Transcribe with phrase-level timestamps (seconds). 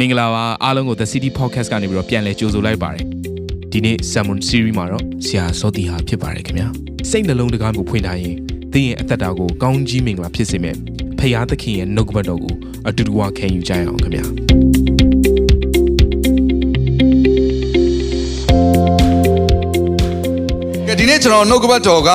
[0.00, 3.04] မင်္ဂလာပါအားလုံးကို The City Podcast ကနေပြီးတော့ပြန်လည်ကြိုဆိုလိုက်ပါတယ်
[3.72, 6.68] ဒီနေ့ Sermon Series မှာတော့ဆရာစောတီဟာဖြစ်ပါတယ်ခင်ဗျာ
[7.10, 8.34] စိတ်နှလုံးတကားကိုဖွင့်ထားရင်
[8.72, 10.76] သင်ရဲ့အသက်တာကိုကောင်းကြီးမင်္ဂလာဖြစ်စေမယ့်
[11.18, 12.54] ဖရာသခင်ရဲ့နှုတ်ကပတ်တော်ကို
[12.88, 14.24] အတူတူဝခံယူကြရအောင်ခင်ဗျာ
[20.86, 22.10] ကဲဒီနေ့ကျွန်တော်နှုတ်ကပတ်တော်က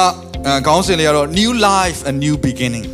[0.46, 2.86] အဲခေါင်းစဉ်လေးကတော့ new life a new beginning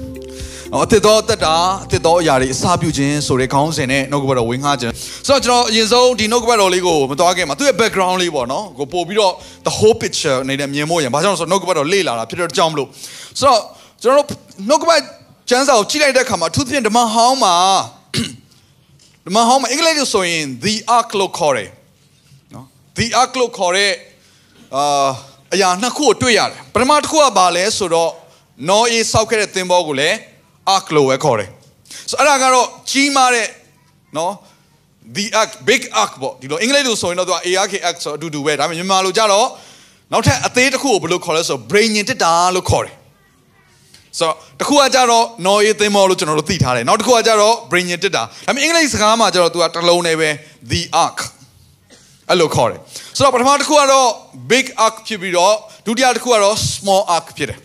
[0.76, 1.56] အသစ်သောတက်တာ
[1.86, 4.94] အသစ်သောအရာတွေအစပြုခြင်းဆိုတဲ့ခေါင်းစဉ်နဲ့နှုတ်ကပတ်တော်ဝင်ငှခြင်း
[5.28, 9.34] ဆိုတော့ကျွန်တော်အရင်ဆုံးဒီနှုတ်ကပတ်တော်လေးကိုမသွားခင်မှာသူ့ရဲ့ background လေးပေါ့နော်ကိုပို့ပြီးတော့
[9.68, 12.88] the whole picture နေတဲ့မြင်မို့ရင်ဘာကြောင့်လဲဆိုတော့နှုတ်ကပတ်တော်လေ့လာတာဖြစ်တဲ့ကြောင့်မလို့
[13.40, 13.62] ဆိုတော့
[14.02, 14.38] ကျွန်တော်တို့
[14.70, 15.02] နှုတ်ကပတ်
[15.50, 17.56] ကျမ်းစာကိုကြည့်လိုက်တဲ့အခါမှာအထူးသဖြင့်ဓမ္မဟောင်းမှာ
[19.26, 21.70] ဓမ္မဟောင်းမှာအင်္ဂလိပ်လိုဆိုရင် the ark လို့ခေါ်တယ်
[22.54, 22.66] နော်
[22.98, 23.92] the ark လို့ခေါ်တဲ့
[24.76, 25.10] အာ
[25.54, 28.12] အရာနှစ်ခုကိုတွေ့ရတယ်ပထမတစ်ခုကဘာလဲဆိုတော့
[28.70, 30.18] နော်အေးစောက်ခဲ့တဲ့သင်္ဘောကိုလည်း
[30.76, 31.50] ark လို့ပဲခေါ်တယ်
[32.10, 33.48] ဆိုတော့အဲ့ဒါကတော့ကြီးမားတဲ့
[34.18, 34.34] နော်
[35.16, 39.48] the ark big ark ပေါ့ဒီလိုအင်္ဂလိပ်လိုဆိုရင်တော့သူက ark ark ဆိုအတူတူပဲဒါပေမဲ့မြန်မာလိုကြတော့
[40.12, 42.96] နောက်ထပ်အသေးတစ်ခုကိုဘယ်လိုခေါ်လဲဆိုတော့ brain ညင်တက်တာလို့ခေါ်တယ်
[44.20, 50.30] ဆိုတော့တစ်ခုကကြတော့နော်အေးသင်္ဘောလို့ကျွန်တော်တို့သိထားတယ်နောက်တစ်ခုကကြတော့ brain ညင်တက်တာဒါပေမဲ့အင်္ဂလိပ်စကားမှာကြတော့သူကတစ်လုံးနဲ့ပဲ
[50.72, 51.18] the ark
[52.30, 52.80] အဲ့လိုခေါ်တယ်
[53.18, 54.10] ဆိုတော့ပထမတစ်ခုကတော့
[54.52, 55.54] big ark ဖြစ်ပြီးတော့
[55.86, 57.60] ဒုတိယတစ်ခုကတော့ small ark ဖြစ်တယ်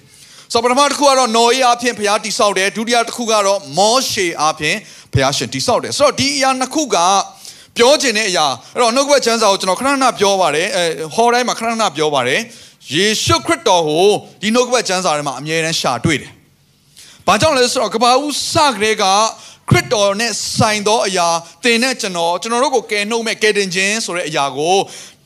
[0.53, 4.77] ဆိုတော့ပထမတစ်ခုကတော့နော်အေးအဖြစ်ဘုရားတိဆောက်တယ်ဒုတိယတစ်ခုကတော့မောရှေအဖြစ်
[5.13, 6.97] ဘုရားရှင်တိဆောက်တယ်ဆိုတော့ဒီအရာနှစ်ခုက
[7.77, 12.41] ပြောခြင်းတဲ့အရာအဲ့တော့နှုတ်ကပတ်ချမ်းစာကိုကျွန်တော်ခဏခဏပြောပါတယ်အဲဟောတိုင်းမှာခဏခဏပြောပါတယ်
[12.95, 14.09] ယေရှုခရစ်တော်ကို
[14.43, 16.33] ဒီနှုတ်ကပတ်ချမ်းစာထဲမှာအမြဲတမ်းရှာတွေ့တယ်။
[17.27, 19.05] ဘာကြောင့်လဲဆိုတော့ကဘာဦးစကလေးက
[19.71, 21.29] ခရစ်တော်နဲ့ဆိုင်သောအရာ
[21.65, 24.77] သင်နဲ့ကျွန်တော်ကျွန်တော်တို့ကိုကယ်နှုတ်မဲ့ကယ်တင်ခြင်းဆိုတဲ့အရာကို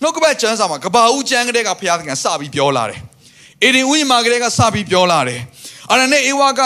[0.03, 3.01] နှုတ်ကပတ်ကျမ်းစာမှာကဘာဦးကျမ်းကလေးကဘုရားသခင်စပြီးပြောလာတယ်။
[3.65, 5.41] အေဒင်ဥယျာဉ်မှာကလေးကစပြီးပြောလာတယ်။
[5.91, 6.61] အဲ့ဒါနဲ့အေဝါက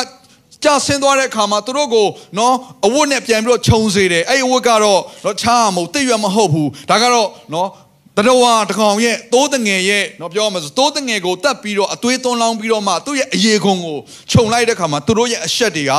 [0.64, 2.06] ကြဆင်းသွားတဲ့အခါမှာသူတို့ကို
[2.38, 2.54] နော်
[2.86, 7.68] အဝတ်နဲ့ပြန်ပြီးတော့ခြုံစေတယ်အဲ့အဝတ်ကတော့နော်ချားမဟုတ်တိတ်ရွက်မဟုတ်ဘူးဒါကတော့နော်
[8.16, 13.96] တတော်ဝါတကောင်ရဲ့သိုးတငယ်ရဲ့နော်ပြောရမယ်ဆိုသိုးတငယ်ကိုတတ်ပြီးတော့အသွေးသွန်းလောင်းပြီးတော့မှသူ့ရဲ့အရေခွန်ကို
[14.30, 15.92] ခြုံလိုက်တဲ့အခါမှာသူတို့ရဲ့အရှက်တွေက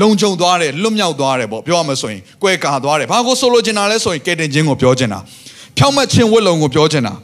[0.00, 5.18] လုံခြုံသွားတယ်လွတ်မြောက်သွားတယ်ပေါ့ပြောရမယ်ဆိုရင်ကွဲကာသွားတယ်ဘာကိုဆိုလိုချင်တာလဲဆိုရင်ကဲတင်ခြင်းကိုပြောချင်တာ
[5.76, 7.14] ဖြောင့်မတ်ခြင်းဝတ်လုံကိုပြောချင်တာ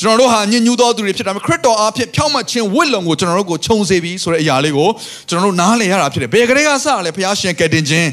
[0.00, 4.88] ကျွန်တော်တို့ဟာညဉ့်ညူးသောသူတွေဖြစ်တာခရစ်တော်အားဖြင့်ဖြောင့်မတ်ခြင်းဝတ်လုံကိုကျွန်တော်တို့ကိုခြုံစေပြီးဆိုတဲ့အရာလေးကို
[5.28, 8.08] ကျွန်တော်တို့နားလည်ရတာဖြစ်တယ်ဘယ်ကလေးကစရလဲဘုရားရှင်ကဲတင်ခြင်း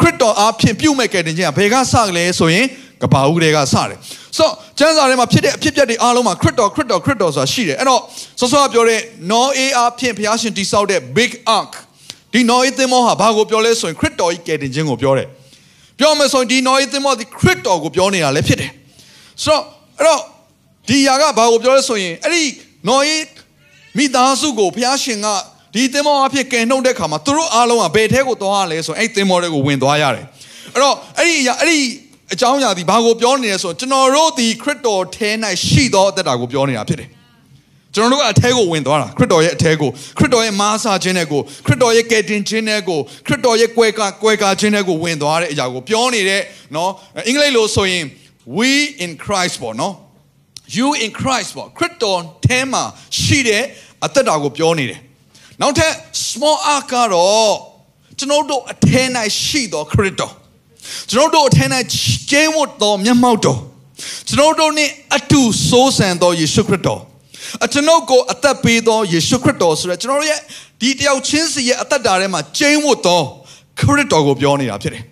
[0.00, 2.66] ခရစ်တော်အားဖြင့်ပြုမဲ့ကဲတင်ခြင်းကဘယ်ကစကလဲဆိုရင်
[3.02, 8.00] ကဘာဦးတွေကစတယ်ဆိုတော့ကျမ်းစာထဲမှာဖြစ်တဲ့အဖြစ်အပျက်တွေအားလုံးမှာခရစ်တော်ခရစ်တော်ခရစ်တော်ဆိုတာရှိတယ်အဲ့တော့
[8.40, 9.00] ဆောစောကပြောတဲ့
[9.30, 11.72] နော်အေးအားဖြင့်ဘုရားရှင်တည်ဆောက်တဲ့ big ark
[12.32, 15.28] ဒီနော်အေးသင်္ဘောဟာဘာကိုပြောလဲဆိုရင်ခရစ်တော်ကြီးကယ်တင်ခြင်းကိုပြောတယ်
[15.98, 18.70] ပြောမယ်ဆိုရင်ဒီနော်အေးသင်္ဘောဒီခရစ်တော်ကိုပြောနေတာလည်းဖြစ်တယ်
[19.44, 19.62] ဆိုတော့
[19.98, 20.20] အဲ့တော့
[20.87, 22.43] ဒီຢာကဘာကိုပြောလဲဆိုရင်အဲ့ဒီ
[22.87, 23.23] နော်အေး
[23.97, 25.27] မိသားစုကိုဘုရားရှင်က
[25.73, 30.25] ဒီသင်္ဘောအဖြစ်ကယ်နှုတ်တဲ့ခါမှာသူတို့အားလုံးကဘယ်ထဲကိုသွားရလဲဆိုရင်အဲ့သင်္ဘောတွေကိုဝင်သွားရတယ်
[30.73, 31.79] အဲ့တော့အဲ့ဒီအဲ့ဒီ
[32.33, 35.29] အကြောင်းအရာဒီဘာကိုပြောနေလဲဆိုတော့ကျွန်တော်တို့ဒီခရစ်တော်ထဲ၌
[35.67, 37.09] ရှိသောအသက်တာကိုပြောနေတာဖြစ်တယ်
[37.95, 46.41] ကျွန်တော်တို့ကအထဲကိုဝင်သွားတာခရစ်တော်ရဲ့အထဲကိုခရစ်တော်ရဲ့မားစာခြင်းနဲ့ကိုခရစ်တော်ရဲ့ကယ်တင်ခြင်းနဲ့ကိုခရစ်တော်ရဲ့ကွယ်ကာကွယ်ကာခြင်းနဲ့ကိုဝင်သွားတဲ့အရာကိုပြောနေတဲ့
[46.73, 46.89] เนาะ
[47.27, 48.03] အင်္ဂလိပ်လိုဆိုရင်
[48.57, 48.69] we
[49.03, 49.93] in Christ ပေါ့เนาะ
[50.76, 52.82] you in Christ ပေါ့ခရစ်တော်ထဲမှာ
[53.20, 53.62] ရှိတဲ့
[54.04, 55.00] အသက်တာကိုပြောနေတယ်
[55.60, 55.92] နောက်ထပ်
[56.28, 57.54] small ark ကတော့
[58.18, 59.02] ကျွန်တော်တို့အထဲ၌
[59.44, 60.32] ရှိသောခရစ်တော်
[61.10, 61.64] ကျွန်တော်တို့အထဲ၌
[62.30, 63.58] ကျင်းဝတ်သောမျက်မှောက်တော်
[64.28, 67.00] ကျွန်တော်တို့နဲ့အတူစိုးစံသောယေရှုခရစ်တော်
[67.64, 70.40] အကျွန်ုပ်ကိုအသက်ပေးသောယေရှုခရစ်တော်ဆိုတဲ့ကျွန်တော်တို့ရဲ့
[70.80, 73.20] ဒီတယောက်ချင်းစီရဲ့အသက်တာထဲမှာကျင်းဝတ်သော
[73.80, 75.04] ခရစ်တော်ကိုပြောနေတာဖြစ်တယ်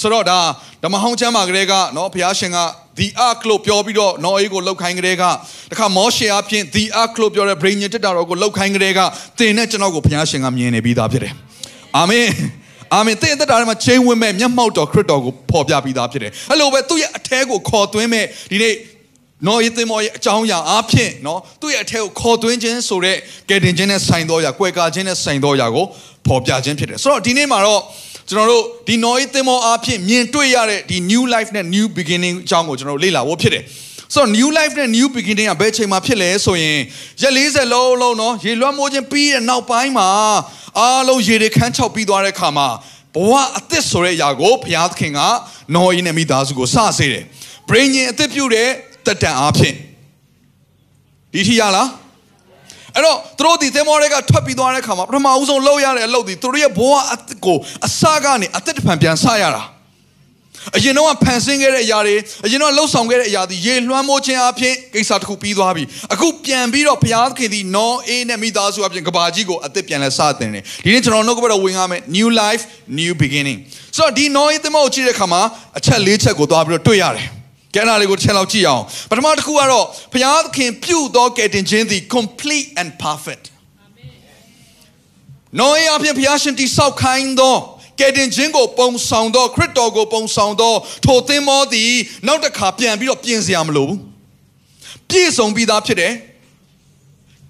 [0.00, 0.38] ဆိုတော့ဒါ
[0.82, 2.58] ဓမ္မဟောင်းကျမ်းမှာကလေးကနော်ဘုရားရှင်က
[2.98, 5.24] the ark လို့ပြောပြီးတော့နော်အေးကိုလောက်ခိုင်းကလေးက
[5.70, 9.00] တခါမောရှေအဖြစ် the ark လို့ပြောတဲ့ brain ညတက်တာတော်ကိုလောက်ခိုင်းကလေးက
[9.38, 11.34] သင်နဲ့ကျွန်တော်ကိုဘုရားရှင်ကမြင်နေပြီးသားဖြစ်တယ်
[11.96, 12.26] အာမင်
[12.94, 18.74] အာမင်တဲ့တဲ့တာထဲမှာချိန်ဝင်မဲ့မျက်မှောက်တော်ခရစ်တော်ကိုပေါ်ပြပြီးသားဖြစ်တယ်အဲ့လိုပဲသူ့ရဲ့အထဲကိုခေါ်သွင်းမဲ့ဒီနေ့
[19.46, 23.16] နော်ယေသမောရဲ့အကြောင်းအရာအားဖြင့်နော်သူ့ရဲ့အထက်ကိုခေါ်သွင်းခြင်းဆိုတဲ့
[23.48, 25.84] ကယ်တင်ခြင်းနဲ့ဆိုင်သောအရာ၊ကွယ်ကာခြင်းနဲ့ဆိုင်သောအရာကို
[26.26, 27.80] ဖော်ပြခြင်းဖြစ်တယ်ဆိုတော့ဒီနေ့မှာတော့
[28.29, 33.63] ကျွန်တော်တို့ဒီနော်ယေသမောအားဖြင့်မြင်တွေ့ရတဲ့ဒီ new life နဲ့ new beginning အကြောင်းကိုကျွန်တော်တို့လေ့လာဖို့ဖြစ်တယ်
[34.13, 36.77] ဆိုတော့ new life နဲ့ new beginning ကဘယ်ချိန်မှာဖြစ်လဲဆိုရင်
[37.21, 40.09] ရက်40လုံးလုံးเนาะရေလွှမ်းမိုးခြင်းပြီးတဲ့နောက်ပိုင်းမှာ
[40.79, 42.67] အားလုံးရေတွေခန်းချောက်ပြီးသွားတဲ့ခါမှာ
[43.15, 45.19] ဘဝအသစ်ဆိုတဲ့အရာကိုဘုရားသခင်က
[45.75, 47.23] နော်ယေနဲ့မိသားစုကိုစစေတယ်။
[47.69, 48.69] brain ရင်အသစ်ပြုတဲ့
[49.05, 49.75] တက်တန်အားဖြင့်
[51.33, 51.87] ဒီထိရလား
[52.96, 59.64] အဲ့တော့သူတို့ဒီသင်္ဘောတွေကထွက်ပြီးသွားတဲ့ခါမှာပထမဦးဆုံးလှုပ်ရတဲ့အလုပ်ဒီသူတို့ရဲ့ဘဝအသစ်ကိုအစကနေအသစ်တစ်ဖန်ပြန်ဆရတာ
[60.76, 62.16] အရင်တော့ဖန်ဆင်းခဲ့တဲ့အရာတွေ
[62.46, 72.62] အရင်တော့လှုပ်ဆောင်ခဲ့တဲ့အရာတွေရေလွှမ်းမိုးခြင်းအပြင်ကိစ္စတစ်ခုပြီးသွားပြီအခုပြန်ပြီးတော့ဘုရားသခင်ဒီနော်အေးနဲ့မိသားစုအပြင်ကဘာကြီးကိုအသက်ပြန်လဲစတင်တယ်ဒီနေ့ကျွန်တော်နှုတ်ကပတ်တော်ဝင်ရမယ် new life
[73.00, 73.58] new beginning
[73.96, 75.42] ဆိုတော့ဒီနော်အေးသမုတ်ကြည့်တဲ့အခါမှာ
[75.78, 77.39] အချက်၄ချက်ကိုသွားပြီးတော့တွေ့ရတယ်
[77.74, 83.44] ကဲနာလေးကိုတစ်ချက်လောက်ကြည့်အောင်ပထမတစ်ခုကတော့ဘုရားသခင်ပြုသောကယ်တင်ခြင်းသည် complete and perfect
[85.58, 87.56] နော်အေးအပြင်ဘုရားရှင်တိဆောက်ခိုင်းသော
[88.00, 90.74] ကယ်တင်ခြင်းကိုပုံဆောင်သောခရစ်တော်ကိုပုံဆောင်သော
[91.04, 91.92] ထိုသင်္ဘောသည်
[92.26, 93.98] နောက်တစ်ခါပြန်ပြီးတော့ပြင်စရာမလိုဘူး
[95.08, 96.12] ပြည့်စုံပြီးသားဖြစ်တယ်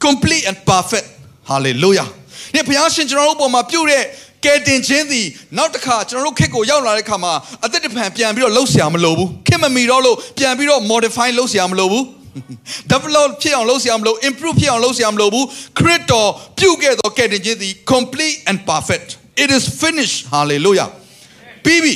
[0.05, 1.07] complete and perfect
[1.51, 2.09] hallelujah
[2.55, 4.05] ဒီဘုရားရှင်ကျွန်တော်တို့ပုံမှာပြုတဲ့
[4.45, 5.27] ကယ်တင်ခြင်းသည်
[5.57, 7.33] နောက်တစ်ခါကျွန်တော်တို့ခက်ကိုရောက်လာတဲ့ခါမှာ
[7.65, 12.05] အသက်တပံပြန်ပြီးတော့လှုပ်ရှားမလို့ဘူးခင်မမီတော့လို့ပြန်ပြီးတော့ modify လှုပ်ရှားမလို့ဘူး
[12.93, 15.47] develop ဖြစ်အောင်လုပ်စရာမလို improve ဖြစ်အောင်လုပ်စရာမလိုဘူး
[15.79, 19.09] ခရစ်တော်ပြုခဲ့သောကယ်တင်ခြင်းသည် complete and perfect
[19.43, 20.89] it is finished hallelujah
[21.65, 21.95] ပြီးပြီ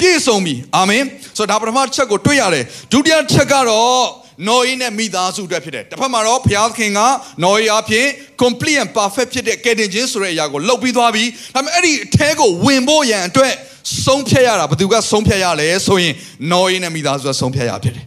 [0.00, 1.02] ပြည့်စုံပြီအာမင်
[1.36, 4.04] ဆိုတော့ဒါပထမချက်ကိုတွေ့ရတယ်ဒုတိယချက်ကတော့
[4.48, 7.00] နော်အေးနဲ့မိသားစုအတွက်ဖြစ်တယ်တစ်ဖက်မှာတော့ဘုရားသခင်က
[7.42, 8.06] နော်အေးအဖြစ်
[8.42, 13.54] complete and perfect ဖြစ်တဲ့ကယ်တင်ခြင်းဆိုတဲ့အရာကိုလုပ်ပြီးသွားပြီဒါပေမဲ့အဲ့ဒီအထဲကိုဝင်ဖို့ရန်အတွက်
[14.04, 16.14] ဆုံးဖြတ်ရတာဘယ်သူကဆုံးဖြတ်ရလဲဆိုရင်
[16.52, 18.06] နော်အေးနဲ့မိသားစုကဆုံးဖြတ်ရဖြစ်တယ်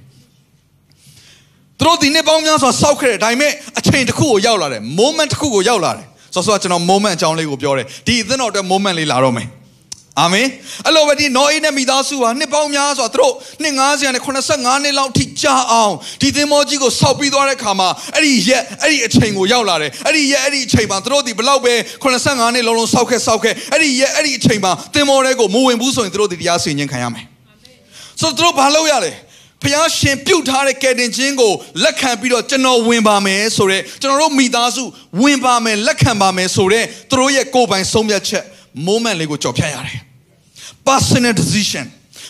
[1.79, 9.47] သူတို့ဒီနေ့ပေါင်းများစွာစောက်ခဲ့တယ်ဒါပေမဲ့အချိန်တစ်ခုကိုရောက်လာတယ် moment တစ်ခုကိုရောက်လာတယ်ဆိုတော့ကျွန်တော် moment အကြောင်းလေးကိုပြောတယ်ဒီအသင်းတော်အတွက် moment လေးလာတော့မယ်
[10.21, 10.47] အာမင်
[10.85, 21.73] အဲ့လိုပဲဒီနော်အေးနဲ့မိသားစုဟာနှစ်ပေါင်းများစွာသူတို့နှစ်90နဲ့85နှစ်လောက်ထိကြာအောင်ဒီသင်္ဘောကြီးကိုဆောက်ပြီးသွားတဲ့ခါမှာအဲ့ဒီရက်အဲ့ဒီအချိန်ကိုရောက်လာတယ်အဲ့ဒီရက်အဲ့ဒီအချိန်မှာသူတို့ဒီဘလောက်ပဲ
[22.03, 27.25] 85နှစ်လုံးလုံးဆောက်ခဲ့ဆောက်ခဲ့အဲ့ဒီရက်အဲ့ဒီအချိန်မှာသင်္ဘောတွေကိုမဝင်ဘူးဆိုရင်သူတို့ဒီတရားစီရင်ခံရမယ်
[28.21, 29.13] ဆိုတော့သူတို့ဘာလုပ်ရလဲ
[29.63, 31.53] ဖျားရှင်ပြုတ်ထားတဲ့ကယ်တင်ခြင်းကို
[31.83, 34.83] လက်ခံပြီးတော့ကျွန်တော်ဝင်ပါမယ်ဆိုတော့ကျွန်တော်တို့မိသားစု
[35.21, 38.43] ဝင်ပါမယ်လက်ခံပါမယ်ဆိုတော့သူတို့ရဲ့ကိုယ်ပိုင်ဆုံးဖြတ်ချက်
[38.87, 40.06] moment လေးကိုကြော်ဖြတ်ရတယ်
[40.88, 41.86] personal decision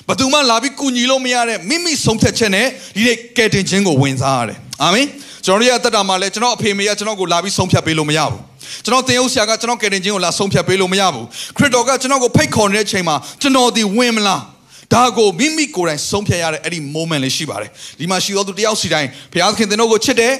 [0.08, 5.08] ဘယ်သူမှလာပြီးကူညီလို့မရတဲ့မိမိဆုံးဖြတ်ချက်နဲ့ဒီနေ့ကယ်တင်ခြင်းကိုဝင်စားရတယ်အာမင်
[5.46, 8.42] ကျွန်တော်တို့ရဲ့အသက်တာမှာလည်းကျွန်တော်အဖေမေကကျွန်တော်ကိုလာပြီးဆုံးဖြတ်ပေးလို့မရဘူး
[8.84, 11.26] ကျွန်တော်တင်ဟုတ်ဆရာကကျွန်တော်ကယ်တင်ခြင်းကိုလာဆုံးဖြတ်ပေးလို့မရဘူး
[11.58, 14.42] ခရစ်တော်ကကျွန်တော်ကိုဖိတ်ခေါ်နေတဲ့အချိန်မှာကျွန်တော်ဒီဝင်မလား
[14.94, 17.70] ဒါကိုမိမိကိုယ်တိုင်ဆုံးဖြတ်ရတဲ့အဲ့ဒီ moment လေးရှိပါတယ်
[18.00, 20.34] ဒီမှာရှိသောသူတယောက်စီတိုင်းဘုရားသခင်သင်တို့ကိုချစ်တယ်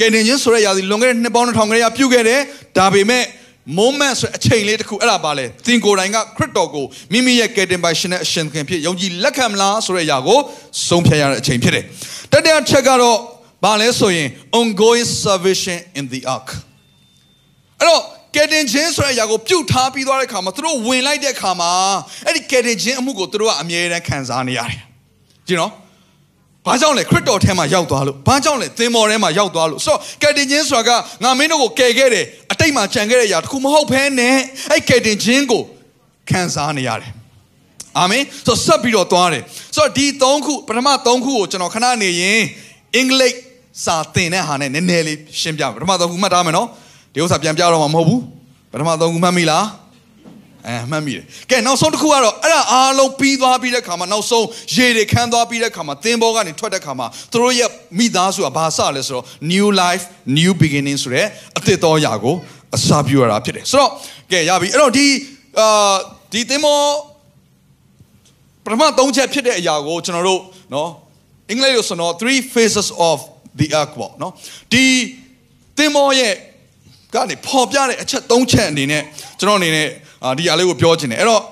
[0.00, 2.40] ကယ်တင်ခြင်းဆိုတဲ့ຢာစီလွန်ခဲ့တဲ့နှစ်ပေါင်း2000ခရပြုခဲ့တယ်
[2.78, 3.24] ဒါပေမဲ့
[3.66, 10.38] moment ဆိုအချိန်လေးတစ်ခုအဲ့ဒါပါလေသင်ကိုယ်တိုင်ကခရစ်တော်ကိုမိမိရဲ့ကယ်တင်ပိုင်ရှင်နဲ့အရှင်ခင်ဖြစ်ယုံကြည်လက်ခံမလားဆိုတဲ့အရာကို
[10.88, 11.84] ဆုံးဖြတ်ရတဲ့အချိန်ဖြစ်တယ်
[12.32, 13.18] တတိယချက်ကတော့
[13.64, 14.28] ဘာလဲဆိုရင်
[14.60, 16.48] ongoing salvation in the ark
[17.78, 18.02] အဲ့တော့
[18.34, 21.70] ကယ်တင်ခြင်းဆိုတဲ့အရာကိုပြုတ်ထားပြီးသွားတဲ့ခါမှာသူတို့ဝင်လိုက်တဲ့ခါမှာ
[22.26, 24.80] အဲ့ဒီကယ်တင်ခြင်းအမှုကိုသူတို့ကအမြဲတမ်းခံစားနေရတယ်
[25.48, 25.72] ကြည့်နော်
[26.66, 30.90] ဘာကြောင့်လဲခရစ်တော်ထဲမှာရောက်သွားလို့ဘာကြောင့်လဲသင်္ဘောထဲမှာရောက်သွားလို့ဆိုတော့ကယ်တင်ခြင်းဆိုတာက
[31.22, 34.36] ငါမင်းတို့ကိုကယ်ခဲ့တယ်အ တိတ်မှာကြံခဲ့တဲ့အရာတခုမဟုတ်ဘဲနဲ့
[34.70, 35.62] အဲ့ကယ်တင်ခြင်းကို
[36.30, 37.12] ခံစားနေရတယ်
[37.98, 39.42] အာမင်ဆိုတော့ဆက်ပြီးတော့သွားတယ်
[39.74, 42.40] ဆိုတော့ဒီ၃ခုပထမ၃ခုကိုကျွန်တော်ခဏနေရင်
[42.94, 43.36] အင်္ဂလိပ်
[43.84, 46.68] စာသင်တဲ့ဟာနဲ့နည်းနည်းလေးရှင်းပြမယ်ပထမ၃ခုမှတ်ထားမယ်နော်
[47.12, 48.22] ဒီဥစ္စာပြန်ပြတော့မှာမဟုတ်ဘူး
[48.72, 49.64] ပထမ၃ခုမှတ်မိလား
[50.68, 54.46] အဲမှတ်မိတယ်ကဲနောက်ဆုံးတစ်ခုကတော့အဲ့ဒါအားလုံးပြီးသွားပြီးတဲ့ခါမှာနောက်ဆုံး
[54.76, 60.04] ရေတွေခမ်းသွားပြီးတဲ့ခါမှာသင်္ဘောကနေထွက်တဲ့ခါမှာသူတို့ရဲ့မိသားစုကဘာစလဲဆိုတော့ new life
[60.38, 61.26] new beginning ဆိုတဲ့
[61.58, 62.36] အသစ်တော်ရာကို
[62.76, 63.90] အစာပြုရတာဖြစ်တယ်ဆိုတော့
[64.32, 65.06] ကဲရပြီအဲ့တော့ဒီ
[65.60, 65.94] အာ
[66.32, 66.80] ဒီသင်္ဘော
[68.64, 70.40] ပထမ၃ချက်ဖြစ်တဲ့အရာကိုကျွန်တော်တို့
[70.74, 70.90] နော်
[71.50, 73.16] အင်္ဂလိပ်လိုဆိုတော့ three phases of
[73.60, 74.32] the ark ပေါ့နော်
[74.72, 74.84] ဒီ
[75.78, 76.34] သင်္ဘောရဲ့
[77.14, 79.02] ကနေပေါ်ပြတဲ့အချက်၃ချက်အနေနဲ့
[79.40, 79.88] ကျွန်တော်အနေနဲ့
[80.38, 81.42] ဒီအလေးကိုပြောချင်တယ်အဲ့တော့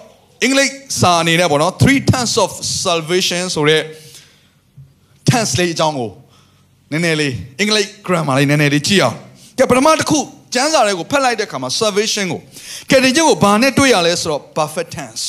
[0.43, 0.71] အင်္ဂလိပ်
[1.01, 2.51] စာအနေနဲ့ပေါ့နော် three tense of
[2.85, 3.83] salvation ဆိုတဲ့
[5.31, 6.11] tense လေးအကြောင်းကို
[6.93, 9.17] နည်းနည်းလေးအင်္ဂလိပ် grammar လေးနည်းနည်းလေးကြည့်အောင်
[9.59, 10.19] ကဲပထမတစ်ခု
[10.55, 12.41] ကျမ်းစာတွေကိုဖတ်လိုက်တဲ့အခါမှာ salvation ကို
[12.91, 15.25] ကယ်တင်ခြင်းကိုဘာနဲ့တွေ့ရလဲဆိုတော့ perfect tense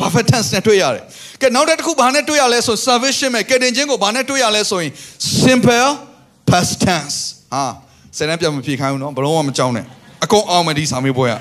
[0.00, 1.04] perfect tense နဲ့တွေ့ရတယ်
[1.40, 4.92] ကဲနောက်တစ်ခုဘာနဲ့တွေ့ရလဲဆို salvation မဲ့ကယ်တင်ခြင်းကိုဘာနဲ့တွေ့ရလဲဆိုရင်
[5.44, 5.90] simple
[6.48, 7.16] past tense
[7.54, 7.64] ဟာ
[8.16, 9.86] ဆယ်တန်းပြန်မဖြေခိုင်းဘူးနော်ဘလုံးကမကြောက်နဲ့
[10.24, 11.34] အကုန်အောင်မယ်ဒီစာမေးပွဲက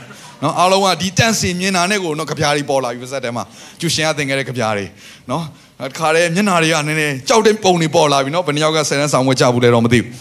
[0.43, 3.43] နော်အားလုံးကဒီတန့်စင်မြင်တာနဲ့ကိုနော်ကြပြားတွေပေါ်လာပြီပါဇက်ထဲမှာ
[3.79, 4.85] ကျူရှင်ကသင်ခဲ့တဲ့ကြပြားတွေ
[5.29, 5.43] နော်
[5.91, 10.11] တခါတည်းမျက်နှာတွေကနည်းနည်းကြောက်တဲ့ပုံတွေပေါ်လာပြီနော်ဘယ်နှယောက်ကဆယ်တန်းဆောင်ဝဲကြဘူးလဲတော့မသိဘူး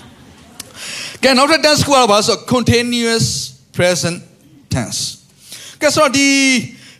[1.25, 3.27] ကဲနောက်ထပ် tense ကတော့ဘာဆို continuous
[3.77, 4.19] present
[4.75, 5.01] tense
[5.81, 6.29] ကဲဆိုတော့ဒီ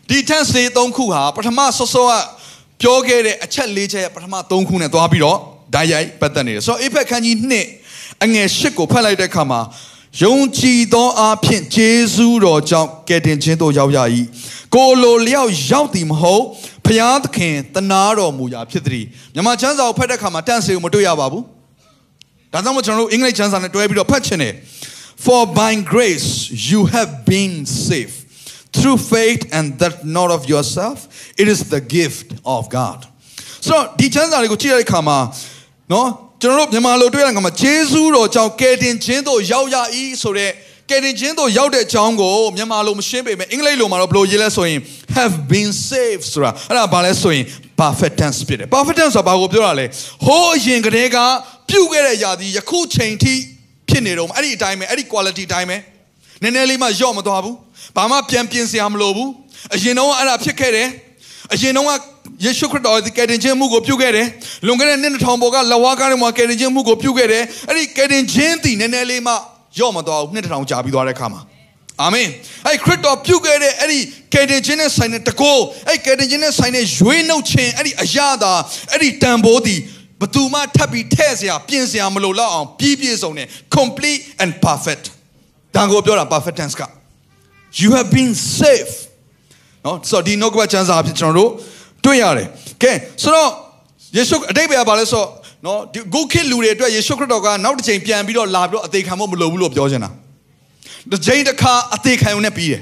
[0.09, 2.13] ဒီ tense တွေ၃ခုဟာပထမဆော့ဆော့က
[2.81, 5.37] ပြောခဲ့တဲ့အချက်၄ချက်ပထမ၃ခုနဲ့သွားပြီးတော့
[5.73, 7.78] ဓာတ်ရိုက်ပတ်သက်နေတယ်ဆိုတော့ effect ခန်းကြီး2
[8.23, 9.61] အငယ်၈ကိုဖတ်လိုက်တဲ့အခါမှာ
[10.23, 13.99] ယုံကြည်သောအဖြစ်ဂျေဇူးတော်ကြောင့်ကယ်တင်ခြင်းသို့ရောက်ရ၏
[14.75, 16.43] ကိုလိုလျောက်ရောက်သည်မဟုတ်
[16.85, 21.43] ဖျားသခင်တနာတော်မူရာဖြစ်သည်မြန်မာချမ်းစာကိုဖတ်တဲ့အခါမှာတန့်စေကိုမတွေ့ရပါဘူး
[22.53, 24.53] ဒါကြောင့်မို့ကျွန်တော်တို့အင်္ဂလိပ်ချမ်းစာနဲ့တွဲပြီးတော့ဖတ်ချင်တယ်
[25.25, 26.29] for by grace
[26.69, 27.53] you have been
[27.87, 28.17] saved
[28.77, 30.97] through faith and that not of yourself
[31.41, 32.99] it is the gift of God
[33.65, 35.17] ဆိုတော့ဒီချမ်းသာလေးကိုကြည့်ရတဲ့အခါမှာ
[35.93, 36.07] နော်
[36.41, 39.77] ကျွန်တော်တို့မြန်မာလိုတွေ့ရတဲ့အခါမှာဂျေဇုတော်ကြောင့်ကယ်တင်ခြင်းတို့ရောက်ရ၏
[40.21, 40.51] ဆိုတဲ့
[40.89, 44.79] ကယ်တင်ခြင်းတို့ရောက်တဲ့အကြောင်းကိုမြန်မာလိုမရှင်းပေမဲ့အင်္ဂလိပ်လိုမှာတော့ဘယ်လိုရေးလဲဆိုရင်
[45.17, 47.43] have been saved ဆိုတာအဲ့ဒါဘာလဲဆိုရင်
[47.81, 49.85] perfect tense ဖြစ်တယ် perfect tense ဆိုတာဘာကိုပြောတာလဲ
[50.25, 51.17] ဟိုးအရင်ကတည်းက
[51.69, 53.33] ပြုတ်ခဲ့တဲ့ຢာဒီယခုချိန်ထိ
[53.89, 55.77] ဖြစ်နေတော့အဲ့ဒီအတိုင်းပဲအဲ့ဒီ quality အတိုင်းပဲ
[56.43, 57.55] နည်းနည်းလေးမှယော့မသွားဘူး
[57.95, 59.29] ဘာမှပြန်ပြင်စရာမလိုဘူး
[59.75, 60.87] အရင်တော့အဲ့ဒါဖြစ်ခဲ့တယ်
[61.53, 61.85] အရင်တော့
[62.43, 64.27] ယေရှုခရစ်တော်ဒီကယ်တင်ခြင်းမှုကိုပြုခဲ့တယ်
[64.65, 69.33] လွန်ခဲ့တဲ့နှစ်ထောင်ပေါ်ကလဝါကားတွေမှာကယ်တင်ခြင်းမှုကိုပြုခဲ့တယ်အဲ့ဒီကယ်တင်ခြင်းတည်နည်းနည်းလေးမှ
[69.79, 71.41] ယော့မသွားဘူးနှစ်ထောင်ကြာပြီးသွားတဲ့အခါမှာ
[72.01, 72.27] အာမင်
[72.67, 73.99] အဲ့ခရစ်တော်ပြုခဲ့တဲ့အဲ့ဒီ
[74.33, 78.53] ကယ်တင်ခြင်းနဲ့ဆိုင်တဲ့တကောအဲ့ကယ်တင်ခြင်းနဲ့ဆိုင်တဲ့ရွေးနှုတ်ခြင်းအဲ့ဒီအရာသာ
[78.91, 79.79] အဲ့ဒီတန်ဖိုးတည်
[80.21, 85.05] ဘသူမှထပ်ပြီးထဲ့စရာပြင်စရာမလိုတော့အောင်ပြည့်ပြည့်စုံတဲ့ complete and perfect
[85.75, 86.83] ဒါကိုပြောတာ perfect tense က
[87.81, 88.93] you have been safe
[89.85, 91.51] နော်ဆိုတော့ဒီနှုတ်ကပတ်ချမ်းစာအဖြစ်ကျွန်တော်တို့
[92.05, 92.47] တွေ့ရတယ်
[92.83, 92.91] ကဲ
[93.23, 93.49] ဆိုတော့
[94.17, 95.29] ယေရှုအတိတ်ပဲပါလဲဆိုတော့
[95.65, 100.09] နော်ဒီဂုခေတ်လူတွေအတွက်ယေရှုခရစ်တော်ကနောက်တစ်ချိန်ပြန်ပြီးတော့လာပြီးတော့အသေးခံဖို့မလိုဘူးလို့ပြောချင်တာ
[101.11, 102.81] တစ်ချိန်တစ်ခါအသေးခံုံနဲ့ပြီးတယ်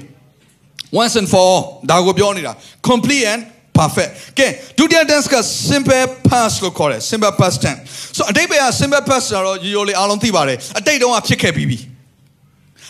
[1.00, 2.54] once and for all ဒါကိုပြောနေတာ
[2.90, 3.42] complete and
[3.80, 4.48] perfect ကဲ
[4.78, 5.36] ဒုတိယ tense က
[5.70, 7.80] simple past လို့ခေါ်တယ် simple past tense
[8.18, 11.80] ဆိုအတိတ်ပဲက simple past ဆိုတော့ရိုးရိုးလေးအားလုံးသိပါတယ်အတိတ်တုန်းကဖြစ်ခဲ့ပြီးပြီ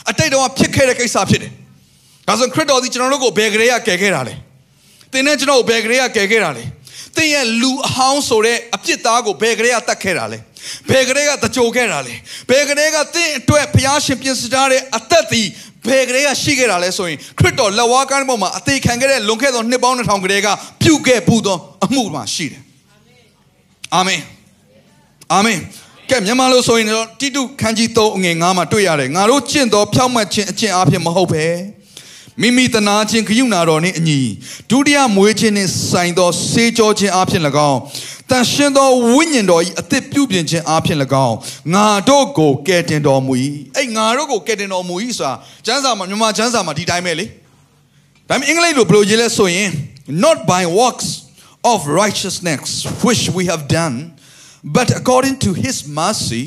[0.10, 1.52] အတိတ်တုန်းကဖြစ်ခဲ့တဲ့ကိစ္စဖြစ်တယ်
[2.28, 4.47] ဒါဆိုခရစ်တော်ဒီကျွန်တော်တို့ကိုဘယ်ကလေးကကယ်ခဲ့တာလဲသ
[5.20, 6.66] င်နဲ့ကျွန်တော်ကိုဘယ်ကလေးကကယ်ခဲ့တာလဲ
[7.16, 10.40] သင်ရဲ့လူအဟောင်းဆိုတဲ့အပြစ်သားကိုဘယ်ကလေးကတတ်ခဲ့တာလဲ
[10.90, 12.14] ဘယ်ကလေးကတကြိုခဲ့တာလဲ
[12.50, 15.48] ဘယ်ကလေးကသင်အတွက်ဘုရားရှင်ပြင်ဆင်ထားတဲ့အသက်သည်
[15.88, 20.48] ဘယ်ကလေးကရှိခဲ့တာလဲဆိုရင်ခရစ်တော်လက်ဝါးကားပေါ်မှာအသေးခံခဲ့တဲ့လွန်ခဲ့သောနှစ်ပေါင်း2000ကလေးက
[20.82, 22.62] ပြုခဲ့ပူသောအမှုမှရှိတယ်
[23.96, 24.22] အာမင်
[25.34, 25.60] အာမင်
[26.10, 31.46] ကဲမြန်မာလိုဆိုရင်တော့တိတုခန်းကြီး3အငယ်9မှာတွေ့ရတယ်ငါတို့ကျင့်သောဖြောင့်မတ်ခြင်းအကျင့်အဖြစ်မဟုတ်ပဲ
[32.42, 34.20] မိမိတနာခြင်းခရုဏာတော်နှင့်အညီ
[34.70, 37.80] ဒုတိယမွေးခြင်းနှင့်ဆိုင်သောစေကြောခြင်းအဖြစ်၎င်း
[38.30, 41.36] တန်ရှင်သောဝိညာဉ်တော်၏အသက်ပြုပြင်ခြင်းအဖြစ်၎င်း
[41.74, 43.34] ငါတို့ကိုကယ်တင်တော်မူ၏
[43.78, 45.34] အဲ့ငါတို့ကိုကယ်တင်တော်မူ၏ဆိုတာ
[45.66, 47.26] ကျမ်းစာမှာမြန်မာကျမ်းစာမှာဒီတိုင်းပဲလေ
[48.30, 49.70] ဒါပေမဲ့အင်္ဂလိပ်လိုဘယ်လိုရေးလဲဆိုရင်
[50.26, 51.08] not by works
[51.72, 52.68] of righteousness
[53.06, 53.96] which we have done
[54.78, 56.44] but according to his mercy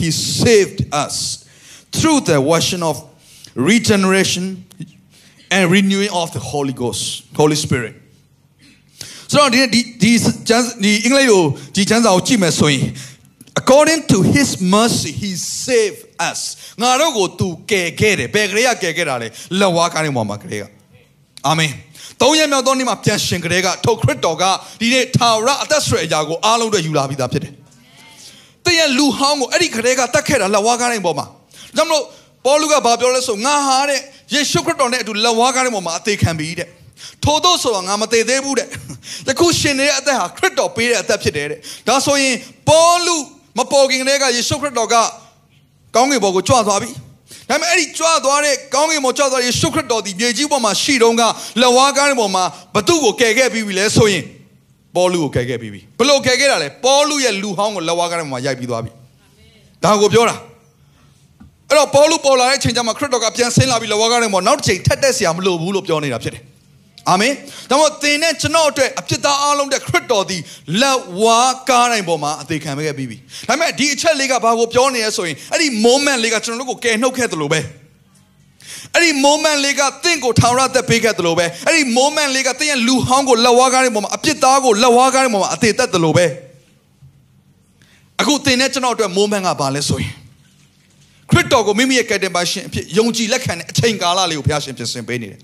[0.00, 0.08] he
[0.42, 1.14] saved us
[1.96, 2.96] through the washing of
[3.70, 4.44] regeneration
[5.50, 7.94] and renewing of the Holy Ghost, Holy Spirit.
[9.32, 10.12] ဆိုတော့ဒီဒီဒီ
[10.48, 11.42] ကျမ်းဒီအင်္ဂလိပ်ကို
[11.76, 12.84] ဒီကျမ်းစာကိုကြည့်မယ်ဆိုရင်
[13.60, 15.30] according to his mercy he
[15.64, 16.40] saved us
[16.80, 19.28] ငါတို့ကိုသူကယ်ခဲ့တယ်ဘယ်ကလေးကကယ်ခဲ့တာလဲ
[19.58, 20.64] လက်ဝါးကားနေပေါ်မှာကလေးက
[21.46, 21.70] အာမင်
[22.22, 24.44] သုံးရက်မြောက်သောနေ့မှာပြန်ရှင်ကလေးကထုတ်ခရစ်တော်က
[24.80, 27.52] ဒီနေ့ထာဝရအသက်ဆွေအရာကိုအားလုံးတွေယူလာပြီးသားဖြစ်တယ်
[28.64, 31.26] တည့်ရလူဟောင်းကိုအဲ့ဒီကလေးကတတ်ခဲ့တာလက်ဝါးကားနေပေါ်မှာ
[31.76, 32.04] ဒါမှမဟုတ်
[32.44, 34.00] ပေါလုကဘာပြောလဲဆိုငါဟာတဲ့
[34.34, 36.68] ယေရှုခရစ်တော်နဲ့အတူလက်ဝါးကားတဲ့ပေါ်မှာအသေးခံပြီတဲ့
[37.24, 38.68] ထို့သောဆိုတော့ငါမသေးသေးဘူးတဲ့
[39.28, 42.34] ယခုရှင်နေတဲ့အသက်ဟာခရစ်တော်ပေးတဲ့အသက်ဖြစ်တယ်တဲ့ဒါဆိုရင်
[42.68, 43.16] ပေါလု
[43.58, 44.96] မပေါ်ခင်တည်းကယေရှုခရစ်တော်က
[45.94, 46.90] ကောင်းကင်ဘုံကိုကြွသွားပြီ
[47.48, 51.22] ဒါပေမဲ့အဲ့ဒီကြွသွားတဲ့ကောင်းကင်ဘုံကြွသွားယေရှုခရစ်တော်ဒီမြေကြီးပေါ်မှာရှိတုန်းက
[51.60, 52.44] လက်ဝါးကားတဲ့ပေါ်မှာ
[52.74, 54.24] ဘသူ့ကိုကယ်ခဲ့ပြီးပြီလဲဆိုရင်
[54.96, 58.90] ပေါလုကိုကယ်ခဲ့ပြီးပြီဘလို့ကယ်ခဲ့တာလဲပေါလုရဲ့လူဟောင်းကိုလက်ဝါးကားတဲ့ပေါ်မှာရိုက်ပြီးသွားပြီ
[59.84, 60.36] ဒါကိုပြောတာ
[61.70, 66.42] အဲ့တော့ပေါလုပေါ်လာတဲ့အချိန်ကျမှခရစ်တော်ကပြန်ဆင်းလာပြီးလောကထဲမှာနောက်တစ်ချိန်ထက်တက်စရာမလိုဘူးလို့ပြောနေတာဖြစ်တယ်
[67.08, 67.32] အာမင်
[67.70, 70.42] ဒါမို့သင်နဲ့ကျွန်တော်အတွက်အပြစ်သားအလုံးတဲ့ခရစ်တော်သည်
[70.80, 73.16] လက်ဝါးကားတိုင်းပေါ်မှာအသေးခံခဲ့ပြီးပြီ
[73.48, 77.60] ဒါပေမဲ့ဒီအချက်လေးကဘာကိုပြောနေရဲဆိုရင်အဲ့ဒီ moment လေးကကျွန်တော်တို့ကိုကယ်နှုတ်ခဲ့တယ်လို့ပဲ
[78.94, 86.26] အဲ့ဒီ moment လေးကသင်ကိုထောင်ရသက်ပေးခဲ့တယ်လို့ပဲအဲ့ဒီ moment လေးကသင်ရဲ့လူဟောင်းကိုလက်ဝါးကားတိုင်းပေါ်မှာအပြစ်သားကိုလက်ဝါးကားတိုင်းပေါ်မှာအသေးသက်တယ်လို့ပဲ
[88.20, 90.12] အခုသင်နဲ့ကျွန်တော်အတွက် moment ကဘာလဲဆိုရင်
[91.30, 95.40] ခရစ်တော်ကိုမိမိရဲ့ကယ်တင်ပါရှင်အဖြစ်ယုံကြည်လက်ခံတဲ့အချိန်ကာလလေးကိုဘုရားရှင်ပြင်ဆင်ပေးနေတယ်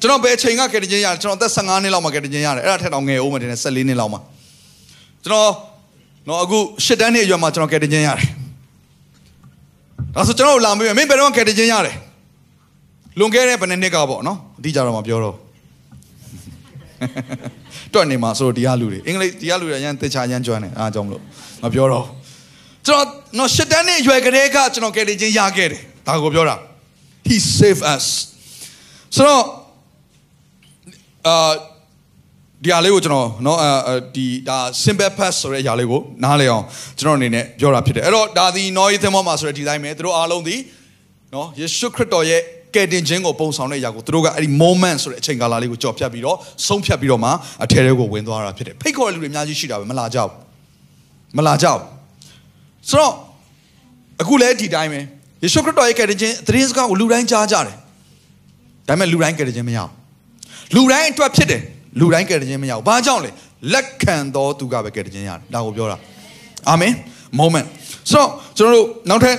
[0.00, 4.20] ကျွန်တော်ဘယ်အချိန်ကကယ်တင်ခြင်းရတယ်ကျွန်တော်အသက်15နှစ်လောက်မှာကယ်တင်ခြင်းရတယ်အဲ့ဒါထက်တော့ငယ်ဦးမှတင်တယ်14နှစ်လောက်မှာ
[5.24, 5.50] ကျွန်တော်
[6.28, 8.28] တော့အခု10တန်းနှစ်အရွယ်မှာကျွန်တော်ကယ်တင်ခြင်းရတယ်
[10.14, 11.96] ဒါဆိုကျွန်တော်လာမေးမင်းဘယ်တော့ကယ်တင်ခြင်းရတယ်
[13.18, 15.36] လွန်ခဲ့တဲ့ဘယ်နှစ်နှစ်ကပေါ့နော်အတိအကျတော့မပြောတော့
[17.94, 21.22] တွက်နေမှာဆိုတော့ဒီဟာလူတွေအင်္ဂလိပ်ဒီဟာလူတွေအရင်တေချာအရင်ကျွမ်းတယ်အားကြောင့်မလို့
[21.62, 22.23] မပြောတော့ကျွ
[23.33, 26.55] န်တော်နော်ရှစ်တန်းနဲ့ရွယ်ကလေးကကျွန်တော်ကယ်တင်ခြင်းရခဲ့တယ်ဒါကိုပြောတာ
[27.27, 28.05] he save us
[29.15, 29.43] ဆိုတော့
[31.27, 31.51] အာ
[32.63, 33.57] ဒီအားလေးကိုကျွန်တော်เนาะ
[34.15, 36.63] ဒီဒါ simple pass ဆိုတဲ့အရာလေးကိုနားလည်အောင်
[36.99, 40.55] ကျွန်တော်အနေနဲ့ပြောတာဖြစ်တယ်အဲ့တော့ဒါဒီ noise သမောမှာဆိုတဲ့ဒီတိုင်းပဲသူတို့အားလုံးဒီ
[41.31, 42.41] เนาะယေရှုခရစ်တော်ရဲ့
[42.75, 47.29] ကယ်တင်ခြင်းကိုပုံဆောင်တဲ့အရာကိုသူတို့ကအဲ့ဒီ moment ဆိုတဲ့အချိန်ကာလလေးကိုကြော်ဖြတ်ပြီးတော့ဆုံးဖြတ်ပြီးတော့မှ
[47.63, 50.31] အထဲထဲကိုဝင်သွားတာဖြစ်တယ်ဖိတ်ခေါ်တဲ့လူတွေအများကြီးရှိတာပဲမလာကြဘူး
[51.37, 51.81] မလာကြဘူး
[52.90, 53.12] ဆိုတော့
[54.22, 55.00] အခုလည်းဒီတိုင်းပဲ
[55.42, 57.76] ယေရှုခရစ်တော်ရဲ့ကယ်တင်ခြင်းသတင်းစကားကိုလူတိုင်းကြားကြတယ်
[58.88, 59.90] ဒါပေမဲ့လူတိုင်းကယ်တင်ခြင်းမရဘူး
[60.74, 61.62] လူတိုင်းအတွက်ဖြစ်တယ်
[62.00, 63.30] လူတိုင်းကယ်တင်ခြင်းမရဘူးဘာကြောင့်လဲ
[63.72, 65.96] လက်ခံတော်သူကပဲကယ်တင်ခြင်းရတယ်ဒါကိုပြောတာ
[66.68, 66.92] အာမင်
[67.40, 67.66] moment
[68.10, 69.36] ဆိုတော့ကျွန်တော်တို့နောက်ထပ်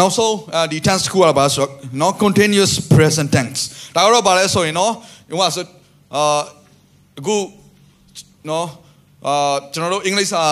[0.00, 0.34] နောက်ဆုံး
[0.72, 1.70] ဒီ tense ကိုပါဆိုတော့
[2.02, 3.60] no continuous present tense
[3.94, 4.92] ဒါကတော့ဗာလဲဆိုရင်နော်
[5.28, 5.64] ဟိုကဆို
[6.14, 6.40] အာ
[7.18, 7.36] အခု
[8.48, 8.66] နော်
[9.26, 10.42] အာကျွန်တော်တို့အင်္ဂလိပ်စာ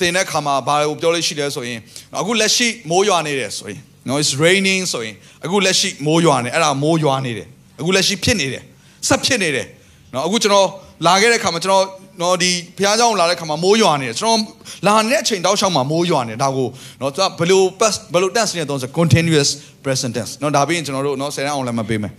[0.00, 1.78] တင်တဲ့ခါမှာဘာကိုပြောလို့ရှိလဲဆိုရင်
[2.20, 7.46] အခုလက်ရှိမိုးရွာနေတယ်ဆိုရင် no it's raining ဆိုရင်အခုလက်ရှိမိုးရွာနေအဲ့ဒါမိုးရွာနေတယ်
[7.80, 8.62] အခုလက်ရှိဖြစ်နေတယ်
[9.08, 9.66] ဆက်ဖြစ်နေတယ်
[10.12, 10.68] နော်အခုကျွန်တော်
[11.06, 11.84] လာခဲ့တဲ့ခါမှာကျွန်တော်
[12.22, 14.40] နော်ဒီဘုရားကျောင်းလာတဲ့ခါမှာမိုးရွာနေတယ်ကျွန်တော်
[14.86, 16.68] လာနေတဲ့အချိန်တောက်လျှောက်မှာမိုးရွာနေဒါကို
[17.00, 19.48] နော်သူကဘယ်လို past ဘယ်လို tense နဲ့သုံးဆို continuous
[19.84, 22.12] present tense နော်ဒါပြီးရင်ကျွန်တော်တို့နော်ဆယ်တန်းအောင်လည်းမပေးမယ်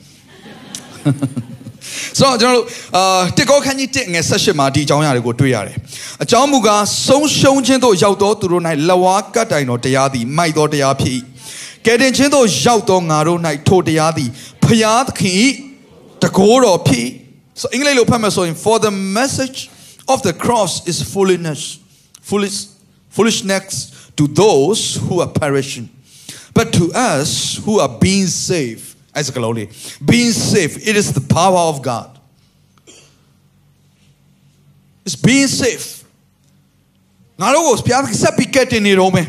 [2.19, 2.65] ဆိုတော့ကျွန်တော်တို့
[2.97, 5.75] အာတစ်ကောခန်းကြီးတစ်ငယ်၁၈မှာဒီအကြောင်းအရာတွေကိုတွေ့ရတယ်။
[6.23, 11.15] အကြောင်းမူကားဆုံးရှုံးခြင်းတို့ရောက်သောသူတို့၌လဝါကတ်တိုင်တော်တရားသည်မိုက်သောတရားဖြစ်၏။
[11.85, 14.29] ကယ်တင်ခြင်းတို့ရောက်သောငါတို့၌ထိုတရားသည်
[14.65, 15.35] ဖျားသခင်၏
[16.23, 17.09] တကိုးတော်ဖြစ်။
[17.61, 19.59] So အင်္ဂလိပ်လိုဖတ်မယ်ဆိုရင် for the message
[20.13, 21.61] of the cross is foolishness
[22.29, 22.57] foolish
[23.15, 23.73] foolishness
[24.17, 25.87] to those who are perishing
[26.57, 27.29] but to us
[27.65, 29.67] who are being saved အဲ့စကလုံးလေး
[30.11, 32.09] being safe it is the power of god
[35.05, 35.87] it's being safe
[37.41, 39.27] ငါတို့ကိုဘုရားဆက်ပြီးကဲတင်နေတော့မယ်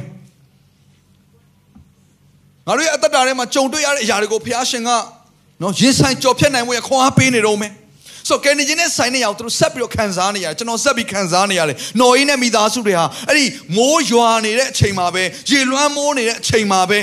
[2.66, 4.90] ငါတို့ရဲ့အသက်တာထဲမှာကြုံတွေ့ရတဲ့အရာတွေကိုဘုရားရှင်က
[5.62, 7.72] နော်ရင်ဆိုင်ကြော်ဖြတ်နိုင်မှုရခွန်အားပေးနေတော့မယ်
[8.28, 13.44] ဆိုကယ်နေခြင်းနဲ့ဆိုင်နေရအောင်သူတို့ဆက်ပြီးတော့ခံစားနေရတယ်ကျွန်တော်ဆက်ပြီးခံစားနေရတယ်နော်အင်းနဲ့မိသားစုတွေဟာအဲ့ဒီ
[13.76, 16.98] မိုးရွာနေတဲ့အချိန်မှာပဲရေလွှမ်းမိုးနေတဲ့အချိန်မှာပဲ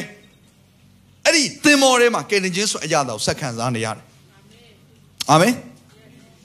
[1.26, 4.04] အဲ့ဒီသင်္ဘောထဲမှာကယ်တင်ခြင်းဆိုအရာတော်ဆက်ခံစားနေရတယ်
[5.32, 5.54] အာမင်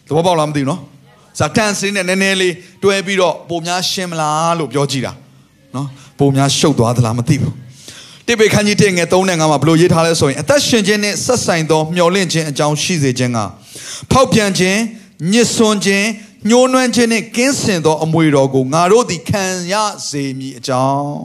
[0.07, 0.81] သဘောပေါက်လားမသိဘူးနော်
[1.39, 5.13] ဇာတန်စင်းနဲ့နည်းနည်းလေးတွဲပြီးတော့ပုံများရှင်းမလားလို့ပြောကြည့်တာ
[5.75, 5.87] နော်
[6.19, 7.55] ပုံများရှုပ်သွားသလားမသိဘူး
[8.27, 13.39] တိပေခန်းကြီးတဲ့ငယ်3နဲ့5မှာဘလို့ရေးထားလဲဆိုရင်အသက်ရှင်ခြင်းနဲ့ဆက်ဆိုင်သောမျှော်လင့်ခြင်းအကြောင်းရှိစေခြင်းက
[14.13, 14.79] ဖောက်ပြန်ခြင်း
[15.33, 16.07] ညစ်စွန်းခြင်း
[16.49, 19.75] ညှိုးနွမ်းခြင်းနဲ့ကင်းစင်သောအမွေတော်ကိုငါတို့သည်ခံရ
[20.09, 21.17] စေမည်အကြောင်း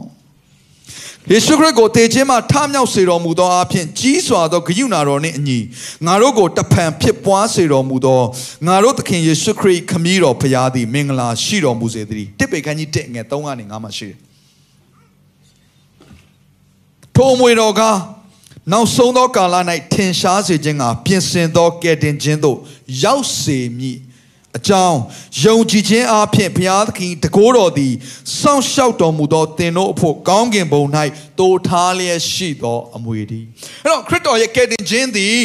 [1.30, 5.58] ယေရှုခရစ်ကိုတည်ခြင်းမှာထမြောက်စေတော်မူသောအဖြစ်ကြီးစွာသောဂရုဏာတော်နှင့်အညီ
[6.06, 8.22] ငါတို့ကိုတဖန်ဖြစ်ပွားစေတော်မူသော
[8.66, 14.18] ငါတို့သခင်ယေရှုခရစ်ခမည်းတော်ဖရာသည်မင်္ဂလာရှိတော်မူစေတည်းတစ်ပေခန်းကြီး1ငယ်3ကနေ9မှာရှိတယ်
[17.14, 17.82] ထိုအမွေတော်က
[18.72, 19.54] နောက်ဆုံးသောကာလ၌
[19.92, 22.58] ထင်ရှားစေခြင်းကပြင်ဆင်သောကယ်တင်ခြင်းသို့
[23.02, 23.98] ရောက်စေမည်
[24.58, 24.98] အကြောင်း
[25.42, 27.92] ယုံကြည်ခြင်းအပြင်ဘုရားသခင်တကိုးတော်သည်
[28.40, 30.82] စောင့်ရှောက်တော်မူသောသင်တို့အဖို့ကောင်းကင်ဘုံ၌
[31.38, 33.46] တိုးထားလျက်ရှိသောအမွေတည်း
[33.84, 35.38] အဲ့တော့ခရစ်တော်ရဲ့ကယ်တင်ခြင်းသည်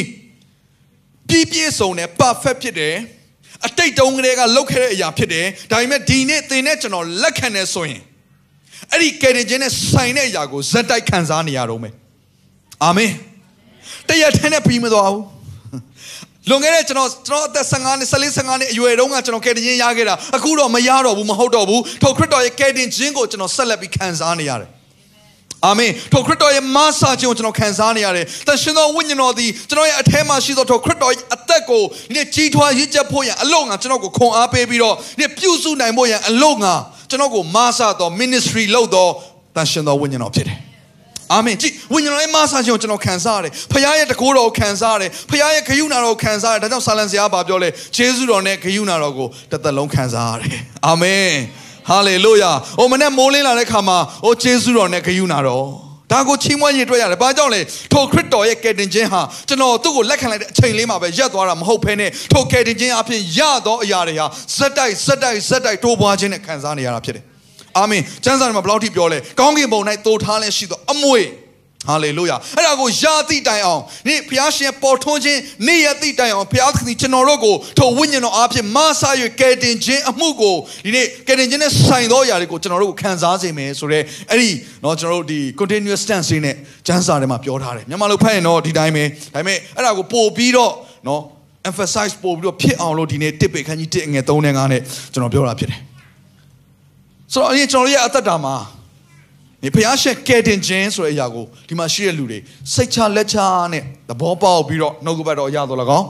[1.27, 2.95] ပြည့်ပြည့်စုံတယ် perfect ဖြစ်တယ်
[3.65, 8.01] အတိတ်တုန်းကလေးကလောက်ခဲ့တဲ့အရာဖြစ်တယ်ဒါပေမဲ့ဒီနေ့သင်နဲ့ကျွန်တော်လက်ခံနေဆိုရင်
[8.91, 11.93] အဲ့ဒီကယ်တင်ခြင်းနဲ့ဆိုင်တဲ့အရာကိုဇက်တိုက်ခံစားနေရတော့မယ်
[12.83, 13.11] အာမင်
[14.07, 15.23] တရက်ထဲနဲ့ပြီးမသွားဘူး
[16.47, 24.69] လွန်ခဲ့တဲ့ကျွန်တော်ကျွန်တော်အသက်15နှစ်14 15နှစ်အရွယ်တုန်းကကျွန်တော်ကယ်တင်ခြင်းရခဲ့တာအခုတော့မရတော့ဘူးမဟုတ်တော့ဘူးထိုခရစ်တော်ရဲ့ကယ်တင်ခြင်းကိုကျွန်တော်ဆက်လက်ပြီးခံစားနေရတယ်
[25.65, 36.73] အာမင်ထိုခရစ်တော်ရဲ့မဆာခြင်းကိုကျွန်တော်ခံစားနေရတယ်။တန်ရှင်သောဝိညာဉ်တော်သည်ကျွန်တော်ရဲ့အထဲမှာရှိသောထိုခရစ်တော်ရဲ့အသက်ကိုဒီကြီးထွားရည်ချက်ဖို့ရန်အလို့ငါကျွန်တော်ကိုခွန်အားပေးပြီးတော့ဒီပြုစုနိုင်ဖို့ရန်အလို့ငါ
[37.09, 39.07] ကျွန်တော်ကိုမဆာသော ministry လုပ်သော
[39.55, 40.59] တန်ရှင်သောဝိညာဉ်တော်ဖြစ်တယ်။
[41.33, 51.31] အာမင်ကြည့်ဝိညာဉ်တော်ရဲ့မဆာခြင်းကိုကျွန်တော်ခံစားရတယ်ဖခင်ရဲ့တကိုးတော်ကိုခံစားရတယ်ဖခင်ရဲ့ဂယုဏတော်ကိုခံစားရတယ်ဒါကြောင့်ဆာလံစရာဘာပြောလဲယေရှုတော်နဲ့ဂယုဏတော်ကိုတစ်သက်လုံးခံစားရတယ်အာမင်
[51.89, 57.61] ဟာလေလုယာဟိုမနေ့မိုးလင်းလာတဲ့ခါမှာဟိုယေရှုတော်နဲ့ဂယုဏတော်ဒါကိုချီးမွမ်းရတွေ့ရတယ်။ဘာကြောင့်လဲ။
[57.93, 64.25] ထိုခရစ်တော်ရဲ့ကယ်တင်ခြင်းဟာကျွန်တော်သူ့ကိုလက်ခံလိုက်တဲ့အချိန်လေးမှာပဲရပ်သွားတာမဟုတ်ဘဲနဲ့ထိုကယ်တင်ခြင်းအပြင်ရသောအရာတွေဟာ
[64.57, 67.23] ဇက်တိုက်ဇက်တိုက်ဇက်တိုက်တိုးပွားခြင်းနဲ့ခံစားနေရတာဖြစ်တယ်။
[67.78, 71.22] အာမင်။ကျမ်းစာမှာဘယ်လောက်ထိပြောလဲ။ကောင်းကင်ဘုံ၌တိုးထားလဲရှိသောအမွေ
[71.88, 79.10] ဟာလေလုယာအဲ့ဒါကိုယာတိတိုင်အောင်ဒီဘုရားရှင်ပေါ်ထွန်းခြင်းနေ့ရက်တိတိုင်အောင်ဘုရားသခင်ကျွန်တော်တို့ကိုထိုဝိညာဉ်တော်အားဖြင့်မဆာ၍
[79.40, 84.50] ကယ်တင်ခြင်းအမှုကိုဒီနေ့ကယ်တင်ခြင်းနဲ့ဆိုင်သောအရာတွေကိုကျွန်တော်တို့ကိုခံစားစေမယ်ဆိုတော့အဲ့ဒီ
[84.82, 86.56] เนาะကျွန်တော်တို့ဒီ continuous tense နဲ့
[86.86, 90.72] ကျမ်းစာထဲမှာပြောထားတယ်မြန်မာလိုဖတ်ရင်တော့ဒီတိုင်းပဲဒါပေမဲ့အဲ့ဒါကိုပို့ပြီးတော့
[91.06, 91.20] เนาะ
[91.68, 94.80] emphasize ပို့ပြီးတော့ဖြစ်အောင်လို့ဒီနေ့တစ်ပေခန်းကြီးတစ်ငယ်3နဲ့5နဲ့
[95.12, 95.80] ကျွန်တော်ပြောတာဖြစ်တယ်
[97.33, 98.55] ဆိုတော့အရင်ကျွန်တော်ရဲ့အသက်တာမှာ
[99.61, 102.39] ဒီဘုရားရှင်ကယ်တင်ခြင်းဆိုတဲ့အရာကိုဒီမှာရှိတဲ့လူတွေ
[102.73, 103.37] စိတ်ချလက်ချ
[103.73, 106.07] နဲ့သဘောပေါက်ပြီးတော့နှုတ်ကပတ်တော်ရတော့လကောင်း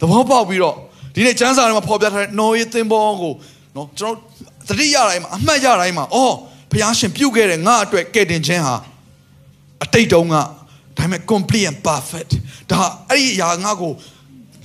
[0.00, 0.76] သဘောပေါက်ပြီးတော့
[1.14, 3.32] ဒီနေ့ကျမ်းစာထဲမှာဖော်ပြထားတဲ့နော်ရေးသင်္ဘောကို
[3.76, 4.32] နော်ကျွန်တော်
[4.68, 6.34] သတိရတိုင်းမှာအမှတ်ရတိုင်းမှာအော်
[6.70, 8.76] ဘုရားရှင်ပြုတ်ခဲ့တဲ့ငါအတွက်ကယ်တင်ခြင်းဟာ
[9.84, 10.42] အတိတ်တုန်းကဒါ
[10.96, 12.32] ပေမဲ့ complete and perfect
[12.70, 13.92] ဒါအဲ့ဒီအရာငါကို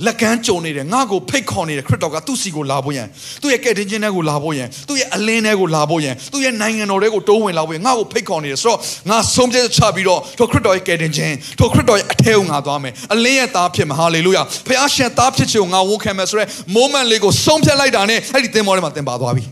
[0.06, 3.08] လက်ကမ်းကြုံနေတယ်ငါ့ကိုဖိတ်ခေါ်နေတယ်ခရစ်တော်ကသူ့စီကိုလာဖို့ရန်
[3.42, 8.80] သူ့ရဲ့ကဲ့တင်ခြင်းတွေကိုလာဖို့ရန်သူ့ရဲ့အလင်းတွေကိုလာဖို့ရန်သူ့ရဲ့နိုင်ငံတော်တွေကိုတိုးဝင်လာဖို့ရန်ငါ့ကိုဖိတ်ခေါ်နေတယ်ဆိုတော့
[9.10, 19.44] ငါဆုံးဖြတ်ချပြီးတော့ထိုခရစ်တော်ရဲ့ကဲ့တင်ခြင်းထိုခရစ်တော်ရဲ့အထဲကိုငါသွားမယ်အလင်းရဲ့သားဖြစ်မှာဟာလေလုယာဖခင်ရှင်သားဖြစ်ခြင်းကိုငါဝန်ခံမယ်ဆိုတော့ moment လေးကိုဆုံးဖြတ်လိုက်တာနဲ့အဲ့ဒီသင်္ဘောထဲမှာသင်ပါသွားပြီ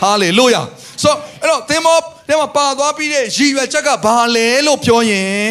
[0.00, 0.62] ဟာလေလုယာ
[1.02, 5.44] ဆိုအဲ့တော့သင်္ဘောထဲမှာပါသွားပြီးတဲ့ရည်ရွယ်ချက်ကဘာလဲလို့ပြောရင်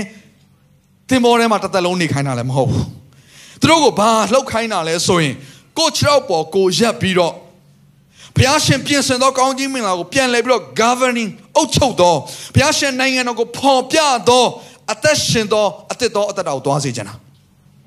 [1.10, 2.95] သင်္ဘောထဲမှာတစ်သက်လုံးနေခိုင်းတာလည်းမဟုတ်ဘူး
[3.62, 5.36] သူတို့ကိုဘာလှုပ်ခိုင်းတာလဲဆိုရင်
[5.78, 7.34] ကိုခြေောက်ပေါ်ကိုရက်ပြီးတော့
[8.36, 12.16] ဘုရားရှင်ပြင်ဆင်သောကောင်းကြီးမင်္ဂလာကိုပြန်လဲပြီးတော့ governing အုပ်ချုပ်သော
[12.56, 14.46] ဘုရားရှင်နိုင်ငံတော်ကိုဖော်ပြသော
[14.92, 17.16] အသက်ရှင်သောအသက်သောအသက်တာကိုသွားစေချင်တာ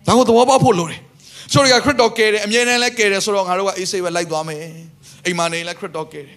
[0.07, 1.01] ဒါကိုသဘောပေါက်ဖို့လိုတယ်
[1.53, 4.59] ဆိုတော့ခရစ်တော်ကယ်တယ်အမြဲတမ်းလဲကယ်တယ်ဆိုတော့ငါတို့ကအေးဆေးပဲလိုက်သွားမယ်
[5.27, 6.37] အိမ်မှာနေလဲခရစ်တော်ကယ်တယ်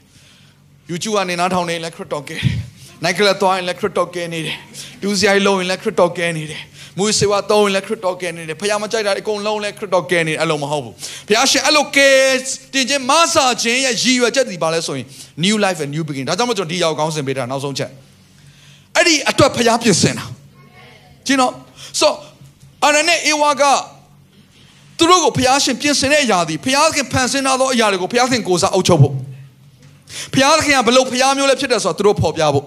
[0.90, 2.54] YouTube ကနေနားထောင်နေလဲခရစ်တော်ကယ်တယ်
[3.04, 4.58] နိုင်ကလသွားရင်လဲခရစ်တော်ကယ်နေတယ်
[5.02, 6.62] ဒူးစရိုက်လုံးရင်လဲခရစ်တော်ကယ်နေတယ်
[6.98, 10.94] မူစေဝါတောင်းရင်လည်းခရစ်တော်ကယ်နေတယ်ဖခင်မကြိုက်တာအကုန်လုံးလည်းခရစ်တော်ကယ်နေအဲ့လိုမဟုတ်ဘူး
[11.28, 12.16] ဖခင်ရှင်အဲ့လိုကယ်
[12.74, 15.06] တင်ခြင်းမဆာခြင်းရဲ့ရည်ရွယ်ချက်ဒီပါလဲဆိုရင်
[15.46, 17.90] new life and new beginning ဒါကြောင့်မို့ကျွန်တော်ဒီရောက်ကောင်းစင်ပေးတာနောက်ဆုံးချက်
[18.96, 20.26] အဲ့ဒီအတွက်ဖခင်ပြင်ဆင်တာ
[21.26, 21.54] ကျင်းတော့
[22.00, 22.08] so
[22.86, 23.64] အနနဲ့အေဝါက
[24.98, 29.14] သူတို့ကိုဖခင်ရှင်ပြင်ဆင်တဲ့အရာဒီဖခင်ဖန်ဆင်းထားသောအရာတွေကိုဖခင်ကိုစားအုပ်ချုပ်ဖို့
[30.34, 32.66] ဖခင်ကဘလို့ဖခင်မျိုးလဲဖြစ်တယ်ဆိုတော့သူတို့ဖော်ပြဖို့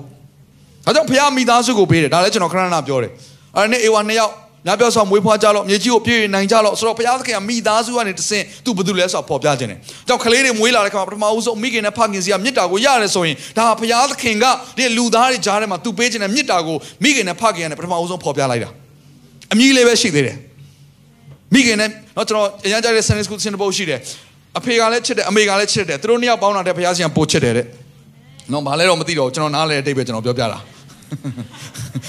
[0.84, 3.12] ဒါကြောင့်ဖခင်မိသားစုကိုပေးတယ်ဒါလည်းကျွန်တော်ခဏခဏပြောတယ်
[3.57, 4.35] အဲ့နဲ့အေဝါနှစ်ယောက်
[4.67, 14.45] ညပြောဆောင်မွေးဖွားကြလို့မြေကြီးကိုပြည့်နိုင်ကြလို့ဆိုတော့ဘုရားသခင်ကမိသားစုကနေတဆင့်သူဘယ်သူလဲဆိုတော့ပေါ်ပြခြင်းတယ်။ကြောင့်ကလေးတွေမွေးလာတဲ့ခါမှာပထမဦးဆုံးမိခင်နဲ့ဖခင်စီကမြစ်တာကိုရတယ်ဆိုရင်ဒါဘုရားသခင်က
[14.77, 18.71] ဒီလူသားတွေကြားထဲမှာသူပေးခြင်းနဲ့မြစ်တာကိုမိခင်နဲ့ဖခင်နဲ့ပထမဦးဆုံးပေါ်ပြလိုက်တာ။
[19.53, 20.37] အမည်လေးပဲရှိသေးတယ်။
[21.55, 23.99] မိခင်နဲ့တော့ကျွန်တော်အရန်ကြတဲ့ Sunday School ဆင်းတဲ့ပုတ်ရှိတယ်။
[24.59, 27.67] အဖေကလည်းချစ်တယ်အမေကလည်းချစ်တယ်သူတို့နှစ်ယောက်ပေါင်းတာတဲ့ဘုရားရှင်ပို့ချစ်တယ်တဲ့။
[28.53, 30.59] နော်ဘာလဲတော့မသိတော့ကျွန်တော်နားလဲအတိတ်ပဲကျွန်တော်ပြောပြတာ။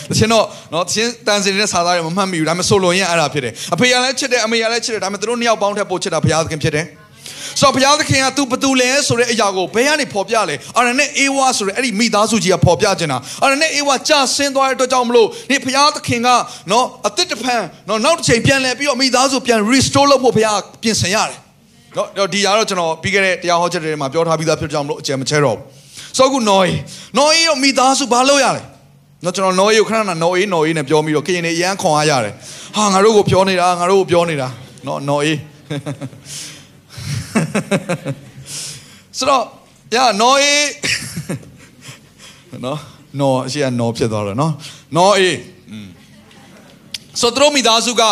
[0.09, 6.85] တချင်တော့နော်တချင်တန်စင်နေတဲ့စာသားတွေမမှတ်မိဘူးဒါပေမဲ့ဆိုလိုရင်အဲ့ဒါဖြစ်တယ်အဖေကလည်းချစ်တယ်အမေကလည်းချစ်တယ်ဒါပေမဲ့သူတို့နှစ်ယောက်ပေါင်းထက်ပိုချစ်တာဘုရားသခင်ဖြစ်တယ်
[7.61, 16.29] ဆိုတော့ဘုရားသခင်က तू ဘသူလဲဆိုတဲ့အရာကိုဘယ်ကနေဖော်ပြလဲအာရနဲ့အေဝါဆိုတဲ့အဲ့ဒီမိသားစုကြီးကဖော်ပြနေတာအာရနဲ့အေဝါကြာဆင်းသွားတဲ့အတွက်ကြောင့်မလို့ဒီဘုရားသခင်က
[16.71, 21.37] နော်အသစ်တစ်ဖန်နော်နောက်တစ်ချိန်ပြန်လဲပြီးတော့မိသားစုပြန် restore လုပ်ဖို့ဘုရားပြင်ဆင်ရတယ်
[21.97, 25.65] နော်ဒီຢာတော့ကျွန်တော်ပြီးခဲ့တဲ့တရားဟောချက်တွေမှာပြောထားပြီးသားဖြစ်ကြောင်းမလို့အကျယ်မချဲတော့ဘူး
[26.17, 26.65] ဆိုအခုနော်
[27.17, 28.61] နော်အေးတော့မိသားစုဘာလုပ်ရလဲ
[29.23, 32.33] နော်ကျွန်တော်နော်အေးကိုခဏခဏနော်အေးနော်အေးနဲ့ပြောပြီးတော့ကရင်နေအရန်ခွန်အားရတယ်
[32.75, 34.47] ဟာငါတို့ကိုပြောနေတာငါတို့ကိုပြောနေတာ
[34.85, 35.37] နော်နော်အေး
[39.17, 39.43] ဆိုတော့
[39.95, 40.67] ရနော်အေး
[42.65, 42.79] နော်
[43.19, 44.53] နော်အရှိကနော်ဖြစ်သွားတော့နော်
[44.95, 45.37] နော်အေး
[47.21, 48.03] ဆိုတော့မိသားစုက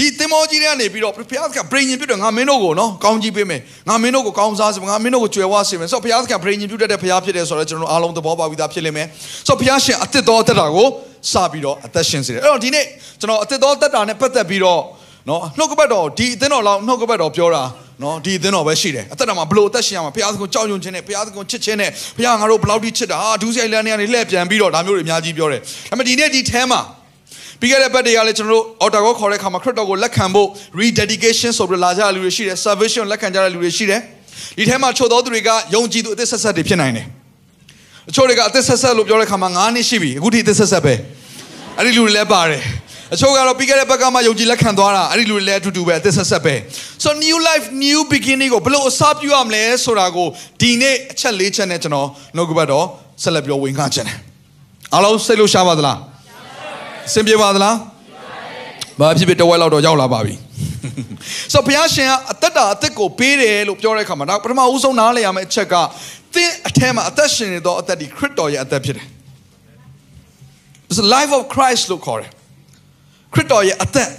[0.00, 9.06] ဒီသင်္ဘောကြီးတွေကနေပြီးတော့ဘုရားသခင်ဗြိဉ္ဉ်ပြုတ်တယ်ငါမင်းတို့ကိုနော်ကောင်းကြီးပေးမယ်ငါမင်းတို့ကိုကောင်းစားစေမယ်ငါမင်းတို့ကိုကြွယ်ဝစေမယ်ဆိုတော့ဘုရားသခင်ဗြိဉ္ဉ်ပြုတ်တဲ့ဘုရားဖြစ်တယ်ဆိုတော့ကျွန်တော်အားလုံးသဘောပေါက်ပြီးသားဖြစ်လိမ့်မယ်
[9.46, 10.88] ဆိုတော့ဘုရားရှင်အသက်တော်အသက်တာကို
[11.32, 12.84] စပြီးတော့အသက်ရှင်စေတယ်အဲ့တော့ဒီနေ့
[13.20, 14.80] ကျွန်တော်အသက်တော်အသက်တာနဲ့ပတ်သက်ပြီးတော့
[15.28, 17.62] နော်နှုတ်ကပတ်တော်ဒီအသင်းတော်လောက်နှုတ်ကပတ်တော်ပြောတာ
[18.02, 25.60] နော်ဒီအသင်းတော်ပဲရှိတယ်အသက်တာမှာဘလို့အသက်ရှင်ရမှာဘုရားသခင်ကြောက်ရွံ့ခြင်းနဲ့ဘုရားသခင်ချစ်ခြင်းနဲ့ဘုရားငါတို့ဘလောက်ထိချစ်တာဟာဒူးဆိုင်လန်နေကနေလှည့်ပြန်ပြီးတော့ဒါမျိုးတွေအများကြီးပြောတယ်
[25.90, 26.80] ဒါပေမဲ့ဒီနေ့ဒီထဲမှာ
[27.60, 30.48] ပြီးခဲ့တဲ့ဘက်တွေကလည်းကျွန်တော်တို့ outer ကိုခေါ်တဲ့အခါမှာခရစ်တော်ကိုလက်ခံဖို့
[30.80, 34.00] rededication ဆိုပြီးလာကြတဲ့လူတွေရှိတယ် salvation လက်ခံကြတဲ့လူတွေရှိတယ်
[34.56, 37.06] ဒီထဲမှာချို့သောသူတွေကယုံကြည်သူအသက်ဆက်ဆက်တွေဖြစ်နိုင်တယ်
[38.10, 40.94] အချို့တွေကအသက်ဆက်ဆက်လို့ပြောတဲ့အခါမှာ9နှစ်ရှိပြီအခုထိအသက်ဆက်ဆက်ပဲ
[41.76, 42.62] အဲ့ဒီလူတွေလည်းပါတယ်
[43.14, 46.54] အချို့ကတော့ပြီးခဲ့တဲ့ဘက်ကမှယုံကြည်လက်ခံသွားတာအဲ့ဒီလူတွေလည်းအတူတူပဲအသက်ဆက်ဆက်ပဲ
[47.04, 50.28] so new life new beginning ကိုဘယ်လိုအစပြုရမလဲဆိုတာကို
[50.60, 52.86] ဒီနေ့အချက်၄ချက်နဲ့ကျွန်တော်နှုတ်ကပတ်တော့
[53.22, 54.16] ဆက်လက်ပြောဝင်ခါချင်တယ်
[54.94, 55.98] အားလုံးစိတ်လို့ရှားပါသလား
[57.12, 57.76] စင်ပြေပါသလား
[59.00, 60.34] ဘာဖြစ်ဖြစ်တဝက်လောက်တော့ရောက်လာပါပြီ
[61.52, 65.74] ဆိုဘုရားရှင်ကအသက်တာအသက်ကိုပေးတယ်လို့ပြောတဲ့အခါမှာဒါပထမဦးဆုံးနားလည်ရမယ့်အချက်က
[66.34, 69.06] သင်အထဲမှာအသက်ရှင်နေသောအသက်ဒီခရစ်တော်ရဲ့အသက်ဖြစ်တယ်
[70.88, 72.30] It's the life of Christ လို့ခေါ်တယ်
[73.34, 74.10] ခရစ်တော်ရဲ့အသက်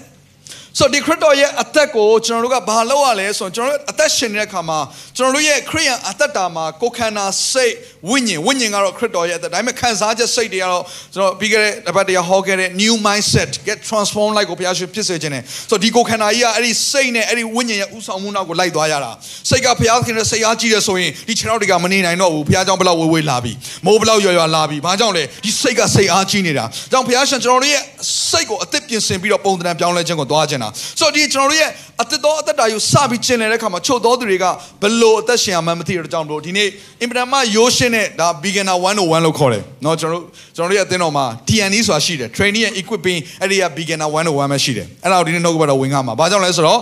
[0.80, 4.80] ဆိုဒီခရစ်တော်ရဲ့အသက်ကိုကျွန်တော်တို့ကဘာလုပ်ရလဲဆိုတော့ကျွန်တော်တို့အသက်ရှင်နေတဲ့အခါမှာ
[5.18, 7.74] ကျွန်တော်တို့ရဲ့ခရိယန်အသက်တာမှာကိုယ်ခန္ဓာစိတ်
[8.10, 19.12] ဝိညာဉ်ဝိညာဉ်ကတော့ခရစ်တော်ရဲ့အသက်ဒါပေမဲ့ခံစားချက်စိတ်တွေကတော့ကျွန်တော်ပြီးခဲ့တဲ့တပတ်တရားဟောခဲ့တဲ့ new mindset get transform လိုက်ကိုဘုရားရှင်ဖြစ်စေခြင်းနဲ့ဆိုတော့ဒီကိုယ်ခန္ဓာကြီးကအဲ့ဒီစိတ်နဲ့အဲ့ဒီဝိညာဉ်ရဲ့ဥဆောင်မှုနောက်ကိုလိုက်သွားရတာ
[19.50, 23.54] စိတ်ကဘုရားခင်ရဲ့စိတ်အားကြီးတယ်ဆိုရင်ဒီခြေထောက်တွေကမနေနိုင်တော့ဘူးဘုရားကြောင့်ဘယ်လောက်ဝေးဝေးလာပြီ
[23.86, 27.84] မိုးဘယ်လောက်ရွရွလာပြီဘာကြောင့်လဲဒီစိတ်ကစိတ်အားကြီးနေတာကြောင့်ဘုရားရှင်ကျွန်တော်တို့ရဲ့
[28.30, 30.69] စိတ်ကိုအသက်ပြင်ဆင်ပြီးတော့ပုံသဏ္ဍာန်ပြောင်းလဲခြင်းကိုသွားခြင်းတာ
[31.01, 31.71] ဆိုတော့ဒီကျွန်တော်တို့ရဲ့
[32.03, 34.45] အသက်တော်အသက်တာယူစပြီးကျင်လည်တဲ့အခါမှာချုပ်တော်သူတွေက
[34.83, 36.69] ဘလို့အသက်ရှင်ရမှန်းမသိတဲ့ကြောင့်တို့ဒီနေ့
[37.03, 46.81] အင်ပဒမရိုးရှင်းတဲ့ဒါ beginner 101လို့ခေါ်တယ်เนาะကျွန်တော်တို့ကျွန်တော်တို့ရဲ့အသင်းတော်မှာ TNE ဆိုတာရှိတယ် training and equipping အဲ့ဒီက beginner 101ပဲရှိတယ်အဲ့ဒါကိုဒီနေ့နှုတ်ကပတ်တော်ဝင်ခါမှာဘာကြောင့်လဲဆိုတော့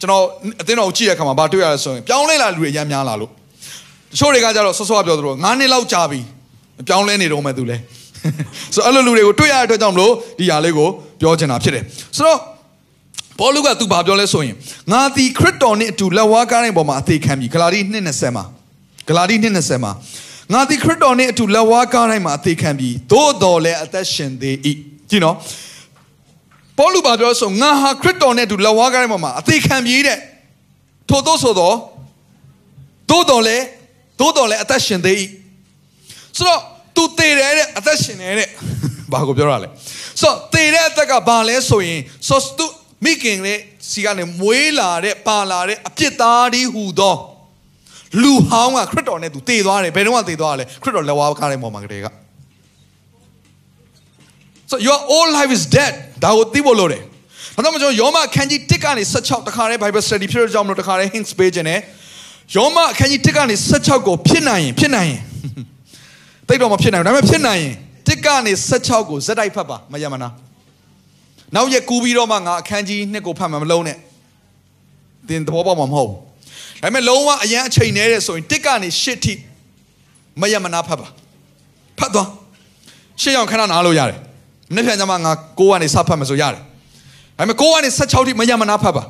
[0.00, 0.22] ကျွန်တော်
[0.60, 3.30] အသင်းတော်ကိုကြည့်တဲ့အခါမှာဘာတွေ့ရလဲဆိုရင်ပြောင်းလဲလာလူတွေအများများလာလို့
[4.12, 6.20] တချို့တွေကကြတော့ဆော့ဆော့ပြောသလို9နှစ်လောက်ကြာပြီ
[6.88, 7.76] ပြောင်းလဲနေတော့မှသူလဲ
[8.74, 10.88] ဆိုအဲ့လိုလူတွေကိုတွေ့ရတဲ့အတွက်ကြောင့်မလို့ဒီຢာလေးကို
[11.20, 11.84] ပြောချင်တာဖြစ်တယ်
[12.16, 12.38] ဆိုတော့
[13.39, 14.55] ပေါလုကသူဘာပြောလဲဆိုရင်
[14.91, 18.45] ငါသည်ခရစ်တော်နှင့်အတူလက်ဝါးကားတဲ့ပေါ်မှာအသေးခံပြီဂလာတိ2:20မှာ
[19.07, 19.91] ဂလာတိ2:20မှာ
[20.53, 24.55] ငါသည်ခရစ်တော်နှင့်အတူလက်ဝါးကားတိုင်းမှာအသေးခံပြီသို့တော်လည်းအသက်ရှင်သေး၏
[25.09, 25.35] ကြည့်နော်
[26.77, 30.19] ပေါလုဘာပြောဆိုငါဟာခရစ်တော်နဲ့အတူလက်ဝါးကားတိုင်းပေါ်မှာအသေးခံပြီတဲ့
[31.09, 31.75] ထို့သောဆိုတော့
[33.09, 33.65] သို့တော်လည်း
[34.19, 35.17] သို့တော်လည်းအသက်ရှင်သေး၏
[36.37, 36.61] ဆိုတော့
[36.95, 38.49] तू သေတယ်တဲ့အသက်ရှင်တယ်တဲ့
[39.11, 39.69] ဘာကိုပြောရလဲ
[40.21, 42.65] ဆိုတော့သေတဲ့အသက်ကဘာလဲဆိုရင်ဆို तू
[43.03, 43.55] မိခင်လေ
[43.89, 47.15] စီကနေမွေးလာတဲ့ပါလာတဲ့အပြစ်သားဒီဟူသော
[48.21, 52.07] လူဟောင်းကခရစ်တော်နဲ့သူတည်သွားတယ်ဘယ်တော့မှတည်သွားရလဲခရစ်တော်လက်ဝါးကားတဲ့ပုံမှာကလေးက
[54.71, 57.03] so your all life is dead ဒါကိုသိဖို့လိုတယ်
[57.55, 61.79] ဒါကြောင့်မကျွန်တော်ယောမအခန်းကြီး1ကနေ16တခါတည်း Bible study ဖြစ်တဲ့ကြောင့်မလို့တခါတည်း hints ပေးခြင်းနဲ့
[62.55, 65.21] ယောမအခန်းကြီး1ကနေ16ကိုဖြစ်နိုင်ရင်ဖြစ်နိုင်ရင်
[66.47, 67.73] တိတ်တော့မဖြစ်နိုင်ဘူးဒါပေမဲ့ဖြစ်နိုင်ရင်
[68.07, 70.29] 1ကနေ16ကိုဇက်တိုက်ဖတ်ပါမယမနာ
[71.53, 73.97] နောက်ရက်ကူးပြီးတော့မှငါအခန်းကြီး2ကိုဖတ်မှာမလုံးနဲ့
[75.29, 76.19] သင်သဘောပေါက်မှာမဟုတ်ဘူး
[76.81, 79.33] ဒါပေမဲ့လုံးဝအရန်အချိန်နေတဲ့ဆိုရင်1ကနေ8ထိ
[80.41, 81.07] မယမနာဖတ်ပါ
[81.99, 82.29] ဖတ်သွား
[83.21, 84.19] ရှေ့အောင်ခဏနားလို့ရတယ်
[84.71, 86.61] မနေ့ပြန်ကြမှာငါ6ကနေစဖတ်မယ်ဆိုရတယ်
[87.37, 89.03] ဒါပေမဲ့6ကနေ16ထိမယမနာဖတ်ပါ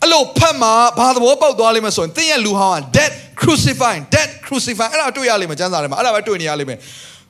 [0.00, 6.78] အဲ့လိုဖတ်မှာဘာသဘောပေါက်သွားလိမ့်မယ်ဆိုရင်သင်ရဲ့လူဟောင်းက dead crucifying dead crucifying အဲ့ဒါတွေ့ရလိမ့်မယ်ကျမ်းစာထဲမှာအဲ့ဒါပဲတွေ့နေရလိမ့်မယ်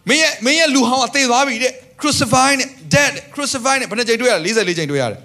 [0.09, 5.21] မင်းရဲ့မင်းရဲ့လူဟောင်းကသေသွားပြီတဲ့ crucifying နဲ့ dead crucifying နဲ့ဘယ်နှကြိမ်တွေ့ရလဲ44ကြိမ်တွေ့ရတယ်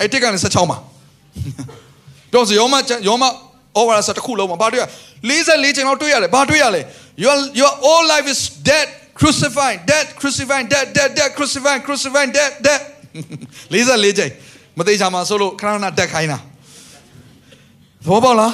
[0.00, 0.78] အဲ့တစ်ကနေ16မှာ
[2.32, 2.74] တော့ယောမ
[3.08, 3.24] ယောမ
[3.80, 4.84] over ဆိုတခုလုံးမှာဘာတွေ့ရ
[5.30, 6.80] 44ကြိမ်လောက်တွေ့ရတယ်ဘာတွေ့ရလဲ
[7.24, 8.86] your your all life is dead
[9.18, 12.80] crucifying dead crucifying dead dead dead crucifying crucifying dead dead
[13.72, 14.32] 44ကြိမ်
[14.78, 16.38] မသေးချာမှာဆိုလို့ခဏခဏတက်ခိုင်းတာ
[18.06, 18.52] ဘောပေါက်လား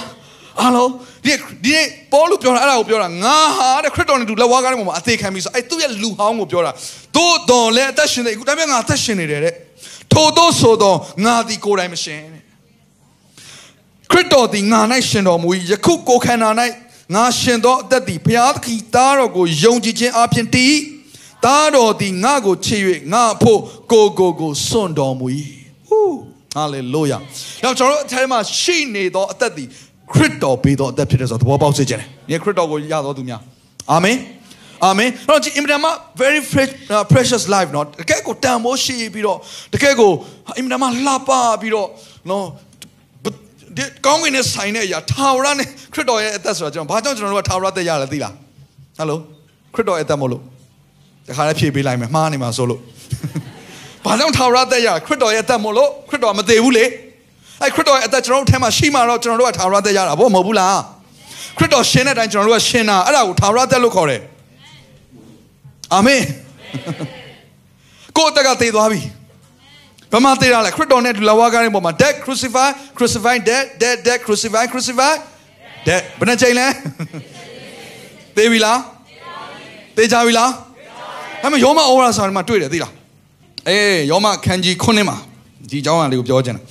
[0.59, 0.91] အားလုံး
[1.25, 1.33] ဒီ
[1.65, 1.77] ဒီ
[2.13, 6.71] ပေါ်လို့ပြောတာအဲ့ဒါကိုပြောတာငါဟာတဲ့ခရစ်တော်နဲ့တူလက်ဝါးကားတဲ့ပုံမှာအသေးခံပြီးဆိုအဲ့သူ့ရဲ့လူဟောင်းကိုပြောတာ
[7.17, 9.55] သို့တော်လည်းအသက်ရှင်နေအခုဒါပေမဲ့ငါအသက်ရှင်နေတယ်တဲ့
[10.13, 12.43] ထို့သောဆိုတော့ငါဒီကိုယ်တိုင်မရှင်တဲ့
[14.11, 16.51] ခရစ်တော်သည်ငါ၌ရှင်တော်မူ၏ယခုကိုခန္ဓာ၌
[17.15, 20.75] ငါရှင်သောအသက်သည်ဘုရားသခင်သားတော်ကိုယုံကြည်ခြင်းအပြင်တည်
[21.45, 22.83] သားတော်သည်ငါကိုချစ်၍
[23.13, 23.61] ငါအဖို့
[23.93, 25.27] ကိုကိုကိုစွန့်တော်မူ၏
[25.89, 26.17] ဟူး
[26.55, 27.19] ဟာလေလုယာ။
[27.63, 29.69] နောက်ကျွန်တော်တို့အထဲမှာရှိနေသောအသက်သည်
[30.13, 33.41] ခရစ်တော်ပေးသောအသက်ဖြစ်တဲ့ဆိုတော့သဘောပေါက်စေခြင်း။ဒီခရစ်တော်ကိုရတော်သူများ။
[33.91, 34.17] အာမင်။
[34.86, 35.89] အာမင်။တော့ဒီအင်မတန်မှ
[36.21, 36.41] very
[37.12, 39.38] precious life เนาะတကယ်ကိုတန်ဖိုးရှိပြီးတော့
[39.74, 40.12] တကယ်ကို
[40.58, 41.30] အင်မတန်မှလှပ
[41.62, 41.88] ပြီးတော့
[42.30, 42.45] နော်
[43.78, 48.34] ဒီကောင်းကင်နဲ့ဆိုင်တဲ့အရာထာဝရနဲ့ခရစ်တော်ရဲ့အသက်ဆိုတာကျွန်တော်ဘာကြောင့်ကျွန်တော်တို့ကထာဝရသက်ရလဲသိလား။
[48.98, 49.19] ဟယ်လို
[49.74, 50.41] ခရစ်တော်ရဲ့အသက်မို့လို့
[51.28, 52.82] တခါလည်းဖြည့်ပေးလိုက်မယ်မှားနေမှာဆိုလို့
[54.06, 56.86] ဘာကြောင့်ထာဝရသက်ရခရစ်တော်ရဲ့အသက်မို့လို့ခရစ်တော်မသေးဘူးလေ
[57.62, 60.79] အဲခရစ်တော်ရဲ့အသက်ကျွန်တော်တို့ထဲမှာရှိမှတော့ကျွန်တော်တို့ကထာဝရသက်ရတာဘောမဟုတ်ဘူးလား
[61.57, 64.20] ခရစ်တော်ရှင်တဲ့အတိုင်းကျွန်တော်တို့ကရှင်တာအဲ့ဒါကိုထာဝရသက်လို့ခေါ်တယ်
[65.94, 66.23] အာမင်
[68.16, 69.01] ကိုယ်တက်ကသေသွားပြီ
[70.12, 75.12] ဘာမှသေရလဲခရစ်တော်နဲ့လဝါကားတဲ့ပုံမှာ dead crucify crucify dead dead dead crucify crucify
[75.88, 76.66] dead ဘယ်နှချိန်လဲ
[78.37, 78.79] သေပြီလား
[79.96, 80.51] သေကြပြီလား
[81.42, 82.92] ဒါပေမဲ့ယောမဩဝါဒစာထဲမှာတွေ့တယ်သိလား
[83.68, 85.16] အေးယောမခန်းကြီး9မှာ
[85.70, 86.62] ဒီအကြောင်းအရာလေးကိုပြောချင်တာ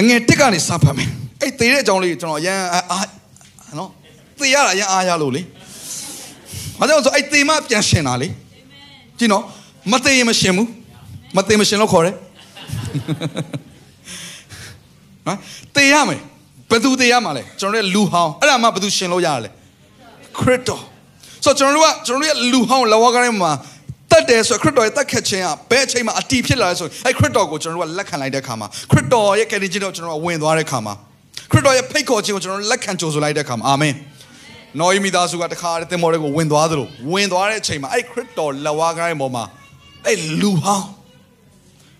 [0.00, 1.08] အငယ်တစ်ကနေစဖတ်မယ်
[1.40, 2.58] အဲ့သေတဲ့အကြောင်းလေးကျွန်တော်အရန်
[2.92, 2.98] အာ
[3.78, 3.90] နော်
[4.38, 5.42] သေရတာအရန်အားရလို့လေ
[6.78, 8.28] ဘာကြောင့်ဆိုအဲ့သေမှပြန်ရှင်တာလေ
[9.18, 9.44] ကြည့်နော်
[9.92, 10.68] မသေရင်မရှင်ဘူး
[11.36, 12.14] မသေမရှင်လို့ခေါ်တယ်
[15.26, 15.38] နော်
[15.76, 16.20] သေရမယ်
[16.70, 19.50] ဘယ်သူသေရမှာလဲကျွန်တော်တို့လူဟောင်းအဲ့ဒါမှဘယ်သူရှင်လို့ရရလဲ
[20.38, 20.82] ခရစ်တော်
[21.44, 23.50] ဆိုတော့ကျွန်တော်တို့ကကျွန်တော်တို့ရဲ့လူဟောင်းလောကထဲမှာ
[24.14, 30.94] တတ်တယ်ဆိုခရစ်တော်ရဲ့တတ်ခတ်ခြင်းကဘယ်အချိန်မှာအတီးဖြစ်လာလဲဆိုအဲ့ခရစ်တော်ကိုကျွန်တော်တို့ကလက်ခံလိုက်တဲ့အခါမှာခရစ်တော်ရဲ့ကယ်တင်ခြင်းကိုကျွန်တော်တို့ဝင်သွားတဲ့အခါမှာ
[31.50, 33.94] ခရစ်တော်ရဲ့ဖိတ်ခေါ်ခြင်းကိုကျွန်တော်တို့လက်ခံကြိုဆိုလိုက်တဲ့အခါမှာအာမင်
[34.80, 39.44] နော်ဤမိသားစုကတခါတည်းတင်မော်တွေကိုဝင်သွားသလိုဝင်သွားတဲ့အချိန်မှာအဲ့ခရစ်တော်လက်ဝါးကိုင်းပေါ်မှာ
[40.06, 40.86] အဲ့လူဟောင်း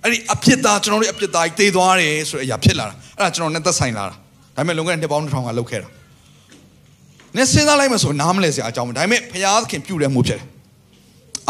[0.02, 4.16] အဲ့ဒီအဖြစ်သားကျွန်တော်တို့အဖြစ်သားကြီးတေးသွားတယ်ဆိုတဲ့အရာဖြစ်လာတာအဲ့ဒါကျွန်တော်နဲ့သက်ဆိုင်လာတာဒါ
[4.56, 5.88] ပေမဲ့လွန်ခဲ့တဲ့နှစ်ပေါင်း2000ကလောက်ခဲ့တာ
[7.36, 10.46] နည်းစဉ်းစားလိုက်မှဆိုနားမလဲစရာအကြောင်းမဒါပေမဲ့ဘုရားသခင်ပြုတယ်မှုဖြစ်တယ်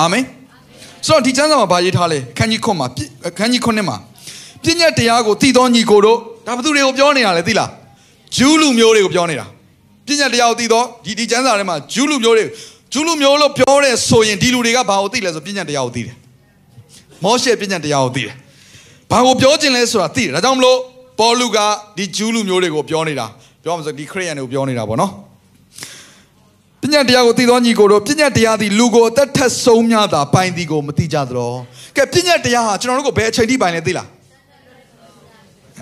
[0.01, 0.25] အာမင်
[1.07, 2.87] ဆိုတော့ဒီကျမ်းစာမှာဗာရေးထားလဲခန်းကြီးခွန်းမှာ
[3.39, 3.97] ခန်းကြီးခွန်းနဲ့မှာ
[4.63, 7.71] ပြည့်ညတ်တရားကိုတည်တော်ညီကိုတို့ဒါဘသူတွေကိုပြောနေတာလဲသိလား
[8.37, 9.47] ဂျူးလူမျိုးတွေကိုပြောနေတာ
[10.07, 12.45] ပြည့်ညတ်တရားကိုတည်တော်ဒီဒီကျမ်းစာထဲမှာဂျူးလူမျိုးတွေ
[12.93, 16.17] ဂျူးလူမျိုးလို့ပြောတဲ့ဆိုရင်ဒီလူတွေကဘာကိုသိလဲဆိုပြည့်ညတ်တရားကိုသိတယ်
[17.25, 18.35] မောရှေပြည့်ညတ်တရားကိုသိတယ်
[19.11, 20.79] ဘာကိုပြောခြင်းလဲဆိုတာသိတယ်ဒါကြောင့်မလို့
[21.21, 21.59] ပေါလုက
[21.97, 23.27] ဒီဂျူးလူမျိုးတွေကိုပြောနေတာ
[23.63, 25.13] ပြောမှဆိုဒီခရစ်ယာန်တွေကိုပြောနေတာပေါ့နော်
[26.85, 31.53] ပညာတရားကိုသိသောညီကိုတို့ပညာတရားသည်လူကိုအသက်ထက်ဆုံးများတာပိုင်သည်ကိုမသိကြသလို
[31.97, 34.09] ကဲပညာတရားဟာကျွန်တော်တို့ကိုဘယ်အချိန်ထိပိုင်လဲသိလား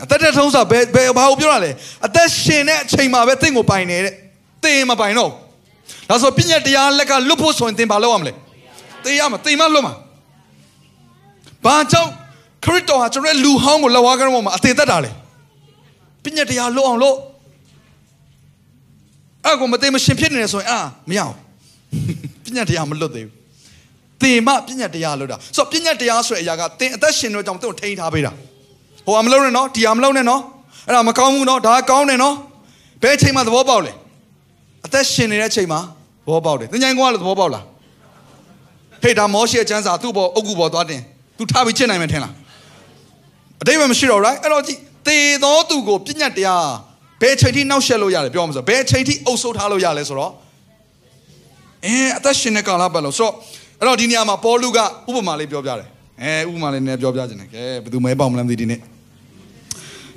[0.05, 1.71] အသက်ထက်ဆုံးဆိုတာဘယ်ဘယ်ဘာကိုပြောတာလဲ
[2.07, 4.15] အသက်ရှင်တဲ့အချိန်မှာပဲသင်ကိုပိုင်နေတဲ့
[4.65, 5.31] သင်မပိုင်တော့
[6.09, 8.33] ဒါဆိုပညာတရားလက်ကလွတ်ဖို့ဆိုရင်သင်ဘာလုပ်ရမလဲ
[9.05, 9.95] သိရမှာသိမှလွတ်မှာ
[11.65, 12.11] ဘာကြောင့်
[12.65, 15.11] ခရစ်တော်ဟာကျွန်တော်ရဲ့လူဟောင်းကိုလက်ဝါးကမ်းပေါ်မှာအသေးသက်တာလေ
[16.25, 17.17] ပညာတရားလွတ်အောင်လို့
[19.45, 21.35] အဲ့ကိုမသိမရှင်ဖြစ်နေတယ်ဆိုရင်အာမရအောင်
[22.45, 23.35] ပညာတရားမလွတ်သေးဘူး
[24.23, 28.33] တင်မပညာတရားလွတ်တာဆိုတော့ပညာတရားဆိုတဲ့အရာကတင်အသက်ရှင်တော့ကြောင့်တင်ထိန်းထားပေးတာ
[29.07, 30.43] ဟိုအမလုံးနဲ့နော်ဒီအမလုံးနဲ့နော်
[30.87, 32.35] အဲ့ဒါမကောင်းဘူးနော်ဒါကောင်းတယ်နော်
[33.03, 33.93] ဘယ်အချိန်မှသဘောပေါက်လဲ
[34.87, 35.81] အသက်ရှင်နေတဲ့အချိန်မှာ
[36.25, 37.65] သဘောပေါက်တယ်သင်္ချိုင်းကောကလည်းသဘောပေါက်လား
[39.03, 41.01] ဟေးဒါမောရှိရဲ့ကျမ်းစာသူ့ဘောအုတ်ကူဘောသွားတင်
[41.39, 42.33] သူထားပြီးချစ်နိုင်မယ်ထင်လား
[43.63, 46.67] အတိတ်ပဲမရှိတော့ right အဲ့တော့ကြည့်သေသောသူကိုပြညတ်တရား
[47.23, 50.33] ဘယ်အချိန်ထိနှောက်ယှက်လို့ရလဲပြောမှာဆိုဘယ်အချိန်ထိအုပ်ဆိုးထားလို့ရလဲဆိုတော့
[51.87, 53.35] အဲအသက်ရှင်တဲ့ကာလပတ်လို့ဆိုတော့
[53.81, 54.85] အဲ့တော့ဒီနေရာမှာပေါလုကဥ
[55.17, 55.89] ပမာလေးပြောပြတယ်
[56.23, 58.81] အဲဥပမာလေးနည်းပြောပြခြင်းတယ်ကဲဘယ်သူမဲပေါင်မလဲမသိဒီနေ့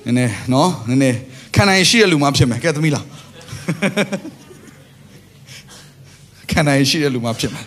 [0.06, 1.18] နည်းနည်းနော်နည်းနည်း
[1.56, 3.06] ခံနိုင်ရှိတဲ့လူမှဖြစ်မယ်ကဲသမီးလား
[6.52, 7.65] ခံနိုင်ရှိတဲ့လူမှဖြစ်မယ်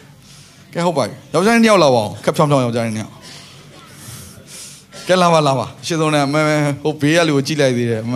[0.74, 3.12] ကဲဟုတ်ပါပြီယောက်ျားနှစ်ယောက်လာပါအောင်ခက်ဖြောင်းဖြောင်းယောက်ျားနှစ်ယောက်
[5.08, 6.34] ကဲလာပါလာပါရှင်းဆုံးနဲ့မ
[6.82, 8.14] ဟိုဘေးကလူကိုကြည့်လိုက်သေးတယ်မ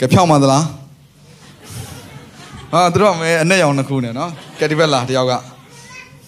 [0.00, 0.64] ကဲဖြောင်းမှသလား
[2.72, 4.30] ဟာတို့မဲအနဲ့ရောင်နှစ်ခုနဲ့နော်
[4.60, 5.32] ကဲဒီဘက်လာတယောက်က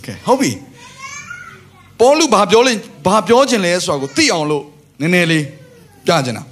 [0.04, 0.50] ကဲဟုတ်ပြီ
[2.00, 2.72] ပေါလုဘာပြောလဲ
[3.06, 4.64] ဘာပြောခြင်းလဲဆိုတာကိုသိအောင်လို့
[5.00, 5.44] နည်းနည်းလေး
[6.06, 6.42] ပြချင်တာ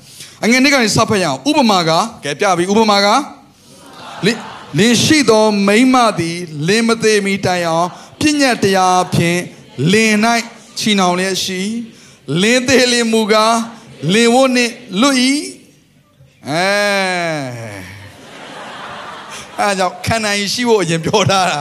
[0.45, 1.91] အငယ်နေ့ကနေစဖတ်ရအောင်ဥပမာက
[2.25, 3.09] ကဲပြပြီဥပမာက
[4.27, 4.41] လင်း
[4.79, 6.37] လင်းရှိသောမိမသည်
[6.69, 7.89] လင်းမသေးမီတိုင်အောင်
[8.21, 9.41] ပြညတ်တရားဖြင့်
[9.93, 10.17] လင်း၌
[10.79, 11.61] ချီနှောင်လျက်ရှိ
[12.43, 13.57] လင်းသေးလင်းမူကား
[14.13, 15.17] လင်းဝတ်နှင့်လွတ်၏
[16.51, 16.67] အဲ
[19.61, 21.53] အဲကြောင့်ခန္ဓာရင်ရှိဖို့အရင်ပြောထားတ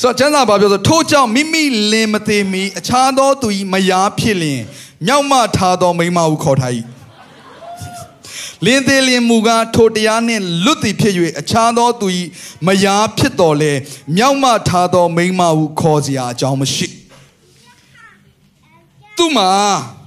[0.00, 4.62] ဆိုတော့ကျမ်းစာဘာပြောဆိုထို့ကြောင့်မိမိလင်မသေးမီအခြားသောသူ၏မယားဖြစ်လျင်
[5.06, 6.72] မြောက်မထားသောမိမဟုခေါ်ထား၏
[8.64, 12.06] လင်းသေးလင်းမူကားထိုတရားနှင့်လွတ်သည်ဖြစ်၍အခြားသောသူ၏
[12.66, 13.72] မယားဖြစ်တော်လဲ
[14.16, 16.88] မြောက်မထားသောမိမဟုခေါ်စရာအကြောင်းမရှိ
[19.16, 19.48] သူမှာ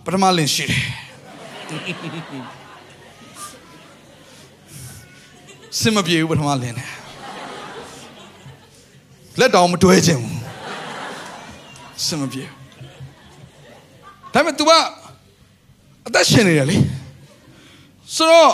[0.04, 2.61] ပထမလင်ရှိတယ်
[5.80, 6.90] စင်မပြေဘူးပထမလင်တယ်
[9.40, 10.40] လက်တောင်မတွဲခြင်းဘူး
[12.06, 12.44] စင်မပြေ
[14.34, 14.72] ဒါပေမဲ့ तू က
[16.08, 16.78] အသက်ရှင်နေတယ်လေ
[18.16, 18.52] ဆိုတော့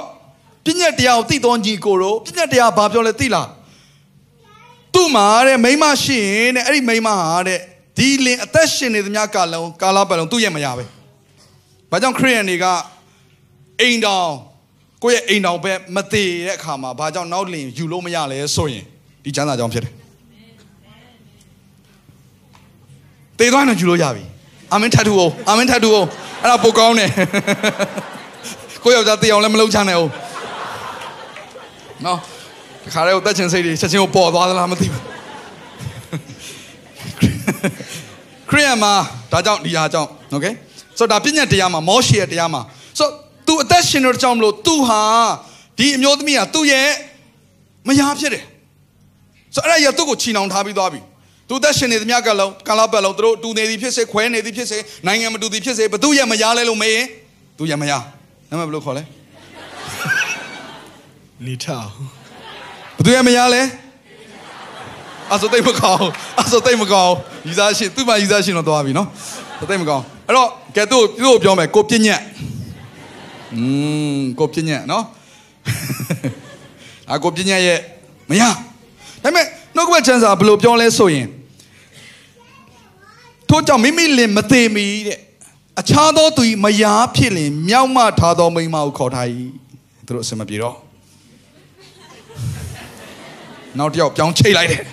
[0.63, 3.47] ပြည့်ညက်တရားကိုသိတော်ကြီးကိုတော့ပြည့်ညက်တရားဘာပြောလဲသိလား
[4.93, 7.59] သူ့မှာတဲ့မိမရှိရင်တဲ့အဲ့ဒီမိမဟာတဲ့
[7.97, 10.85] ဒီလင်အသက်ရှင်နေသမျှကာလုံးကာလပတ်လုံးသူ့ရဲ့မရပဲ
[11.91, 12.65] ဘာကြောင့်ခရိယန်တွေက
[13.81, 14.31] အိမ်တောင်
[15.02, 18.84] ကိုယ့်ရဲ့အိမ်တောင်ပဲမသေးတဲ့အခါမှာဘာကြောင့်နောက်လင်ယူလို့မရလဲဆိုရင်
[19.24, 19.92] ဒီချမ်းသာကြောင့်ဖြစ်တယ်
[23.38, 24.24] တေးသွားရင်ယူလို့ရပြီ
[24.72, 26.08] အာမင်ထထူအောင်အာမင်ထထူအောင်
[26.42, 27.10] အဲ့ဒါပိုကောင်းတယ်
[28.84, 30.10] ကိုယောက်ျားတေးအောင်လည်းမလုပ်ချမ်းနဲ့အောင်
[32.06, 32.18] နော်
[32.94, 35.02] ခါရဲကိုတက်ချင်စိတ်တွေချက်ချင်းကိုပေါ်သွားသလားမသိဘူး
[38.50, 38.92] ခရိယန်မှာ
[39.32, 40.46] ဒါကြောင့်ဒီဟာကြောင့်โอเค
[40.98, 42.60] ဆိုတော့ဒါပြည့်ညက်တရားမှာမောရှိရဲ့တရားမှာ
[42.98, 43.12] ဆိုတော့
[43.47, 45.03] तू အသက်ရှင်တဲ့ကြောင့်မလို့ तू ဟာ
[45.77, 46.89] ဒီအမျိုးသမီးဟာသူ့ရဲ့
[47.87, 48.43] မယားဖြစ်တယ်
[49.55, 51.01] ဆိုတော့အဲ့ဒါရသူ့ကိုချီနှောင်ထားပြီးသွားပြီ
[51.49, 57.07] သူသက်ရှင်နေသမျှကလုံးကာလပတ်လုံးသူတို့တူနေသည်ဖြစ်စေခွဲနေသည်ဖြစ်စေနိုင်ငံမတူသည်ဖြစ်စေဘသူရဲ့မယားလဲလို့မေးရင်
[57.57, 58.03] သူရဲ့မယား
[58.49, 59.03] နာမည်ဘယ်လိုခေါ်လဲ
[61.45, 61.87] နေထောင်
[62.97, 63.61] ဘသူရဲ့မယားလဲ
[65.33, 66.07] အဆိုသိပ်မကောင်း
[66.41, 67.13] အဆိုသိပ်မကောင်း
[67.47, 69.07] ယူစားရှင်သူ့မှာယူစားရှင်တော့သွားပြီနော်
[69.69, 72.21] သိပ်မကောင်းအဲ့တော့ကဲသူ့သူ့ကိုပြောမယ်ကိုပြည့်ညက်
[73.53, 73.63] อื
[74.17, 75.03] มကိုပြည့်ညက်နော်
[77.13, 77.79] အကိုပြည့်ညက်ရဲ့
[78.29, 78.59] မယားဒါ
[79.23, 81.27] ပေမဲ့နှုတ်ကပတ်ချမ်းစာဘယ်လိုပြောလဲဆိုရင်
[83.49, 85.19] ထို့ကြောင့်မိမိလင်မသေးမီတဲ့
[85.79, 89.27] အခြားသောသူ၏မယားဖြစ်လင်မြောက်မထားသောမိန်းမကိုခေါ်ထား၏
[90.05, 90.75] သူတို့အစမပြေတော့
[93.77, 94.83] နောက်တစ်ယောက်ပြောင်းချိတ်လိုက်တယ်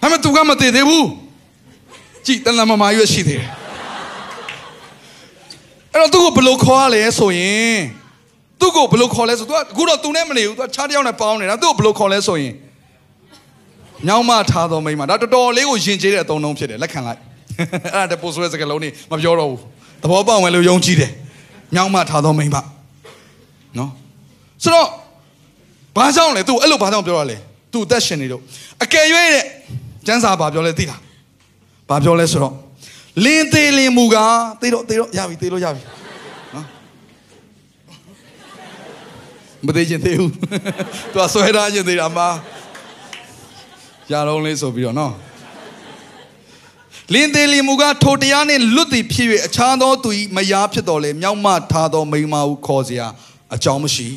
[0.00, 1.06] ဒါပေမဲ့သူကမသေးသေးဘူး
[2.26, 3.63] ကြည်တန်လမမာရွက်ရှိသေးတယ်
[5.94, 7.78] အဲ့တော့သူ့ကိုဘယ်လိုခေါ်ရလဲဆိုရင်
[8.60, 12.54] သူ့ကိုဘယ်လိုခေါ်လဲဆိုသူကအခုတော့သူနဲ့မနေဘူးသူကခြားတစ်ယောက်နဲ့ပေါင်းနေတာသူ့ကိုဘယ်လိုခေါ်လဲဆိုရင်
[14.08, 17.20] ညောင်းမထားသောမိန်းမဒါတော်တော်လေးကိုယဉ်ကျေးတဲ့အသုံးလုံးဖြစ်တယ်လက်ခံလိုက်
[17.94, 19.60] အဲ့ဒါတပိုးဆိုတဲ့စကားလုံးนี่မပြောတော့ဘူး
[20.02, 21.10] သဘောပေါက်မယ်လို့ယုံကြည်တယ်
[21.74, 22.56] ညောင်းမထားသောမိန်းမ
[23.78, 23.90] နော်
[24.62, 24.88] ဆိုတော့
[25.96, 27.36] ဘာကြောင့်လဲသူအဲ့လိုဘာကြောင့်ပြောရလဲ
[27.72, 28.42] သူအသက်ရှင်နေတော့
[28.82, 29.44] အကယ်၍တဲ့
[30.06, 31.00] ကျန်းစာဘာပြောလဲသိလား
[31.88, 32.54] ဘာပြောလဲဆိုတော့
[33.23, 34.17] လင်းသေးလင်းမူက
[34.61, 35.81] သေတော့သေတော့ရပြီသေလို့ရပြီ
[36.55, 36.65] နော်
[39.65, 40.31] မသေးချင်သေးဘူး
[41.13, 42.27] သူကဆွဲထားခြင်းသေးတာမှာ
[44.11, 45.13] ရတော့လေးဆိုပြီးတော့နော်
[47.13, 53.03] လင်းသေးလင်းမူကထိုတရားနှင့်လွတ်သည်ဖြစ်၍အခြားသောသူ၏မယားဖြစ်တော်လေမြောက်မထားသောမိန်းမဟုခေါ်เสีย
[53.55, 54.07] အကြောင်းမရှိ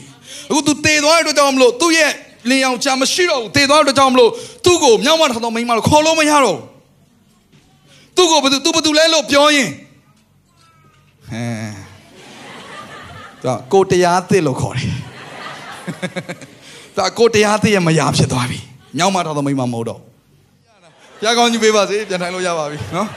[0.49, 2.13] အခု तू တေသွားတဲ့အတွက်ကြောင့်မလို့သူ့ရဲ့
[2.49, 4.31] လင်ယောက်ျားမရှိတော့ဘူးတည်သွားတော့ကြောင့်မလို့
[4.65, 6.61] သူ့ကိုမြောက်မထောင်တော့မိန်းမလို့ခေါ်လို့မရတော့ဘူး
[8.18, 9.70] သူ့ကိုဘယ်သူသူဘယ်သူလဲလို့ပြောရင်
[11.30, 11.74] ဟမ်
[13.44, 14.94] ဒါကိုတရားသစ်လို့ခေါ်တယ်
[16.98, 18.60] ဒါကိုတရားသစ်ရဲ့မယားဖြစ်သွားပြီ
[18.98, 23.08] မြောက်မထောင်တော့မိန်းမမဟုတ်တော့ဘုရားကောင်းကြီးပေးပါစေပြန်ထိုင်လို့ရပါပြီနော်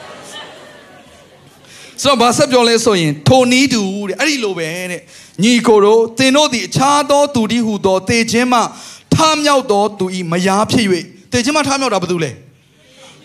[2.02, 5.00] ဆိုတော့ဘာဆက်ပြောလဲဆိုရင်ထိုနီးတူတဲ့အဲ့ဒီလိုပဲတဲ့
[5.42, 8.60] ညီကိုတို့သင်တို့သည်အခြားသောသူတည်းဟူသောတေခြင်းမှ
[9.14, 10.86] ထမြောက်သောသူဤမယားဖြစ်၍
[11.32, 12.30] တေခြင်းမှထမြောက်တာဘာလို့လဲ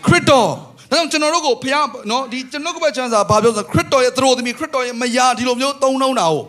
[0.06, 0.50] ခရစ်တော်
[0.92, 6.44] ဒါကြောင့်ကျွန်တော်တို့ကိုဖခင်နော်ဒီကျွန်တော်ကပဲချမ်းစာဘာပြောဆိုခရစ်တော်ရဲ့သရိုသမီးခရစ်တော်ရဲ့မယားဒီလိုမျိုးသုံးနှုံးတာကို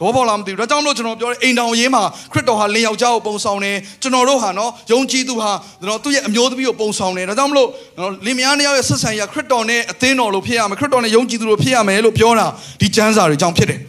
[0.00, 2.02] ဘောပေါ်လာမသိဘူးဒါကြောင့်မလို့ကျွန်တော်ပြောတယ်အိမ်တောင်ရေးမှာ
[2.32, 5.52] ခရစ်တော်ဟာလင်ယောက်ျားကိုပုံဆောင်တယ်ကျွန်တော်တို့ဟာနော်ယုံကြည်သူဟာ
[5.88, 12.46] နော်သူ့ရဲ့အမျိုးသမီးကိုပုံဆောင်တယ်ဒါကြောင့်မလို့နော်လင်မယားနှစ်ယောက်ရဲ့ဆက်ဆံရေးခရစ်တော်နဲ့အသင်းတော်လို့ဖြစ်ရမယ်ခရစ်တော်နဲ့ယုံကြည်သူလို့ဖြစ်ရမယ်လို့ပြောတာ
[12.80, 13.80] ဒီကျမ်းစာတွေကြောင့်ဖြစ်တယ်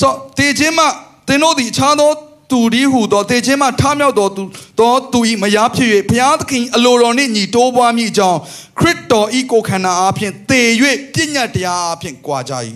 [0.00, 0.84] ဆိုတော့တေခြင်းမှ
[1.28, 2.10] သင်တို့သည်အခြားသော
[2.50, 4.42] သူဒီဟုသောတေခြင်းမှထားမြောက်သောသူ
[4.80, 8.38] သောသူဤမယားဖြစ်၍ဘုရားသခင်အလိုတော်နှင့်ညီတိုးပွားမိကြောင်း
[8.78, 10.60] ခရစ်တော်ဤကိုခန္ဓာအားဖြင့်သေ၍
[11.14, 12.52] ပြည့်ညတ်တရားအားဖြင့်ကြွာကြ၏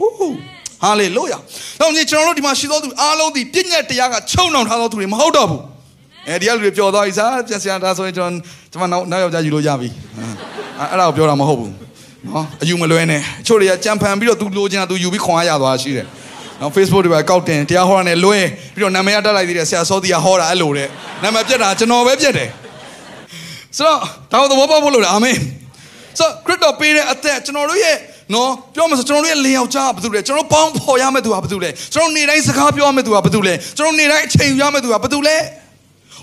[0.00, 0.28] ဝူးဟူ
[0.82, 1.38] ဟာလေလုယာ
[1.80, 5.62] တော့ညီကျွန်တော်တို့ဒီမှာရှိသောသူအားလုံးဒီပြည့်ညတ်တရားကချုံနှောင်ထားသောသူတွေမဟုတ်တော့ဘူး
[6.28, 8.42] အဲဒီကလူတွေပျော်သွားပြီစားပြန်စရာဒါဆိုရင်ကျွန်တော်
[8.72, 9.88] ကျွန်မနောက်နောက်ယောက်ျားယူလို့ရပြီ
[10.90, 11.72] အဲ့ဒါကိုပြောတာမဟုတ်ဘူး
[12.28, 16.06] နော်အယူမလွဲနဲ့အချို့တွေကကြံဖန်ပြီးတော့သူလိုချင်တာသူယူပြီးခွန်အားရသွားရှိတယ်
[16.60, 18.38] နော် Facebook တွေပါကောက်တင်တရားဟောတာနဲ့လွဲ
[18.74, 20.88] ပြီးတော့နာမည်တက်လိုက်သေးတယ်ဆရာစောတီကဟောတာအဲ့လိုတဲ့
[21.22, 22.48] နာမည်ပြတ်တာကျွန်တော်ပဲပြတ်တယ်
[23.76, 23.98] ဆိုတော့
[24.32, 25.36] ဒါကိုသဘောပေါက်ဖို့လို့လေအာမင်
[26.18, 27.96] ဆိုခရစ်တော်ပေးတဲ့အသက်ကျွန်တော်တို့ရဲ့
[28.34, 35.36] နော်ပြောမှဆိုကျွန်တော်တို့ရဲ့လင်ယောက်ျားကဘာတူလဲကျွန်တော်ပေါင်းဖော်ရမယ့်သူကဘာတူလဲကျွန်တော်နေတိုင်းစကားပြောရမယ့်သူကဘာတူလဲကျွန်တော်နေတိုင်းအချိန်ယူရမယ့်သူကဘာတူလဲ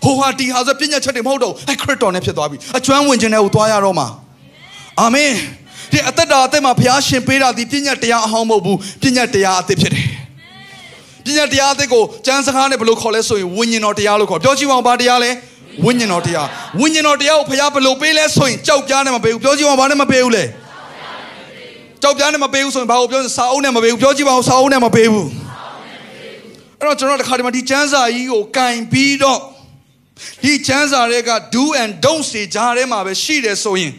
[0.03, 4.07] ဟိုဟာဒီဟာဆိုပြည့်ညတ်ချက်တွေမဟုတ်တော့အဲခရစ်တော်နဲ့ဖြစ်သွားပြီအကျွမ်းဝင်ခြင်းနဲ့ကိုသွားရတော့မှာ
[5.01, 5.31] အာမင်
[5.91, 10.20] ဒီအသက်တာအသက်မှာဘုရားရှင်ပေးတာဒီပြည့်ညတ်တရားအဟောင်းမဟုတ်ဘူးပြည့်ညတ်တရားအသက်ဖြစ်တယ်
[11.25, 15.31] ပညာတရားအသစ်ကိုကျမ်းစကားနဲ့ဘယ်လိုခေါ်လဲဆိုရင်ဝိညာဉ်တော်တရားလို့ခေါ်ပြောကြည့်ပါဦးဘာတရားလဲ
[15.85, 16.47] ဝိညာဉ်တော်တရား
[16.79, 20.45] ဝိညာဉ်တော်တရားကိုဖခင်ဘယ်လိုပေးလဲဆိုရင်ကြောက်ပြားနဲ့မပေးဘူးပြောကြည့်ပါဦးဘာနဲ့မပေးဘူးလဲ
[22.01, 25.27] ကြောက်ပြားနဲ့မပေးဘူးဆိုရင်ဘာကိုပြောစာအုပ်နဲ့မပေးဘူးပြောကြည့်ပါဦးစာအုပ်နဲ့မပေးဘူး
[26.79, 29.39] အဲ့တော့ကျွန်တော်တခါဒီမှာဒီကျမ်းစာကြီးကိုကင်ပြီးတော့
[30.43, 33.91] ဒီကျမ်းစာတွေက do and don't တွေကြားထဲမှာပဲရှိတယ်ဆိုရင်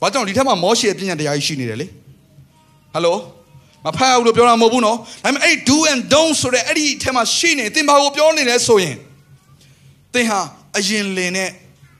[0.00, 1.90] ဘာကြောင့်ဒီထက်မှာမောရှေရဲ့ပညာတရားကြီးရှိနေတယ်လေဟ
[2.96, 3.16] ယ်လို
[3.88, 8.96] မဖတ်အောင်လို့ပြောတာမဟုတ်ဘူးနော်ဒါပေမဲ့အဲ့ do and don't ဆိုတဲ့အဲ့ဒီအထက်မှာရှိနေသင်ဘာကိုပြောနေလဲဆိုရင်
[10.14, 10.40] သင်ဟာ
[10.76, 11.50] အရင်လင်နဲ့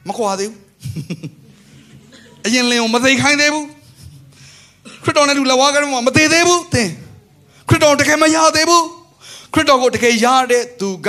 [0.09, 0.59] မခွာသေးဘူး
[2.47, 3.67] အရင်လင်ကိုမသိခိုင်းသေးဘူး
[5.03, 6.89] ခရစ်တော်နဲ့လူလက်ဝါးကလေးမှာမသေးသေးဘူးသင်
[7.69, 8.85] ခရစ်တော်တကယ်မရသေးဘူး
[9.53, 11.09] ခရစ်တော်ကိုတကယ်ရတဲ့သူက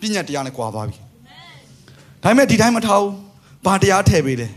[0.00, 0.96] ပညာတရားနဲ့ကြွားသွားပြီ
[2.22, 3.14] ဒါပေမဲ့ဒီတိုင်းမထားဘူး
[3.66, 4.48] ဘာတရားထည့်ပေးလဲ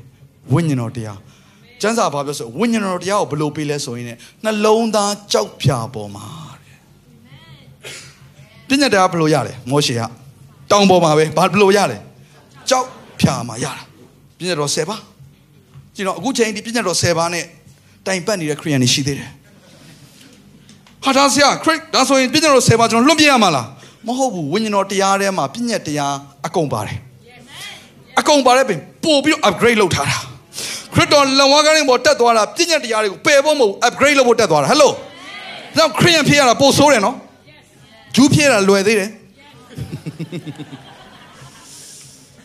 [0.54, 1.18] ဝိညာဉ်တော်တရား
[1.84, 4.06] ကျမ်းစာဘာပြောဆိုဝိညာဉ်တော်တရားကိုဘယ်လိုပေးလဲဆိုရင်
[4.44, 6.26] နှလုံးသားကြောက်ဖြာပေါ်မှာ
[8.68, 10.02] တဲ့ပညာတရားဘယ်လိုရလဲမောရှေက
[10.72, 11.98] တောင်ပေါ်မှာပဲဘာဘယ်လိုရလဲ
[12.70, 12.88] ကြောက်
[13.20, 13.84] ဖြာမှာရတာ
[14.38, 14.98] ပညာတော်10ပါ
[15.96, 17.46] ကြည့်တော့အခုချိန်ဒီပညာတော်10ပါနဲ့
[18.06, 19.30] တိုင်ပတ်နေတဲ့ခရိယန်တွေရှိသေးတယ်
[21.04, 23.68] ဟာဒါဆရာခရစ်ဒါဆိုရင်ပညာတော်10ပါကျွန်တော်လွတ်ပြရမှာလား
[24.08, 26.14] မဟုတ်ဘူးဝိညာဉ်တော်တရားထဲမှာပညာတရား
[26.46, 26.98] အကုန်ပါတယ်
[28.20, 30.18] အကုန်ပါတယ်ပြင်ပို့ပြီးတော့ upgrade လုပ်ထားတာ
[30.94, 34.92] ခရစ်တော်လက်ဝါးကားရင်ပေါ်တက်သွားတာပြည့်ညက်တရားတွေကိုပယ်ဖို့မဟုတ် upgrade လုပ်ဖို့တက်သွားတာဟယ်လို။
[35.78, 37.16] နောက်ခရိယန်ဖြစ်ရတာပိုဆိုးတယ်နော်။
[38.16, 39.10] ဂျူးဖြစ်ရတာလွယ်သေးတယ်။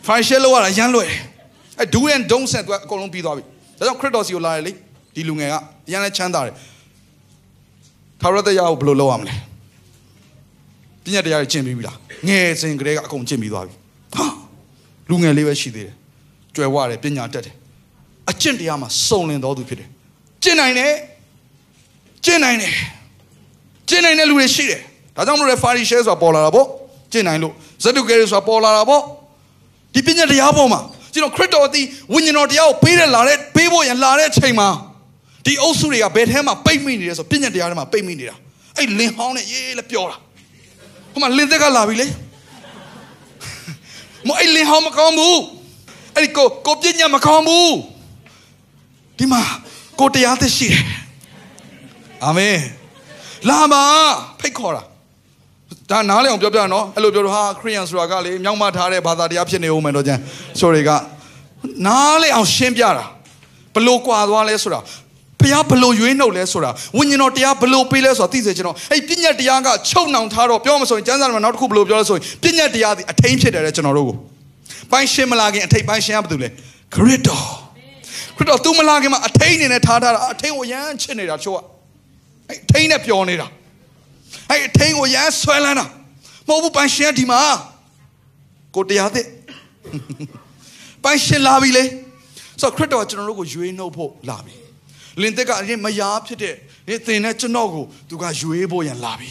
[0.07, 1.19] financial လောက်ရတာရမ်းလွယ်တယ်။
[1.79, 3.43] အဲ do and don't ဆက်သူကအကုန်လုံးပြီးသွားပြီ။
[3.77, 4.71] ဒါကြောင့်ခရစ်တော်စီကိုလာတယ်လေ
[5.15, 5.55] ဒီလူငယ်က
[5.87, 6.53] အရန်လဲချမ်းသာတယ်။
[8.21, 9.33] ထာဝရတရားကိုဘယ်လိုလုပ်ရမလဲ။
[11.03, 11.97] ပြည့်ညက်တရားကိုကျင့်ပြီးပြီလား။
[12.27, 13.73] ငယ်စဉ်ကလေးကအကုန်ကျင့်ပြီးသွားပြီ။
[14.15, 14.25] ဟာ
[15.09, 15.95] လူငယ်လေးပဲရှိသေးတယ်။
[16.55, 17.55] ကြွယ်ဝတယ်ပညာတတ်တယ်။
[18.29, 19.89] အကျင့်တရားမှာစုံလင်တော်သူဖြစ်တယ်။
[20.43, 20.93] ကျင့်နိုင်တယ်။
[22.25, 22.73] ကျင့်နိုင်တယ်။
[23.89, 24.81] ကျင့်နိုင်တဲ့လူတွေရှိတယ်။
[25.15, 26.67] ဒါကြောင့်မလို့လေဖာရီရှဲဆိုတာပေါ်လာတာပေါ့။
[27.11, 27.53] ကျင့်နိုင်လို့
[27.83, 29.01] ဇဒုကဲဆိုတာပေါ်လာတာပေါ့။
[29.93, 30.79] ဒီပညာတရားပေါ်မှာ
[31.13, 34.69] ကျွန်တော်ခရစ်တော်အသီးဝိညာဉ်တော်တရားကိုပေးတဲ့လာတဲ့ပေးဖို့ရန်လာတဲ့ချိန်မှာ
[35.45, 38.35] ဒီအုပ်စုတွေကဘယ်ထဲမှာပိတ်မိနေလဲဆိုပညာတရားထဲမှာပိတ်မိနေတာ။
[38.77, 40.17] အဲ့လင်ဟောင်းနဲ့ရေးလဲပြောတာ။
[41.11, 42.07] ဟိုမှာလင်သက်ကလာပြီလေ။
[44.27, 45.37] မအဲ့လင်ဟောင်းမကောင်းဘူး။
[46.15, 47.69] အဲ့ဒီကိုကိုပညာမကောင်းဘူး။
[49.19, 49.41] ဒီမှာ
[49.99, 50.83] ကိုတရားသက်ရှိတယ်။
[52.25, 52.57] အာမင်။
[53.49, 53.83] လာပါ
[54.39, 54.83] ဖိတ်ခေါ်တာ။
[55.91, 60.19] ဒါနားလည်အောင်ပြောပြနော်အဲ့လိုပြောတော့ဟာခရိယန်ဆိုတာကလေမြောက်မထားတဲ့ဘာသာတရားဖြစ်နေဦးမယ်တော့ကျန်
[60.59, 60.89] ဆိုတွေက
[61.87, 63.05] နားလည်အောင်ရှင်းပြတာ
[63.75, 64.79] ဘလို့ကွာသွားလဲဆိုတာ
[65.39, 74.17] ဘုရားဘလို့ရွေးနှုတ်လဲဆိုတာဝိညာဉ်တော်တရားဘလို့ပေးလဲဆိုတာသိစေချင်တော့အဲ့ပညာတရားကချုပ်နှောင်ထားတော့ပြောမဆိုရင်ကျမ်းစာမှာနောက်တစ်ခုဘလို့ပြောလဲဆိုရင်ပညာတရားဒီအထိန်ဖြစ်တယ်တဲ့ကျွန်တော်တို့ကို
[74.91, 76.49] ပိုင်းရှင်းမလာခင်အထိန်ပိုင်းရှင်းရဘာလို့လဲ
[76.95, 77.45] ခရစ်တော်
[78.39, 81.59] ခရစ်တော်သူမလာခင်မှာအထိန်နေနဲ့ထားထားတာအထိန်ကိုရမ်းချစ်နေတာချို့က
[82.47, 83.47] အဲ့အထိန်နဲ့ပျော်နေတာ
[84.49, 85.85] အဲ့အထိန်ကိုရမ်းဆွဲလန်းတာ
[86.47, 87.41] မဟုတ်ဘူးပန်ရှင်ဒီမှာ
[88.75, 89.27] ကိုတရားသစ်
[91.03, 91.83] ပိုင်ရှင်လာပြီလေ
[92.61, 94.55] ဆိုတော့ခရစ်တော်ကျွန်တော်တို့ကိုရွေးနှုတ်ဖို့လာပြီ
[95.21, 96.55] လင်သစ်ကအရင်မယားဖြစ်တဲ့
[96.87, 99.29] ဒီသင်နဲ့ကျွန်တော်ကိုသူကရွေးဖို့ရန်လာပြီ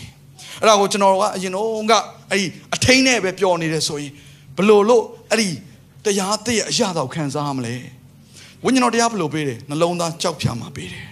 [0.61, 1.93] အဲ့ဒါကိုကျွန်တော်ကအရင်တော့က
[2.31, 4.13] အဲ့ဒီအထိန်နဲ့ပဲပျော်နေတယ်ဆိုရင်
[4.57, 5.49] ဘလို့လို့အဲ့ဒီ
[6.05, 7.75] တရားသစ်ရဲ့အရာတော်ခံစားရမလဲ
[8.65, 11.05] ဝိညာဉ်တော်တရားဘလို့ပေးတယ်နှလုံးသားကြောက်ဖြာမှာပေးတယ်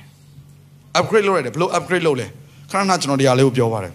[0.99, 2.27] upgrade လုပ်ရတယ်ဘလို့ upgrade လုပ်လဲ
[2.71, 3.95] ခဏခဏကျွန်တော်တရားလေးကိုပြောပါတယ်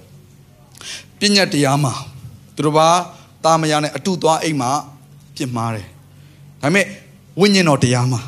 [1.19, 1.93] ပညာတရားမှာ
[2.55, 2.87] သူတို့ဘာ
[3.43, 4.71] တာမယာနဲ့အတူသွားအိမ်မှာ
[5.35, 5.87] ပြစ်မှားတယ်
[6.61, 6.85] ဒါပေမဲ့
[7.39, 8.21] ဝိညာဉ်တော်တရားမှာ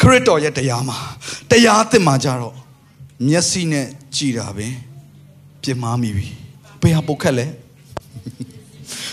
[0.00, 0.96] ခရစ်တော်ရဲ့တရားမှာ
[1.50, 2.54] တရားအသစ်မှာကြတော့
[3.26, 3.86] မျက်စိနဲ့
[4.16, 4.68] ကြည်တာပဲ
[5.62, 6.26] ပြစ်မှားမိပြီ
[6.82, 7.46] ဘယ်ဟာပုတ်ခက်လဲ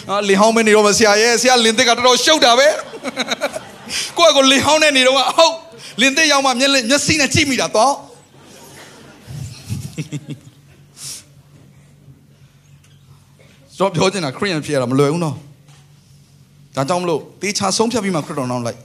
[0.09, 2.67] အာလင်ဟောင်းမနေတော့မဆရာရဲ့ဆရာလင်သစ်ကတော်တော်ရှုပ်တာပဲ
[4.17, 5.55] ကိုယ့်ကိုလင်ဟောင်းနဲ့နေတော့ဟုတ်
[6.01, 7.93] လင်သစ်ရောက်မှမျက်မျက်စိနဲ့ကြည့်မိတာတော့
[13.77, 15.35] ကျွန်တော်ပြောချင်တာခရိယန်ဖြစ်ရတာမလွယ်ဘူးနော်
[16.75, 18.79] ဒါကြောင့်မလို့တေချာဆုံးဖြတ်ပြီးမှခရစ်တော်နောက်လိုက်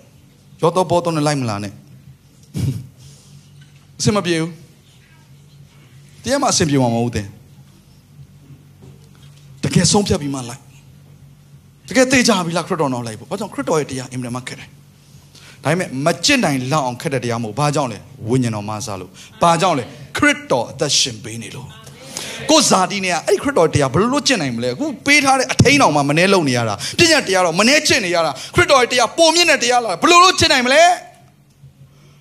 [0.62, 1.72] ရောတော့ဘောတော့နဲ့လိုက်မလားနဲ့
[3.98, 4.52] အဆင်မပြေဘူး
[6.22, 7.26] တရားမှအဆင်ပြေမှာမဟုတ်တဲ့
[9.64, 10.62] တကယ်ဆုံးဖြတ်ပြီးမှလိုက်
[11.88, 14.68] တကယ်သိကြပြီလားခရစ်တော်နောက်လိုက်ပေါ့ဘာကြောင့်ခရစ်တော်ရဲ့တရားအင်မတန်မှခက်တယ်
[15.64, 17.98] ဒါပေမဲ့မကျင့်နိုင်လောက်အောင်ခက်တဲ့တရားမဟုတ်ဘာကြောင့်လဲ
[18.28, 19.10] ဝိညာဉ်တော်မဆာလို့
[19.42, 19.84] ဘာကြောင့်လဲ
[20.16, 21.68] ခရစ်တော်အသက်ရှင်ပေးနေလို့
[22.50, 30.82] ကိုဇာတိနဲ့အဲ့ဒီခရစ်တော်တရားဘယ်လိုလုပ်ကျင့်နိုင်မလဲအခုပေးထားတဲ့အထိန်တော်မှာမနှဲလုံနေရတာပြည့်ညတ်တရားတော့မနှဲကျင့်နေရတာခရစ်တော်ရဲ့တရားပုံမြင့်တဲ့တရားလာဘယ်လိုလုပ်ကျင့်နိုင်မလဲ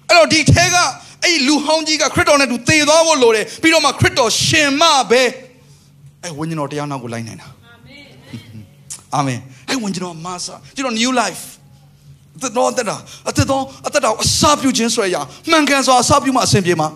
[0.07, 0.75] အဲ့တော့ဒီထဲက
[1.23, 5.23] အဲ့လူဟောင်းကြီးကခရစ်တော်နဲ့တူသေသွားဖို့လိုတယ်ပြီးတော့မှခရစ်တော်ရှင်မပဲ
[6.23, 7.47] အဲ့ဝိညာဉ်တော်တရားနောက်ကိုလိုက်နိုင်တာ
[9.15, 11.56] အာမင်အဲ့ဝိညာဉ်တော်မဆာကျွန်တော် new life အသက်
[12.57, 12.97] တော်အသက်တာ
[13.29, 15.15] အသက်တော်အသက်တာအစာပြုခြင်းဆိုရရ
[15.49, 16.87] မှန်ကန်စွာအစာပြုမှအဆင်ပြေမှာ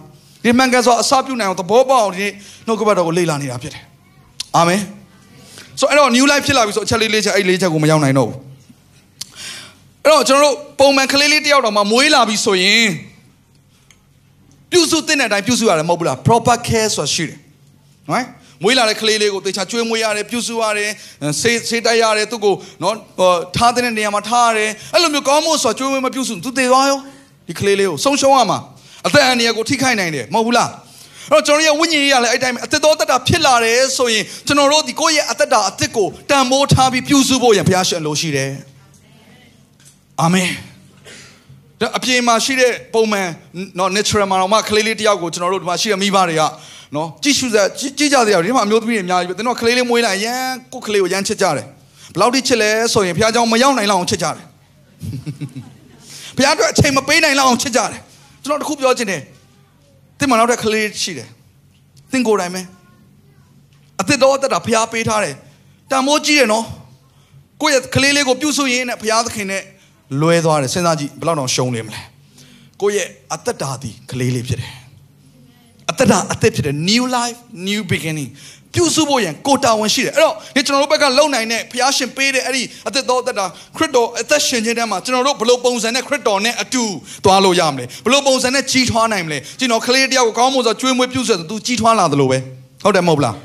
[0.44, 2.26] ဒီမှန်ကန်စွာအစာပြုနိုင်အောင်သဘောပေါက်အောင်ဒီ
[2.68, 3.84] နှုတ်ကပတ်တော်ကိုလေ့လာနေတာဖြစ်တယ်
[4.58, 4.82] အာမင်
[5.80, 8.38] ဆိုအဲ့တော့ new life ဖြစ်လာပြီဆိုအချက်လေးလေးချက်အဲ့လေးချက်ကိုမရောက်နိုင်တော့ဘူး
[10.04, 12.88] အဲ့တော့ကျွန်တော်တို့ပုံမှန်ကလေးလေးတယောက်တော့မှမွေးလာပြီဆိုရင်
[14.72, 17.38] ပြုစုတင်တဲ့အတိုင်းပြုစုရတယ်မဟုတ်ဘူးလား proper care ဆိုတာရှိတယ်
[18.10, 18.26] နော်
[18.64, 20.91] မွေးလာတဲ့ကလေးလေးကိုတေချာကျွေးမွေးရတယ်ပြုစုရတယ်
[21.41, 22.95] ဆေးဆေးတိုက်ရတယ်သူ့ကိုနော်
[23.55, 26.99] ထားတဲ့နေရာမှာထားရတယ်အဲ့လိုမျိုးကောင်းမို့ဆိုကျွေးမွေးမပြုစုသူသေသွားရော
[27.47, 28.59] ဒီကလေးလေးကိုဆုံးရှုံးရမှာ
[29.07, 30.70] အသက်အန္တရာယ်ကိုထိခိုက်နိုင်တယ်မဟုတ်ဘူးလား
[31.32, 38.51] အဲ့တော့ကျွန်တော်ရဲ့ဝိညာဉ်ရေးရလဲအဲ့တိုင်းအသက်တော်တက်တာဖြစ်လာတယ်ဆိုရင်ကျွန်တော်တို့ဒီကိုယ့်ရဲ့အသက်တာအသက်ကိုတန်ဖိုးထားပြီးပြုစုဖို့ရန်ဘုရားရှင်လိုရှိတယ်
[40.22, 40.49] အာမင်
[41.97, 43.30] အပြင်မှာရှိတဲ့ပုံမှန်
[43.78, 46.43] နော် natural မှာတော့မှကလေးလေးတယောက်ကိုကျွန်တော်တို့ဒီမှာရှိတဲ့မိဘတွေက
[46.96, 51.68] နော်ကြည့်ရှုစရာကြည့်ကြစရာဒီမှာအမျိုးသမီးတွေအများကြီးပဲသင်တို့ကလေးလေးမွေးလိုက်ရန်ကိုကလေးကိုရန်ချစ်ကြတယ်
[52.16, 54.46] ဘလောက်ထိချစ်လဲဆိုရင်ဘုရားကြောင့်မရောက်နိုင်လောက်အောင်ချစ်ကြတယ်
[56.38, 58.00] ဘုရားအတွက်အချိန်မပေးနိုင်လောက်အောင်ချစ်ကြတယ်
[58.44, 59.22] ကျွန်တော်တခုပြောချင်တယ်
[60.20, 61.30] သင်မနောက်တဲ့ကလေးရှိတယ်
[62.12, 62.62] သင်ကိုယ်တိုင်ပဲ
[64.02, 65.36] အသက်တော်အသက်တာဘုရားပေးထားတယ်
[65.92, 66.66] တန်မိုးကြီးတယ်နော်
[67.62, 69.64] ကိုယ့်ရဲ့ကလေးလေးကိုပြုစုရင်းနဲ့ဘုရားသခင်နဲ့
[70.22, 72.02] လွဲသွားတယ်စဉ်းစားကြည့်ဘယ်လောက်တောင်ရှုံးနေမလဲ
[72.82, 74.80] ကိုယ့်ရဲ့အသက်တာဒီကလေးလေးဖြစ်တယ်
[75.89, 78.29] အသက်တာအသက်ဖြစ်တယ် new life new beginning
[78.73, 83.45] ပြုစုဖို့ရန်ကိုတာဝန်ရှိတယ်အဲ့တော့ဒီကျွန်တော်တို့ဘက်ကလုံနိုင်တဲ့ဖျားရှင်ပေးတဲ့အဲ့ဒီအသက်တော်အသက်တာ
[83.77, 86.84] ခရစ်တော်အသက်ရှင်ခြင်းတည်းမှာကျွန်တော်တို့ဘယ်လိုပုံစံနဲ့ခရစ်တော်နဲ့အတူ
[87.25, 92.38] သွားလို့ရမလဲဘယ်လိုပုံစံနဲ့ကြီးထွားနိုင်မလဲကျွန်တော်ကလေးတယောက်ကိုကောင်းမွန်စွာကျွေးမွေးပြုစုဆိုသူကြီးထွားလာသလိုပဲ
[92.84, 93.36] ဟုတ်တယ်မဟုတ်လား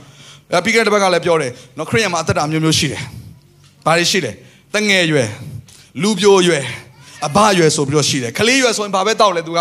[0.52, 3.02] အဲပြီးခဲ့တဲ့ဘက်ကလည်းပြောတယ်နော်ခရစ်ယာန်မှာအသက်တာမျိုးမျိုးရှိတယ်
[3.86, 4.32] ဘာတွေရှိလဲ
[4.74, 5.28] တငယ်ရွယ်
[6.02, 6.64] လူပြိုရွယ်
[7.26, 9.60] အဘရွယ်ဆိုပြီးတော့ရှိတယ်ကလေးရွယ်ဆိုရင်ဘာပဲတောက်လဲသူက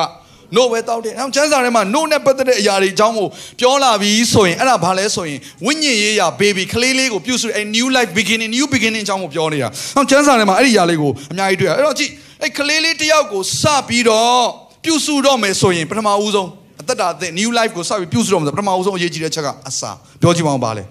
[0.56, 3.28] နို့ပဲတောက်တယ်။အဲကျမ်းစာထဲမှာနို့နဲ့ပတ်သက်တဲ့အရာတွေအကြောင်းကို
[3.60, 12.12] ပြောလာပြီးဆိုရင်အဲ့ဒါဘာလဲဆိုရင်ဝိညာဉ်ရေးရာ baby ကလေးလေးကိုပြုစုအဲ new life beginning new beginning အကြောင်းကိုပြောနေတာ။အဲကျမ်းစာထဲမှာအဲ့ဒီအရာလေးကိုအများကြီးတွေ့ရ။အဲ့တော့ကြည့်
[12.44, 14.44] အဲကလေးလေးတယောက်ကိုစပြီးတော့
[14.84, 16.50] ပြုစုတော့မယ်ဆိုရင်ပထမဦးဆုံး
[16.82, 19.92] အသက်တာအသက် new life ကိုစပြီးပြုစုတော့မယ်ဆိုပထမဦးဆုံးအရေးကြီးတဲ့ချက်ကအစာ
[20.22, 20.84] ပြောကြည့်ပါဦးပါလဲ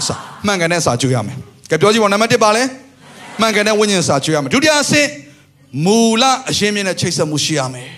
[0.00, 0.14] အစာ
[0.46, 1.36] မှန်ကန်တဲ့အစာကျွေးရမယ်။
[1.70, 2.62] ကဲပြောကြည့်ပါဦးနံပါတ်1ပါလဲ
[3.40, 5.08] မှန်ကန်တဲ့ဝိညာဉ်စာကျွေးရမယ်။ဒုတိယအဆင့်
[5.84, 7.88] မူလအရှင်းမြင့်တဲ့ချိတ်ဆက်မှုရှိရမယ်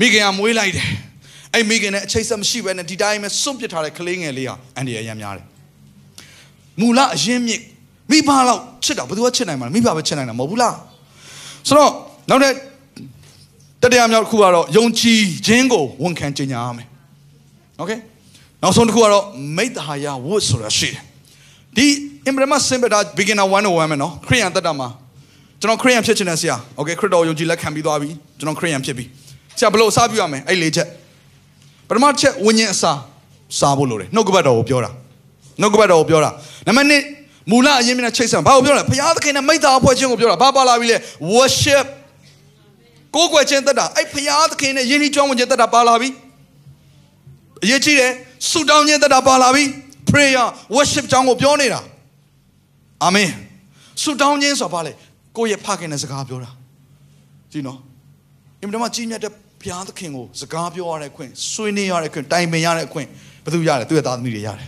[0.00, 0.88] မိခင်ကမွေးလိုက်တယ်
[1.54, 5.46] အဲ့မိခင်နဲ့အချိတ်ဆက်မရှိဘဲနဲ့ဒီတိုင်းပဲစွန့်ပစ်ထားတဲ့ကလေးငယ်လေးဟာအန်ဒီရရမ်းများတယ်
[6.80, 7.60] မူလအရင်မြစ်
[8.10, 10.74] မိဘလောက်ချစ်တာဘယ်သူကချစ်နိုင်မှာလဲမိဘပဲချစ်နိုင်တာမဟုတ်ဘူးလား
[11.68, 11.92] ဆိုတော့
[12.30, 12.52] နောက်တဲ့
[13.82, 16.88] တတရားမြောက်တစ်ခုကတော့ယုံကြည်ခြင်းကိုဝန်ခံကြေညာရမယ်
[17.78, 17.92] โอเค
[18.62, 19.24] နောက်ဆုံးတစ်ခုကတော့
[19.56, 21.02] မိတ္တဟာယဝတ်ဆိုတာရှိတယ်
[21.76, 21.86] ဒီ
[22.26, 24.88] အင်ဘရမစင်ဘတာ beginner 101မယ်နော်ခရိယန်တက်တာမှာ
[25.60, 29.04] ကျွန်တော်ခရိယန်ဖြစ်ချင်တဲ့ဆရာโอเคခရစ်တော်ယုံကြည်လက်ခံပြီးသွားပြီကျွန်တော်ခရိယန်ဖြစ်ပြီ
[29.57, 30.87] ဆရာဘလို့အစားပြုရမယ်အဲ့လေးချက်
[31.87, 32.91] ပထမချက်ဝิญဉ်အစာ
[33.59, 34.91] စားဖို့လိုတယ်နှုတ်ကပတ်တော်ကိုပြောတာ
[35.61, 36.29] နှုတ်ကပတ်တော်ကိုပြောတာ
[36.67, 36.87] နံပါတ်
[37.19, 40.97] 1မူလအရင်မြင်ချိတ်ဆံဘာကိုပြောလဲဘုရားသခင်နဲ့မိသားအဖွဲ့ချင်းကိုပြောတာဘာပါလာပြီလဲ
[41.35, 41.85] worship
[43.15, 46.09] ကိုးကွယ်ခြင်းတက်တာအဲ့ဘုရားသခင်နဲ့ယဉ်ကျေးကြောင်းဝင်ခြင်းတက်တာပါလာပြီ
[47.63, 48.11] အရေးကြီးတယ်
[48.49, 49.63] ဆုတောင်းခြင်းတက်တာပါလာပြီ
[50.09, 50.45] prayer
[50.75, 51.79] worship ကြောင်းကိုပြောနေတာ
[53.03, 53.29] အာမင်
[54.01, 54.91] ဆူတောင်းခြင်းဆိုတာဘာလဲ
[55.37, 56.49] ကိုယ့်ရဲ့ဖခင်နဲ့စကားပြောတာ
[57.51, 57.79] ကြည့်နော်
[58.61, 59.31] အင်မတန်မှကြီးမြတ်တဲ့
[59.63, 63.07] ဘုရားသခင်ကိုစကားပြောရတဲ့ခွင့်ဆွေးနွေးရတဲ့ခွင့်တိုင်ပင်ရတဲ့ခွင့်
[63.43, 64.67] ဘယ်သူရတယ်သူ့ရဲ့သားသမီးတွေရတယ်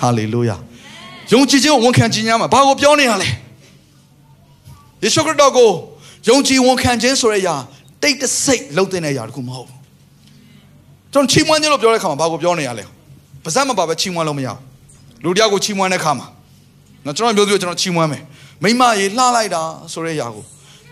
[0.00, 0.56] ဟာလေလုယာ
[1.32, 3.28] ယုံကြည်ခြင်းကိုဝန်ခံခြင်းများမှာဘာကိုပြောနေရလဲ
[5.02, 5.70] ယေရှုခရစ်တော်ကို
[6.28, 7.54] ယုံကြည်ဝန်ခံခြင်းဆိုတဲ့အရာ
[8.02, 9.78] တိတ်တဆိတ်လှုပ်တဲ့အရာတခုမဟုတ်ဘူး
[11.12, 12.84] ကျွန်တော်ချီးမွမ်းခြင်းလို့ပြောတဲ့ခါမှာဘာကိုပြောနေရလဲ
[13.44, 14.58] ပါဇက်မပါပဲချီးမွမ်းလို့မရဘူး
[15.24, 16.26] လူတယောက်ကိုချီးမွမ်းတဲ့ခါမှာ
[17.04, 18.22] နော်ကျွန်တော်မျိုးသူကျွန်တော်ချီးမွမ်းမယ်
[18.62, 20.44] မိမရေလှလိုက်တာဆိုတဲ့အရာကို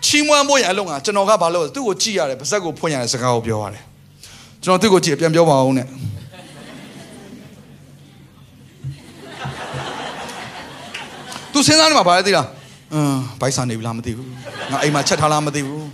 [0.05, 3.83] ချီးမွမ်းဖို့ရအလုံးကကျွန်တော်ကဘာလို့သူ့ကိုကြည့်ရတယ်ပါဇက်ကိုဖွင့်ရတဲ့စကားကိုပြောရတယ်
[4.63, 5.87] ကျွန်တော်သူ့ကိုကြည့်ပြန်ပြောပါအောင်နဲ့
[11.53, 12.47] သူစဉ်းစားနေမှာဘာလဲသိလား
[12.93, 14.27] အင်းဘိုက်ဆန်နေပြီလားမသိဘူး
[14.71, 15.85] ငါအိမ်မှာချက်ထားလားမသိဘူး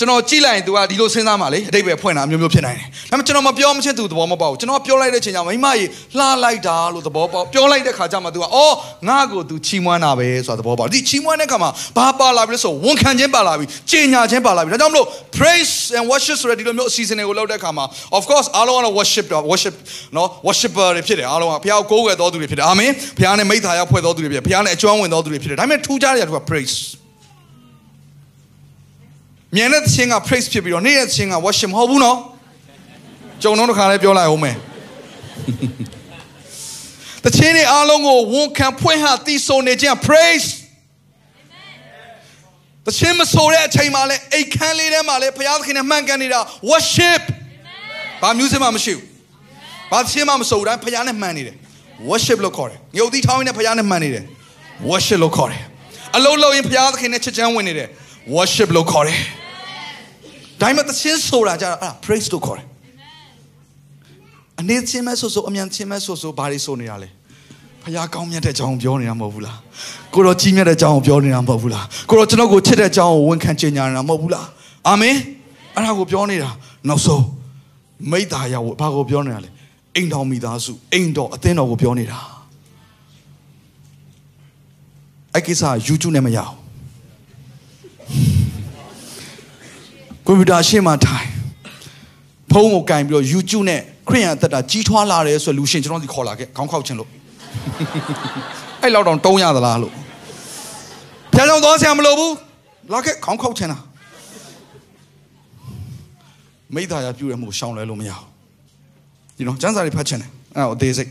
[0.00, 8.74] ျွန်တော်ကြည့်လိုက်ရင် तू ကဒီလိုစဉ်းစားမှလေအတိတ်ပဲဖွင့်တာမျိုးမျိုးဖြစ်နိုင်တယ်ဒါပေမဲ့ကျွန်တော်မပြောမချင်း तू သဘောမပေါက်ဘူးကျွန်တော်ပြောလိုက်တဲ့ချိန်ကျမိမကြီးလှလိုက်တာလို့သဘောပေါက်ပြောလိုက်တဲ့ခါကျမှ तू ကအော်
[9.08, 15.06] ငါ့ကို तू ချီးမွမ်းတာပဲဆိုတာသဘောပေါက်ဒီချီးမွမ်းတဲ့ခါမှာဘာပါလာပြီလဲဆိုဝန်ခံခြင်းပါလာပြီကြင်ညာခြင်းပါလာပြီဒါကြောင့်မလို့
[15.36, 17.84] praise and worship ဆိုတဲ့ဒီလိုမျိုးအစီအစဉ်တွေကိုလုပ်တဲ့ခါမှာ
[18.18, 19.74] of course အားလုံးကတော့ worship တော့ worship
[20.16, 26.76] နော် worshipper တွေဖြစ်တယ်အားလုံးကဘုရားကိုကိုးကွယ်တော်သူတွေဖြစ်တယ်အာမင်ဘုရားနဲ့မိသားရဖွဲ့တော်သူတွေဖြစ်တယ်ဘုရားနဲ့အကျွမ်းဝင်တော်သူတွေဖြစ်တယ်ဒါပေမဲ့ထူးခြားတဲ့သူက praise
[29.55, 32.17] မြန်တဲ့သင်းက praise ဖြစ်ပြီးတော့နေ့ရက်သင်းက worship မဟုတ်ဘူးနော်
[33.43, 34.55] ကြုံတော့တစ်ခါလေးပြောလိုက်အောင်မယ်
[37.23, 40.47] တခြင်းတွေအားလုံးကိုဝန်ခံဖွင့်ဟတီးဆိုနေခြင်း praise
[42.85, 46.39] တခြင်းမဆိုတဲ့အချိန်မှာလဲအိတ်ခမ်းလေးထဲမှာလဲဘုရားသခင်နဲ့မှန်ကန်နေတာ
[46.69, 47.21] worship
[48.21, 49.05] ဘာမျိုးစမှမရှိဘူး
[49.91, 51.55] ဘာသခြင်းမှမဆိုဘူးတိုင်းဘုရားနဲ့မှန်နေတယ်
[52.09, 54.23] worship လို့ခေါ်တယ်ငြုပ်သီးထောင်းရင်းနဲ့ဘုရားနဲ့မှန်နေတယ်
[54.89, 55.63] worship လို့ခေါ်တယ်
[56.15, 57.87] အလုံးလုံးရင်ဘုရားသခင်နဲ့ချစ်ချမ်းဝင်နေတယ်
[58.35, 59.19] worship လို့ခေါ်တယ်
[60.61, 62.67] ဒါမှမဟုတ်သချင်းဆိုတာကြတာအဲ့ဒါ praise လို့ခေါ်တယ်
[64.61, 67.09] အနေချင်းမဲ့ဆိုဆိုအမြန်ချင်းမဲ့ဆိုဆိုဘာတွေဆိုနေတာလဲ
[67.83, 69.57] ဖခင်ကောင်းမြတ်တဲ့အကြောင်းပြောနေတာမဟုတ်ဘူးလား
[70.13, 74.47] ကိုတော်ကြီးမြတ်တဲ့အကြောင်းပြောနေတာမဟုတ်ဘူးလားကိုတော်ကျွန်တော်ကိုချစ်တဲ့အကြောင်းကိုဝန်ခံကြေညာနေတာမဟုတ်ဘူးလား
[74.87, 75.15] အာမင်
[75.75, 76.49] အဲ့ဒါကိုပြောနေတာ
[76.89, 77.23] နောက်ဆုံး
[78.11, 79.49] မိတ္တာရောက်ဘာကိုပြောနေတာလဲ
[79.95, 82.19] အိမ်တော်မိသားစုအိမ်တော်အသင်းတော်ကိုပြောနေတာ
[85.33, 86.60] အဲ့ကိစ္စ YouTube နဲ့မရအော
[90.31, 91.27] ကွန်ပျူတာရှေ့မှာထိုင်
[92.51, 97.09] ဖုန်းကိုကင်ပြီးတော့ YouTube နဲ့ခရိယန်အသက်တာကြီးထွားလာတယ်ဆိုလူရှင်ကျွန်တော်ဒီခေါ်လာခဲ့ခေါင်းခောက်ခြင်းလို့
[98.81, 99.93] အဲ့လောက်တော့တုံးရသလားလို့
[101.33, 102.33] ဖျားကြောင်သွားဆရာမလိုဘူး
[102.93, 103.83] လာခဲ့ခေါင်းခောက်ခြင်းလား
[106.75, 108.27] မိသားရပြုရမှုရှောင်းလဲလို့မရဘူး
[109.37, 111.09] ဒီနော်ကျမ်းစာတွေဖတ်ခြင်းတယ်အဲ့တော့အသေးစိတ်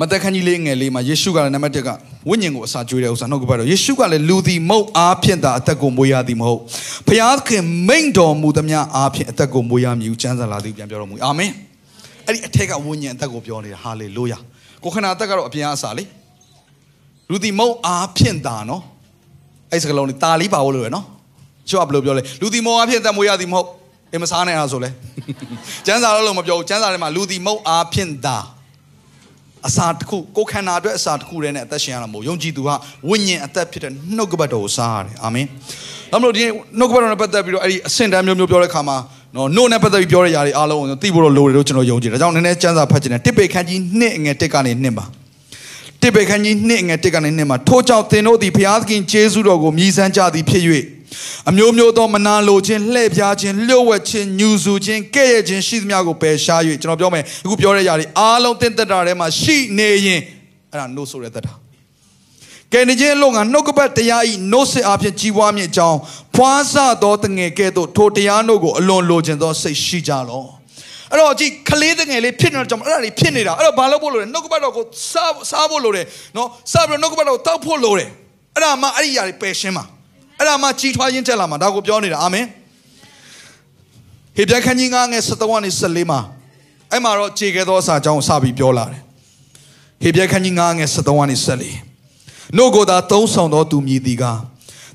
[0.00, 1.88] မသက်ခန်းကြီးလေးငယ်လေးမှာယေရှုကလည်းနံပါတ်1က
[2.28, 6.60] ဝိညာဉ်ကိုအစာကျွေးတဲ့ဥစ္စာနှုတ်ကပတ်တော့ယေရှုကလည်းလူသည်မုတ်အားဖြင့်သာအသက်ကိုမွေးရသည်မဟုတ်
[7.08, 11.50] ဖျားခင်မိန်တော်မူသမျှအားဖြင့်အသက်ကိုမွေးရမည်ကျမ်းစာလာသည်ပြန်ပြောတော်မူအာမင်
[12.26, 14.38] အဲ့ဒီအထက်ကဝိညာဉ်အသက်ကိုပြောနေတာဟာလေလုယာ
[14.84, 16.04] ကိုခဏအသက်ကတော့အပြင်အစာလေ
[17.30, 18.82] လူသည်မုတ်အားဖြင့်သာနော်
[19.72, 21.04] အဲ့စကလုံးလေးတာလေးပါဖို့လို့ရနော်
[21.68, 23.68] ကျွတ်ဘယ်လိုပြောလဲလူသည်မုတ်အားဖြင့်အသက်မွေးရသည်မဟုတ်
[24.14, 24.90] အမစားနဲ့အားဆိုလဲ
[25.86, 28.38] ကျမ်းစာတော့လုံးမပြောဘူးကျမ်းစာထဲမှာလူသည်မုတ်အားဖြင့်သာ
[29.68, 32.68] အစာတစ်ခုကိုခန္ဓာအတွက်အစာတစ်ခုတည်းနဲ့အသက်ရှင်ရတာမဟုတ်ယုံကြည်သူက
[33.08, 35.46] ဝိညာဉ်အသက်ဖြစ်တဲ့နှုတ်ကပတ်တော်ကိုစားရတယ်အာမင်။
[36.12, 36.44] ဒါမလို့ဒီ
[36.78, 38.96] နှုတ်ကပတ်တော်နဲ့ပတ်သက်ပြီးတော့အဲ့ဒီအဆင့်တန်းမျိုးမျိုးပြောတဲ့ခါမှာ
[39.36, 45.04] နော်နှုတ်နဲ့ပတ်သက်ပြီးပြောတဲ့ຢာတွေအားလုံးကိုသိဖို့တော့လိုတယ်လို့ကျွန်တော်ယုံကြည်တယ်။ဒါကြောင့်နည်းနည်းစမ်းစာဖတ်ခြင်းနဲ့တစ်ပေခန်းကြီးနှစ်ငယ်တစ်ကနေနှစ်ပါ
[46.02, 50.62] တစ်ပေခန်းကြီးနှစ်ငယ်တစ်ကနေနှစ်မှာထို့ကြောင့်သင်တို့သည်ဘုရားသခင်ယေရှုတော်ကိုမြည်ဆန်းကြသည်ဖြစ်၍
[51.50, 60.20] အမျိုးမျိုးသောမနာလိုခြင်းလှည့်ပြားခြင်းလျှို့ဝှက်ခြင်းညူဆူခြင်းကဲ့ရဲ့ခြင်းရှိသမျှကိုပယ်ရှား၍ကျွန်တော်ပြောမယ်အခုပြောတဲ့ຢာတွေအားလုံးတင့်သက်တာထဲမှာရှိနေရင်
[60.72, 61.52] အဲ့ဒါ no ဆိုတဲ့သက်တာ
[62.72, 65.98] ကဲနေခြင်းအလုံးကနှုတ်ကပတ်တရားဤနှုတ်ဆက်အဖြစ်ကြီးပွားမြင့်ကြောင်း
[66.36, 70.44] ဖွားဆသောတငယ်ကဲ့သို့ထိုတရားတို့ကိုအလွန်လိုချင်သောစိတ်ရှိကြလော
[71.10, 76.06] အဲ့တော့ကြည့်ကလေးတငယ်လေးဖြစ်နေတဲ့ကြောင့်အဲ့ဒါတွေဖြစ်နေတာအဲ့တော့ဘာလုပ်ဖို့လိုလဲနှုတ်ကပတ်တော်ကိုစားစားဖို့လိုတယ်
[76.36, 78.08] နော်စားပြီးနှုတ်ကပတ်တော်ကိုတောက်ဖို့လိုတယ်
[78.54, 79.84] အဲ့ဒါမှအဲ့ဒီຢာတွေပယ်ရှင်းပါ
[80.38, 82.46] အဲ့ဒါမှကြီးထွားခြင်းတက်လာမှာဒါကိုပြောနေတာအာမင်
[84.36, 86.20] ဟေပြခန်းကြီး9ငယ်73ကနေ74မှာ
[86.92, 89.02] အဲ့မှာတော့ခြေခဲသောအစာအကြောင်းကိုစပြီးပြောလာတယ်
[90.02, 91.36] ဟေပြခန်းကြီး9ငယ်73ကနေ
[91.96, 94.24] 74နှုတ်ကိုသာသုံးဆောင်သောသူမြည်သည်က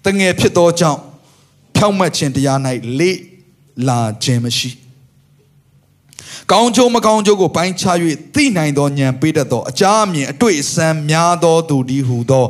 [0.05, 0.99] တငယ်ဖြစ်သောကြောင့်
[1.75, 2.59] ဖြောင့်မတ်ခြင်းတရား၌
[2.99, 3.17] လေ့
[3.87, 4.82] လာခြင်းမရှိ
[6.51, 7.97] ကောင်းကျိုးမကောင်းကျိုးကိုပိုင်းခြား၍
[8.35, 12.45] သိနိုင်သောဉာဏ်ပေးတတ်သောအကြအမြင်အတွေ့အစမ်းများသောသူဒီဟုသော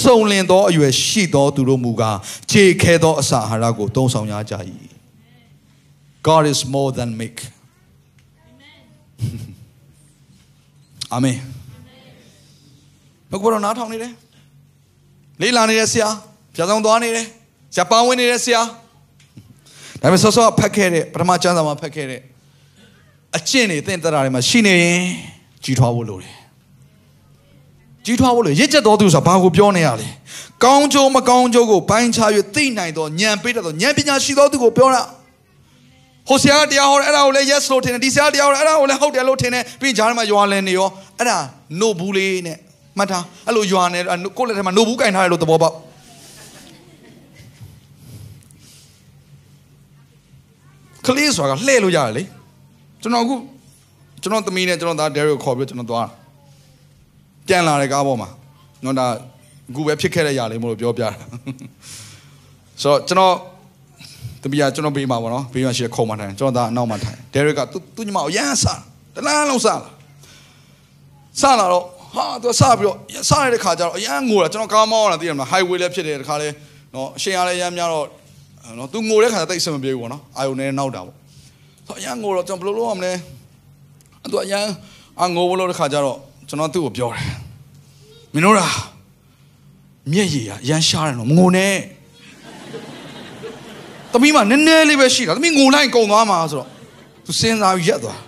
[0.00, 2.18] စုံလင်သောအရွယ်ရှိသောသူတို့မူကား
[2.50, 4.54] ခြေခဲသောအစာအာဟာရကိုသုံးဆောင်ရကြ၏.
[6.28, 7.40] God is more than make.
[11.16, 11.38] Amen.
[13.30, 14.12] ဘုရားနားထောင်နေတယ်
[15.40, 16.08] လေးလာနေတဲ့ဆရာ
[16.54, 17.26] ပြဆောင်သွားနေတယ်
[17.74, 18.60] ဆရာပေါင်းဝင်နေတဲ့ဆရာ
[20.00, 22.20] ဒါပေမဲ့ဆောဆောဖတ်ခဲ့တဲ့ပထမကျမ်းစာမှာဖတ်ခဲ့တဲ့
[23.36, 25.02] အကျင့်တွေသင်တရာတွေမှာရှိနေရင်
[25.64, 26.34] ကြီးထွားဖို့လိုတယ်
[28.04, 30.08] ကြီးထွားဖို့လို့ရစ်ချက်တော်သူဆိုတာဘာကိုပြောနေရလဲ
[30.64, 35.02] ကောင်းကျိုးမကောင်းကျိုးကိုပိုင်းခြား၍သိနိုင်တော့ဉာဏ်ပေးတတ်တော့ဉာဏ်ပညာရှိသောသူကိုပြောတာ
[36.28, 41.38] ဟိုဆရာတရားဟောတယ်အဲ့ဒါကိုလည်း yes လို့ထင်တယ်ဒီဆရာတရားဟောတယ်အဲ့ဒါကိုလည်းဟုတ်တယ်လို့ထင်တယ်ပြီးဂျားမှာယွာလန်နေရောအဲ့ဒါ
[41.80, 42.58] no ဘူးလေးနဲ့
[42.98, 43.98] မှတ်ထားအဲ့လိုယွာနေ
[44.38, 45.74] ကိုယ့်လက်ထဲမှာ no ဘူးကင်ထားတယ်လို့သဘောပေါက်
[51.06, 52.22] ကလေးဆိုတာကလှည့်လို့ရတယ်လေ
[53.06, 53.36] ကျွန်တော်အခု
[54.22, 56.08] ကျွန်တော်သမီးနဲ့ကျွန်တော်သားဒဲရီကိုခေါ်ပြီးကျွန်တော်သွား
[57.48, 58.28] ပြန်လာတဲ့ကားပေါ်မှာ
[58.84, 59.06] နော်ဒါ
[59.70, 61.10] အခုပဲဖြစ်ခဲ့တဲ့ຢာလေးမို့လို့ပြောပြတာ
[62.82, 63.34] ဆိုတော့ကျွန်တော်
[64.42, 68.80] သမီးကကျွန်တော်ဘေးမှာပေါ့နော်ဘေးမှာရှိတဲ့ခုံမှာထိုင်ကျွန်တော်သားအနောက်မှာထိုင်ဒဲရီကသူသူညီမကိုရမ်းစား
[69.14, 69.90] တလန်းလုံးစားလာ
[71.40, 71.84] စားလာတော့
[72.14, 72.96] ဟာသူစားပြီးတော့
[73.30, 76.48] စားရတဲ့ခါကျတော့အရန်ငိုတာကျွန်တော်ကားမောင်းလာသိရမလား highway လည်းဖြစ်တယ်တခါလဲ
[76.94, 78.06] နော်အရှင်ရလည်းရမ်းများတော့
[78.78, 81.16] နော်သူငိုတဲ့ခါကျတိတ်အဆင်မပြေဘူးပေါ့နော်အာယုန်နဲ့နောက်တာပေါ့
[81.86, 83.12] ဆိုအရန်ငိုတော့ကျွန်တော်ဘယ်လိုလုပ်ရမလဲ
[84.32, 84.64] သူအရန်
[85.22, 86.18] အငိုလို့တဲ့ခါကျတော့
[86.48, 87.26] ကျွန်တော်သူ့ကိုပြောတယ်
[88.32, 88.68] မင်းတို့ရာ
[90.10, 91.74] မျက်ရည်ရရမ်းရှားတယ်နော်မငိုနဲ့
[94.12, 96.68] သမီးမနည်းနည်းလေးပဲရှိတာသမီးငိုလိုက်ကုန်သွားမှာဆိုတော့
[97.24, 98.18] သူစဉ်းစားပြီးရက်သွား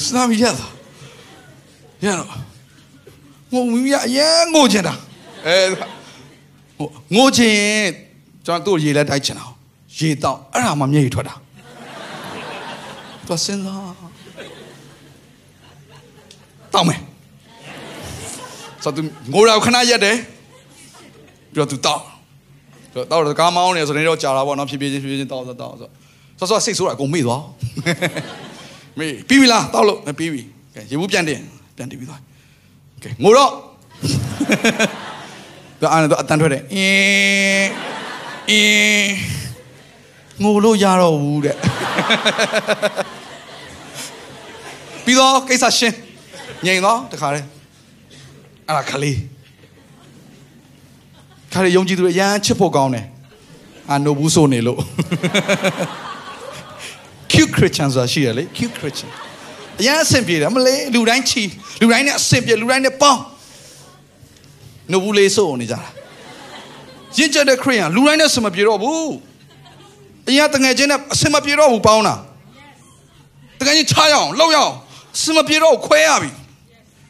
[0.00, 0.72] စဉ်းစားပြီးရက်သွား
[2.04, 2.28] ရတော့
[3.52, 4.94] ငိုမိမအရင်ငိုချင်တာ
[5.46, 5.56] အဲ
[6.78, 7.56] ဟိုငိုချင်
[8.50, 9.44] ကျွန်တော်သူ့ရေလဲတိုက်ချင်တာ
[9.98, 11.34] ရေတောက်အဲ့ဒါမှမျက်ရည်ထွက်တာ
[13.26, 13.80] သူစဉ်းစား
[16.72, 17.00] တောက်မယ်
[18.82, 20.16] ဆိုတော့ငိုတာခဏရက်တယ်
[21.54, 22.02] ပြီးတော့သူတောက်
[22.92, 25.88] ဆိုတော့တော့ကားမောင်းနေဆိုနေတော့ကြာတာပေါ့နော်ဖြည်းဖြည်းချင်းဖြည်းဖြည်းချင်းတောက်တောက်တောက်ဆို
[26.38, 27.42] ဆော့ဆော့စိတ်ဆိုးတာအကုန်မေ့သွား
[28.98, 30.42] မေ့ပြီးပြီလားတောက်လို့ပြီးပြီ
[30.74, 31.40] ကဲရေဘူးပြန်တင်
[31.76, 32.20] ပြန်တင်ပြီးသွား
[33.02, 33.50] ကဲငိုတော့
[35.80, 37.90] သူအားနေတော့အတန်ထွက်တယ်အင်း
[38.50, 39.14] အင်း
[40.42, 41.56] ငိုလို့ရတော့ဘူးတဲ့
[45.04, 45.96] ပြီးတော့ကိစ္စရှင်း
[46.66, 47.46] ငြိမ်တော့တခါတည်း
[48.66, 49.18] အဲ့ဒါခလေး
[51.52, 53.06] ခါရယုံကြည်သူတွေရမ်းချစ်ဖို့ကောင်းတယ်
[53.90, 54.80] အာနိုဘူးဆိုနေလို့
[57.32, 59.10] cute christian ဆိုတာရှိရလေ cute christian
[59.80, 61.42] အရန်အဆင်ပြေတယ်မလေးလူတိုင်းချီ
[61.80, 63.22] လူတိုင်းနဲ့အဆင်ပြေလူတိုင်းနဲ့ပေါင်း
[64.90, 65.80] နိုဘူးလေးဆိုနေကြတာ
[67.18, 69.10] ရင့်ကျက်တဲ့ခရိယန်လူတိုင်းနဲ့အဆင်မပြေတော့ဘူး
[70.28, 72.14] အရင်တငယ်ချင်းနဲ့အဆင်မပြေတော့ဘူးပေါင်းတာ
[73.58, 74.74] တကယ်ကြီးချရအောင်လောက်ရအောင်
[75.16, 76.30] အဆင်မပြေတော့ခွဲရပြီ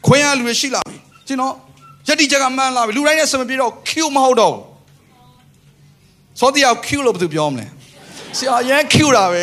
[0.05, 0.97] ခွဲရလူတွေရှိလာပြီ
[1.27, 1.53] ကျွန်တော်
[2.07, 4.63] ယတိချက်ကမှန်းလာပြီလူတိုင်းနဲ့အဆင်မပြေတော့ Q မဟုတ်တော့ဘူး
[6.39, 7.65] စောတိယောက် Q လို့ဘယ်သူပြောမလဲ
[8.37, 9.41] ဆရာရန် Q တာပဲ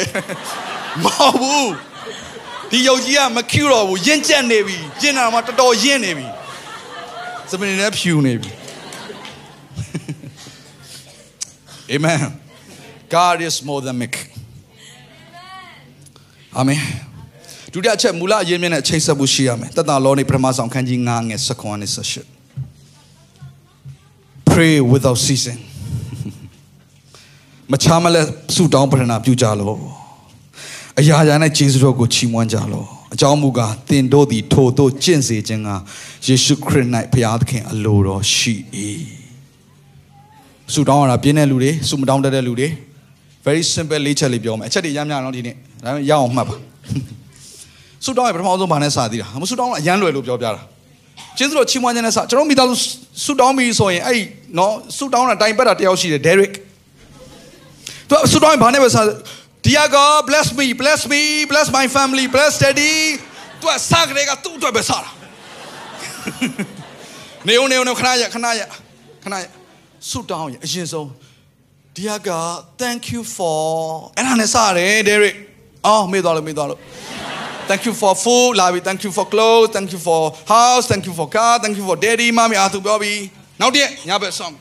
[1.05, 1.71] မဟုတ်ဘူး
[2.71, 6.27] ဒီယုတ်ကြီးကမ Q တော့ဘူးရင့်ကျက်နေပြီကျင့်တာမှတော်တော်ရင့်နေပြီ
[7.51, 8.58] စပင်းနဲ့ဖြူနေပြီ
[11.95, 12.23] Amen
[13.09, 14.17] God is more than meek
[16.61, 16.83] Amen
[17.73, 22.01] ဒုတိယချက်မူလအရေးမြင့်တဲ့ချိန်ဆက်မှုရှိရမယ်တတလောနေပထမဆောင်ခန်းကြီး9ငယ်19နဲ့18
[24.51, 25.61] Pray without ceasing
[27.73, 28.23] မချားမလဲ
[28.55, 29.75] ဆုတောင်းပတနာပြုကြလော
[31.01, 32.85] အရာရာနဲ့ဂျေဇုတော်ကိုချီးမွမ်းကြလော
[33.15, 35.69] အကြောင်းမူကားသင်တို့သည်ထိုတို့ကျင့်စေခြင်းက
[36.27, 38.55] ယေရှုခရစ်၌ဘုရားသခင်အလိုတော်ရှိ၏
[40.75, 42.69] ဆုတောင်းရတာပြင်းတဲ့လူတွေဆုမတောင်းတတ်တဲ့လူတွေ
[43.45, 45.55] very simple လေးချက်လေးပြောမယ်အချက်တွေရမ်းများတော့ဒီနေ့
[45.85, 46.57] ဒါပေမဲ့ရအောင်မှတ်ပါ
[48.05, 50.61] ဆုတောင်းရပထမဆုံးဘာနဲ့စသည်တာမဆုတောင်းအရန်လွယ်လို့ပြောပြတာ
[51.39, 52.77] ကျေးဇူးတော်ချီးမွမ်းခြင်းနဲ့စကျွန်တော်မိသားစု
[53.25, 54.23] ဆုတောင်းပြီဆိုရင်အဲ့ဒီ
[54.59, 56.53] နော်ဆုတောင်းတာတိုင်ပတ်တာတယောက်ရှိတယ် Derek
[58.11, 58.99] သူဆုတောင်းဘာနဲ့ပဲစ
[59.65, 62.95] Dear God bless me bless me bless my family bless daddy
[63.61, 65.09] သူကစကလေးကသူ့အတွက်ပဲစတာ
[67.49, 68.63] နေုံနေုံခဏရခဏရ
[69.25, 69.58] ခဏရ
[70.11, 71.09] ဆုတောင်းရအရင်ဆုံး
[71.97, 73.59] Dear God thank you for
[74.17, 75.37] အဲ့ဒါနဲ့စရတယ် Derek
[75.87, 76.81] အော်မေ့သွားလို့မေ့သွားလို့
[77.69, 80.21] Thank you for food လာပြီ Thank you for clothes Thank you for
[80.55, 83.15] house Thank you for car Thank you for daddy မမီအားသူပြောပြီ
[83.61, 84.55] နောက်တည့်ညဘက်ဆောင်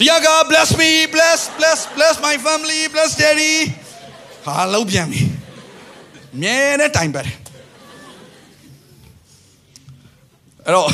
[0.00, 3.54] Dear God bless me bless bless bless my family bless daddy
[4.46, 5.20] ဟာလုံးပြန်ပြီ
[6.42, 7.28] မြဲတဲ့တိုင်ပတ်
[10.64, 10.88] အဲ့တော့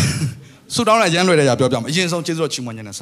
[0.74, 3.00] ဆူတောင်းရရမ်းလွယ်တဲ့ຢာပြောပြမယ်အရင်ဆုံးကျေးဇူးတော်ချီးမွမ်းခြင်းနဲ့စ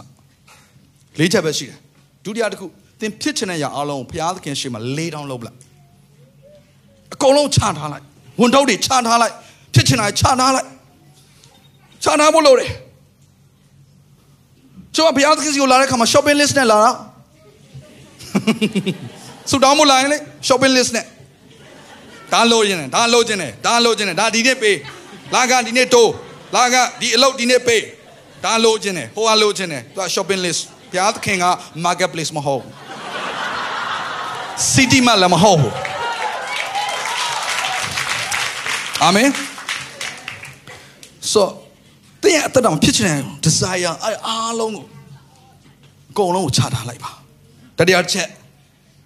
[1.19, 1.79] လေးချက်ပဲရှိတယ်
[2.25, 2.67] ဒုတိယတစ်ခု
[3.01, 5.57] သင်ဖြစ်ချင်တဲ့ຢာအားလုံးဘုရားသခင်ရှေ့မှာလေးတောင်းလုပ်လိုက်
[7.15, 8.05] အကုန်လုံးချထားလိုက်
[8.41, 9.35] ဝန်တော့တွေချထားလိုက်
[9.75, 10.67] ဖြစ်ချင်တာချထားလိုက်
[12.03, 12.71] ချထားဖို့လုပ်တယ်
[14.97, 16.91] ကျွန်တော်ဘုရားသခင်စီကိုလာတဲ့ခါမှာ shopping list နဲ့လာတာ
[19.51, 21.05] ဆူတောင်းမလာရင်လေ shopping list နဲ့
[22.33, 24.77] ဒါလိုချင်တယ်ဒါလိုချင်တယ်ဒါလိုချင်တယ်ဒါဒီနေ့ပေး
[25.35, 26.13] လာကဒီနေ့တိုး
[26.57, 27.83] လာကဒီအလုပ်ဒီနေ့ပေး
[28.45, 31.47] ဒါလိုချင်တယ်ဟိုကလိုချင်တယ်သူက shopping list ဘုရားသခင်က
[31.85, 32.73] market place မဟုတ်ဘူး
[34.73, 35.75] city မှာလည်းမဟုတ်ဘူး
[39.03, 39.31] အာမင်
[41.33, 41.49] ဆို
[42.23, 44.85] တင်းရဲ့အသက်တာမှာဖြစ်ချင်တဲ့ desire အဲအားလုံးကို
[46.11, 47.11] အကုန်လုံးကိုချထားလိုက်ပါ
[47.79, 48.29] တတိယချက်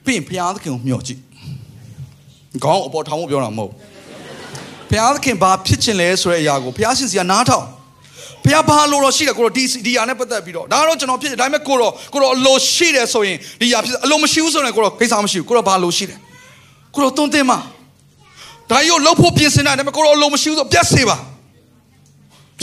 [0.05, 1.21] ပြီးရင်ဘုရားသခင်ကိုမျှော်ကြည့်
[2.65, 3.73] ခေါင်းအပေါ်ထောင်ဖို့ပြောတာမဟုတ်
[4.91, 7.67] ဘုရားသခင်ဘာဖြစ်ချင်လဲဆိုတဲ့အရာကိုဘုရားရှင်စီကနားထောင်
[8.45, 16.19] ဘုရားဘာလို့တော့ရှိတယ်ကိုတော့ဒီဒီယာနဲ့ပတ်သက်ပြီးတော့ဒါတော့ကျွန်တော်ဖြစ်တယ်ဒါပေမဲ့ကိုတော့ကိုတော့အလိုရှိတယ်ဆိုရင်ဒီယာဖြစ်အလိုမရှိဘူးဆိုရင်ကိုတော့ကိစ္စမရှိဘူးကိုတော့ဘာလို့ရှိတယ်
[16.95, 17.59] ကိုတော့တွန်းတင်မှာ
[18.71, 21.17] ဒါကြီးကိုလှုပ်ဖို့ပြင်ဆင်တာဒါပေမဲ့ကိုတော့အလိုမရှိဘူးဆိုပြတ်စေပါ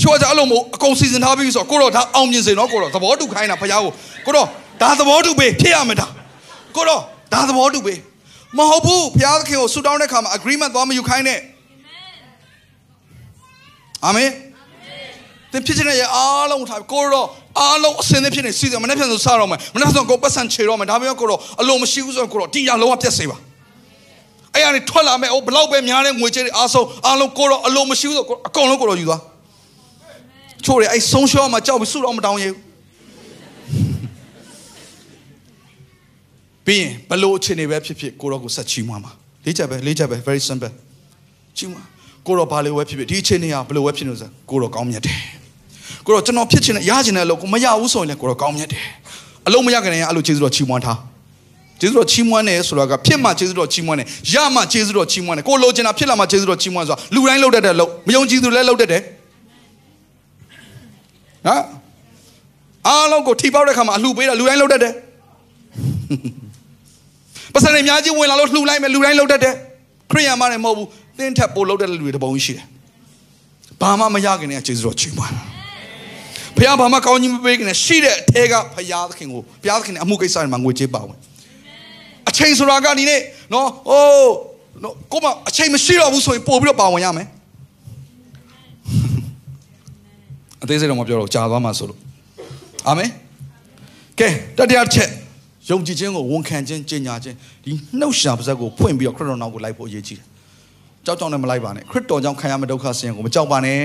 [0.01, 3.91] ချိုးကြအလုံးမအကုန်စီစဉ်ထားပြီးဆိုတော့ကိုတော့ဒါအောင်မြင်စေနော်ကိုတော့သဘောတူခိုင်းတာဘုရားကို
[4.25, 4.47] ကိုတော့
[4.81, 6.07] ဒါသဘောတူပေးဖြစ်ရမှာဒါ
[6.75, 7.01] ကိုတော့
[7.33, 7.99] ဒါသဘောတူပေး
[8.57, 11.39] မဟုတ်ဘူးဘုရားသခင်ကိုဆူတောင်းတဲ့ခါမှာ agreement သွားမယူခိုင်းနဲ့
[14.05, 14.29] အာမင်
[15.51, 17.27] သင်ဖြစ်ချင်တဲ့ရအားလုံးထားကိုတော့
[17.59, 23.37] အားလုံးအစင်းသဖြစ်နေစီစဉ်မနေ့ပြန်ဆိုစတော့မယ်မနေ့ဆိုကိုပတ်စံချေတော့မယ်ဒါပေမဲ့ကိုတော့အလုံးမရှိဘူးဆိုတော့ကိုတော့ဒီရလုံးဝပြတ်စေပါ
[24.55, 29.21] အဲ့ရနေထွက်လာမယ်ဟိုဘလောက်ပဲများတဲ့ငွေကြေးတွေအားဆုံးအားလုံးကိုတော့အလုံးမရှိဘူးဆိုအကုန်လုံးကိုတော့ယူသွား
[30.65, 32.57] ချို့ရအဲ့ဆုံးရှော့မှာကြောက်ပြီးစုတော့မတောင်းရဘူး
[36.65, 39.11] ပြီးရင်ဘလို့အခြေအနေပဲဖြစ်ဖြစ်ကိုတော့ကိုဆက်ချီးမွမ်းပါ
[39.45, 40.71] လေးချက်ပဲလေးချက်ပဲ very simple
[41.57, 41.87] ချီးမွမ်း
[42.27, 45.40] ကိုတော့ဘာလို့ပဲဖြစ်ဖြစ်ဒီအခြေအနေကဘလို့ပဲဖြစ်နေစကိုတော့ကောင်းမြတ်တယ်
[46.05, 48.83] ကိုတော့ကျွန်တော်ဖြစ်ချင်တဲ့ရချင်တဲ့အလုပ်ကိုမရဘူးဆိုရင်လည်းကိုတော့ကောင်းမြတ်တယ်
[49.47, 50.97] အလုံးမရခင်ကအဲ့လိုကျေးဇူးတော်ချီးမွမ်းထား
[51.79, 59.01] ကျေးဇူးတော်ချီးမွမ်းတယ်ဆိုတာကဖြစ်မှကျေးဇူးတော်ချီးမွမ်းတယ်ရမှကျေးဇူးတော်ချီးမွမ်းတယ်ကိုလိုချင်တာဖြစ်လာမှကျေးဇူးတော်ချီးမွမ်းဆိုတာလူတိုင်းလုပ်တတ်တဲ့အလုပ်မယုံကြည်သူလည်းလုပ်တတ်တယ်
[61.45, 61.63] ဟမ်
[62.87, 64.93] အားလုံးကိုထိပေါက်တဲ့ခါမှာအလှပေးတာလူတိုင်းလုပ်တတ်တယ်
[67.53, 69.53] ပတ်စံတွေအများကြီးဝင်လာလို့လှူလိုက်မယ်လူတိုင်းလုပ်တတ်တယ်
[70.11, 70.87] ခရိယံမနဲ့မဟုတ်ဘူး
[71.17, 72.65] သင်ထက်ပိုလုပ်တတ်တဲ့လူတွေတပုံရှိတယ်
[73.81, 75.50] ဘာမှမရခင်တည်းကကျေးဇူးတော်ချီးမွမ်း
[76.57, 81.17] ဘုရားဘာမှကောင်းကြီးမပေးခင်တည်းရှိတဲ့အထဲကဘုရားသခင်ကိုဘုရားသခင်နဲ့အမှုကိစ္စတွေမှာငွေကြေးပါဝင်
[82.29, 83.21] အချိန်ဆိုတာကဒီနေ့
[83.53, 84.33] နော်ဟိုး
[84.83, 87.27] နော်ကိုမအချိန်မရှိတော့ဘူးဆိုရင်ပို့ပြီးတော့ပါဝင်ရမယ်
[90.63, 91.99] အသေးစိတ်တော့မပြောတော့ကြာသွားမှာဆိုလို့
[92.87, 93.09] အာမင်
[94.19, 94.27] ကဲ
[94.57, 95.09] တတိယချက်
[95.69, 100.25] ယုံကြည်ခြင်းကိုဝန်ခံခြင်းကြင်ညာခြင်းဒီနှုတ်ရှာပါဇက်ကိုဖွင့်ပြီးတော့ခရစ်တော်နောက်ကိုလိုက်ဖို့အရေးကြီးတယ်
[101.05, 103.79] ကြောက်ကြောက်နဲ့မလိုက်ပါနဲ့ခရစ်တော်ကြောင့်ခံရမယ့်ဒုက္ခဆင်းရဲကိုမကြောက်ပါနဲ့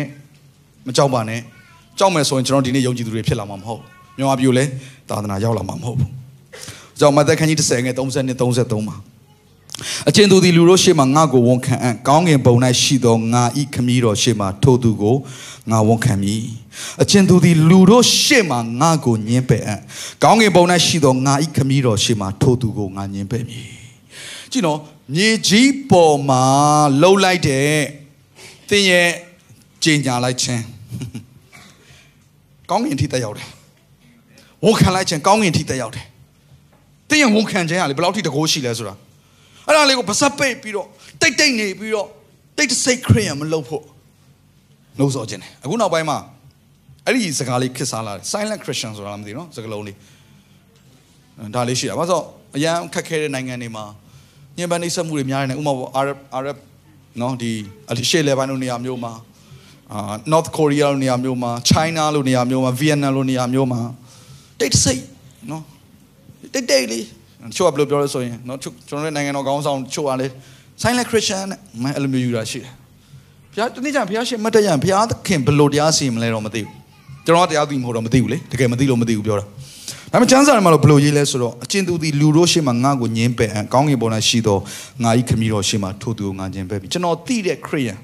[0.87, 1.41] မကြောက်ပါနဲ့
[1.99, 3.81] ကြောက်မယ်ဆိုရင်ကျွန်တော်ဒီနေ့ယုံကြည်သူတွေဖြစ်လာမှာမဟုတ်
[4.17, 4.65] မြန်မာပြည်လဲ
[5.09, 6.11] သာသနာရောက်လာမှာမဟုတ်ဘူး
[6.99, 8.97] ကြောင့်မသက်ခန်းကြီး30ငယ်30နဲ့33မှာ
[10.09, 15.17] အကျဉ်သူသည်လူတို့ရှေ့မှာငါ့ကိုဝန်ခံအံ့ကောင်းငင်ဘုံ၌ရှိသောငါဤခမည်းတော်ရှေ့မှာထိုသူကို
[15.71, 16.45] ငါဝန်ခံမည်
[17.03, 19.81] အကျဉ်သူသည်လူတို့ရှေ့မှာငါ့ကိုညှင်းပယ်အံ့
[20.23, 23.67] ကောင်းငင်ဘုံ၌ရှိသောငါဤခမည်းတော်ရှေ့မှာထိုသူကိုငါညှင်းပယ်မည်
[24.53, 24.79] ကြည့်နော်
[25.15, 26.43] မြေကြီးပေါ်မှာ
[27.01, 27.71] လှုပ်လိုက်တဲ့
[28.69, 29.11] သင်ရဲ့
[29.85, 30.65] ကြင်ညာလိုက်ခြင်း
[32.71, 33.49] ကောင်းငင်ထိတက်ရောက်တယ်
[34.65, 36.07] ဝန်ခံလိုက်ခြင်းကောင်းငင်ထိတက်ရောက်တယ်
[37.09, 38.95] သင်ရဲ့ဝန်ခံခြင်းကလေဘယ်လောက်ထိတကိုးရှိလဲဆိုတာ
[39.67, 40.87] အဲ့ဒါလေးကိုပါစပ်ပိတ်ပြီးတော့
[41.21, 42.09] တိတ်တိတ်နေပြီးတော့
[42.59, 43.85] တိတ်စိတ်ခရိယံမလုပ်ဖို့
[44.99, 46.19] နှုတ်ဆော်ခြင်းတယ်အခုနောက်ပိုင်းမှာ
[47.05, 49.97] အဲ့ဒီစကားလေးခစ်စားလာတယ် silent christian ဆိုတာလားမသိနော်စကားလုံးလေး
[51.55, 52.25] ဒါလေးရှိတာဘာလို့
[52.57, 53.85] အရန်ခက်ခဲတဲ့နိုင်ငံတွေမှာ
[54.57, 56.57] ညင်ပန်းနှိပ်စက်မှုတွေများနေတယ်ဥပမာ Arab Arab
[57.21, 57.53] နော်ဒီ
[57.91, 59.13] အရှေ့လေပိုင်းလိုနေရာမျိုးမှာ
[59.93, 63.81] အာ North Korea လိုနေရာမျိုးမှာ China လိုနေရာမျိုးမှာ Vietnam လိုနေရာမျိုးမှာ
[64.61, 65.03] တိတ်ဆိတ်
[65.51, 65.63] နော်
[66.55, 67.05] တိတ်တိတ်လေး
[67.57, 70.33] ချို့ကဘယ်လိုပြောလဲဆိုရင်နော်ချို့ကျွန်တော်တို့နိုင်ငံတော်ခေါင်းဆောင်ချို့ကလည်း
[70.83, 72.71] Silent Christian နဲ့မအဲ့လိုမျိုးယူတာရှိတယ်
[73.53, 76.73] ဘုရားတနေ့ကျဘုရားရှင်မတ်တက်ရန်ဘုရားသခင်ဘယ်လိုတရားစီရင်မလဲတော့မသိဘူး
[77.27, 79.45] ကျွန်တော်ကတရားသိမဟုတ်တော့မသိဘူးလေတကယ်မသိလို့မသိဘူးပြောတာ
[80.13, 84.59] ဒါပေမဲ့ကျမ်းစာထဲမှာတော့ဘယ်လိုရေးလဲဆိုတော့အကျဉ်သူသည်လူတို့ရှေ့မှာငါ့ကိုညင်းပယ်အံကောင်းကင်ဘုံ၌ရှိသော
[85.03, 87.99] ငါ၏ခမည်းတော်ရှေ့မှာထိုသူကိုငါညင်းပယ်ပြီကျွန်တော်သိတဲ့ခရိယန်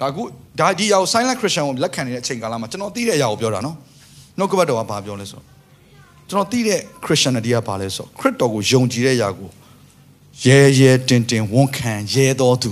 [0.00, 0.22] ဒါကု
[0.60, 3.76] ဒါဒီအရာကို silent christian ကိုလက်ခံနေတဲ့အချိန်ကာလမှာကျွန်တော်သိတဲ့အရာကိုပြောတာနော်
[4.38, 5.40] နှုတ်ကပတ်တော်ကဘာပြောလဲဆို
[6.28, 9.48] ကျွန်တော်သိတဲ့ christianity ကဘာလဲဆိုခရစ်တော်ကိုယုံကြည်တဲ့အရာကို
[10.44, 12.70] ရဲရဲတင်တင်ဝန်ခံရဲတော်သူ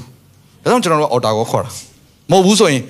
[0.62, 1.70] ဒါကြောင့်ကျွန်တော်တို့အော်တာကိုခေါ်တာ
[2.30, 2.82] မဟုတ်ဘူးဆိုရင်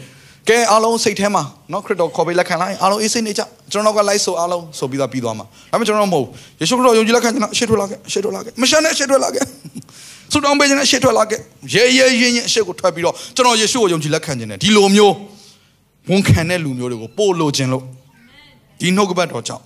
[0.49, 6.27] ကဲအားလုံးစိတ်ထဲမှာနော်ခရစ်တော်ခေါ်ပေးလက်ခံလိုက်အားလုံးအေးစိတ်နေကြကျွန်တော်ကလိုက်ဆိုအားလုံးဆိုပြီးသားပြီးသွားမှာဒါပေမဲ့ကျွန်တော်မဟုတ်
[6.61, 9.45] ယေရှုခရစ်တော်ယုံကြည်လက်ခံကျွန်တော်ရှေ့ထွက်လာခဲ့ရှေ့ထွက်လာခဲ့မရှမ်းနဲ့ရှေ့ထွက်လာခဲ့
[10.33, 11.41] ဆူတောင်းပေးခြင်းနဲ့ရှေ့ထွက်လာခဲ့
[11.75, 15.15] ရဲရဲရင်ရင်ရှေ့ကိုထွက်ပြီးတော့ကျွန်တော်ယေရှုကိုယုံကြည်လက်ခံခြင်းနဲ့ဒီလိုမျိုး
[16.11, 17.85] ဝန်ခံတဲ့လူမျိုးတွေကိုပို့လို့ခြင်းလို့
[18.81, 19.65] ဒီနှုတ်ကပတ်တော်ကြောင့်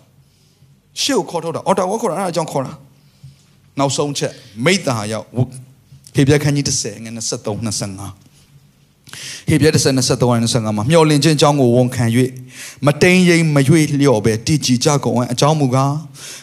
[1.02, 2.72] ရှေ့ကိုခေါ်ထုတ်တာအော်တာဝါခေါ်တာအဲ့ဒါကြောင့်ခေါ်တာ
[3.78, 4.32] နောက်ဆုံးချက်
[4.64, 5.26] မိတ္တာရောက်
[6.14, 12.04] ဟေပြခန်းကြီး30ငွေ23 25ဟေပြ30 23 25မှာမျောလင့်ခြင်းအကြောင်းကိုဝန်ခံ၍
[12.86, 15.94] မတိန်ရိမ်မရွေ့လျော့ပဲတည်ကြည်ကြကုန်အကြောင်းမူကား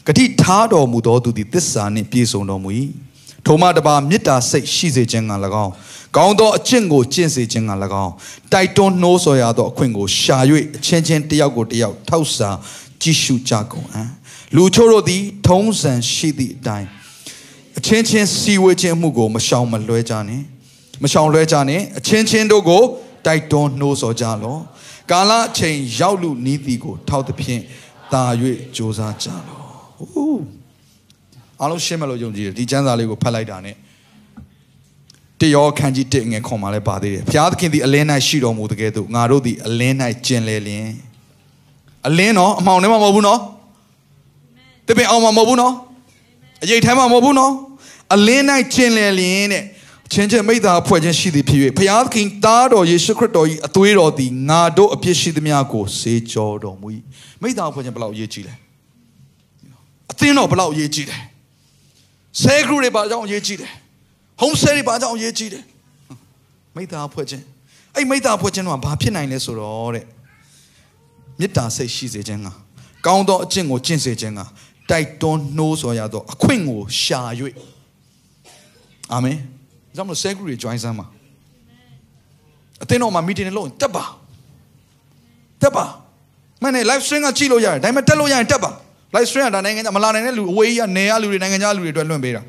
[0.07, 2.69] ဂတိထားတော်မူသောသူသည်သစ္စာနှင့်ပြည့်စုံတော်မူ၏
[3.45, 5.33] ထိုမှတပါမေတ္တာစိတ်ရှိစေခြင်းက၎
[5.65, 5.73] င်း
[6.17, 7.71] ကောင်းသောအကျင့်ကိုကျင့်စေခြင်းက၎
[8.03, 8.13] င်း
[8.53, 10.37] တိုက်တွန်းနှိုးဆော်ရသောအခွင့်ကိုရှာ၍
[10.75, 12.49] အချင်းချင်းတယောက်ကိုတယောက်ထောက်စာ
[13.01, 14.09] ကြည့်ရှုကြကုန်အံ့
[14.55, 16.87] လူချို့တို့သည် ထုံးစံရှိသည့်အတိုင်း
[17.77, 20.43] အချင်းချင်းစီဝေခြင်းမှုကို မရှောင်မလွဲကြနှင့်
[21.03, 22.83] မရှောင်လွှဲကြနဲ့အချင်းချင်းတို့ကို
[23.25, 24.61] တိုက်တွန်းနှိုးဆော်ကြလော့
[25.11, 27.61] ကာလအချိန်ရောက်လူနီးသည်ကို ထောက်သဖြင့်
[28.13, 28.23] တာ၍
[28.75, 29.65] ကြိုးစားကြလော့
[30.11, 30.60] ဟူး
[31.61, 33.71] အားလုံးရှင်းမလို့ယုံကြည်တယ်ဒီကျမ်းစာလေးကိုဖတ်လိုက်တာ ਨੇ
[35.39, 39.95] တရောခန်းကြီးတစ်ငယ်ခွန်မှာလည်းပါသေးတယ်ဘုရားသခင်သည်အလင်း၌ရှိတော်မူတကယ်သို့ငါတို့သည်အလင်း၌
[40.25, 40.89] ကျင်လေလျင်
[42.07, 43.39] အလင်းနော်အမှောင်ထဲမှာမဟုတ်ဘူးနော်
[44.87, 45.73] တပင်အောင်မှာမဟုတ်ဘူးနော်
[46.63, 47.53] အရေးထဲမှာမဟုတ်ဘူးနော်
[48.15, 48.43] အလင်း၌
[48.73, 49.63] ကျင်လေလျင်တဲ့
[50.11, 56.87] ချင်းချင်းမိသားဖွဲ့ခြင်းရှိသည်ဖြစ်၍ဘုရားသခင်သားတော်ယေရှုခရစ်တော်၏အသွေးတော်သည်ငါတို့အပြစ်ရှိသမျှကိုစေကြောတော်မူ၏
[57.41, 58.53] မိသားဖွဲ့ခြင်းဘယ်လောက်အရေးကြီးလဲ
[60.11, 61.17] အသင်းတော်ဘယ်လောက်အရေးကြီးလဲ
[62.39, 63.69] ဆဲဂရုတွေဘာကြောင့်အရေးကြီးလဲ
[64.39, 65.63] ဟုံးဆဲတွေဘာကြောင့်အရေးကြီးတယ်
[66.75, 67.43] မိသားဖွဲ့ခြင်း
[67.95, 70.05] အဲ့မိသားဖွဲ့ခြင်းတော့ဘာဖြစ်နိုင်လဲဆိုတော့တဲ့
[71.39, 72.47] မေတ္တာစိတ်ရှိစေခြင်းက
[73.05, 74.41] ကောင်းသောအကျင့်ကိုကျင့်စေခြင်းက
[74.89, 77.19] တိုက်တွန်းနှိုးဆော်ရသောအခွင့်ကိုရှာ၍
[79.11, 79.37] အာမင်
[79.95, 81.05] ကြောင့်မလို့ဆဲဂရုတွေ join စမ်းပါ
[82.83, 84.03] အသင်းတော်မှာ meeting လုပ်ရင်တက်ပါ
[85.61, 85.85] တက်ပါ
[86.63, 88.71] မနေ့ live stream ကကြည့်လို့ရတယ်ဒါပေမဲ့တက်လို့ရရင်တက်ပါ
[89.14, 92.42] live stream ကဒါနိုင်ငံခြားမလာနိုင်တဲ့လူအဝေးကြီးကနေရလူတွေနိုင်ငံခြားလူတွေအတွက်လွှင့်ပေးတာ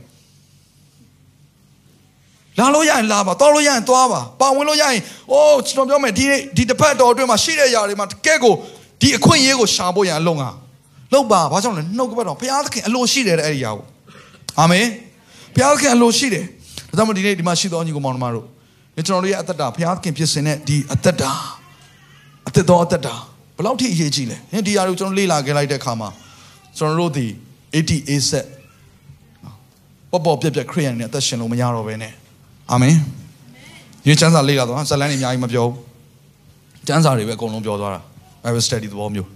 [2.59, 5.01] လာလို့ရရင်လာပါသွားလို့ရရင်သွားပါပါဝင်လို့ရရင်
[5.31, 6.25] အိုးကျွန်တော်ပြောမယ်ဒီ
[6.57, 8.53] ဒီတစ်ဖက်တော်အတွင်းမှာရှိတဲ့ຢာတွေမှာတကယ်ကို
[9.01, 10.49] ဒီအခွင့်အရေးကိုရှာဖို့ရန်အလုံးဟာ
[11.13, 13.85] လောက်ပါဘာကြောင့်လဲနှုတ်ကပတ်တော်ဘုရားသခင်အလိုရှိတယ်တဲ့အဲ့ဒီຢာကို
[14.59, 14.85] အာမင်
[15.55, 16.43] ဘုရားသခင်အလိုရှိတယ်
[16.89, 18.45] ဒါကြောင့်မို့ဒီနေ့ဒီမှာရှိတော်ညီကိုမောင်နှမတို့
[19.07, 21.31] ကျွန်တော်တို့ရဲ့အသက်တာဘုရားသခင်ဖြစ်စဉ်နဲ့ဒီအသက်တာ
[22.47, 23.13] အသက်တော်အသက်တာ
[23.55, 26.09] ဘယ်လောက်ထိအရေးကြီးလဲဟင်ဒီຢာတွေကိုကျွန်တော်လေ့လာခဲ့လိုက်တဲ့အခါမှာ
[26.76, 27.26] ကျွန်တော်တို့ဒီ
[27.74, 28.46] 88ဆက်
[30.10, 32.12] ပေါ်ပေါ်ပြက်ပြက်ခရိယန်နဲ့အသက်ရှင်လို့မရတော့ဘဲနဲ့
[32.70, 32.96] အာမင်
[34.06, 35.76] ရေချမ်းစာလေ့လာတော့ဇလန်းတွေအများကြီးမပြောဘူး
[36.86, 38.00] ကျမ်းစာတွေပဲအကုန်လုံးပြောသွားတာ
[38.42, 39.28] Bible study သဘောမျိုး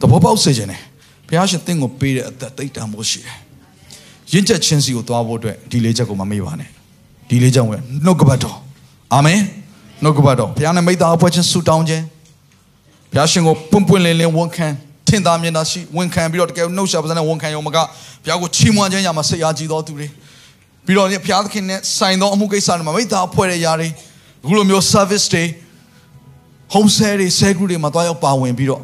[0.00, 0.80] သဘောပေါက်စေခြင်းနဲ့
[1.28, 3.36] ဘုရားရှင်သင်ကိုပေးတဲ့အသက်သိတ္တမိုးရှိတယ်
[4.32, 6.70] ရင့်ချက်ချင်းစီကိုသွားဖို့အတွက်ဒီလေးချက်ကိုမမေ့ပါနဲ့
[7.28, 8.56] ဒီလေးချက်ဝင်နှုတ်ကပတ်တော်
[9.14, 9.40] အာမင်
[10.02, 12.04] နှုတ်ကပတ်တော်ဘုရားနဲ့မိသားအဖွဲ့ချင်းဆုတောင်းခြင်း
[13.12, 14.83] ဘုရားရှင်ကိုပွန့်ပွန့်လင်းလင်းဝန်ခံထ
[15.16, 17.82] င်သာမြင်သာရှိဝန်ခံပြီးတော့တကယ်နှုတ်ဆက်ပါးစနဲ့ဝန်ခံရုံမကဘု
[18.28, 20.08] ရားကိုချီးမွမ်းခြင်းရမှာစိတ်အားကြီးတော်သူတွေ
[20.86, 23.88] ပြီးတော့ဘုရားသခင်နဲ့ဆိုင်သောအမှုကိစ္စတွေမှာမိသားဖွဲ့တဲ့ຢာတွေ
[24.44, 25.44] အခုလိုမျိုး service တွေ
[26.74, 28.82] home sale တွေ sale group တွေမှာတွားရောက်ပါဝင်ပြီးတော့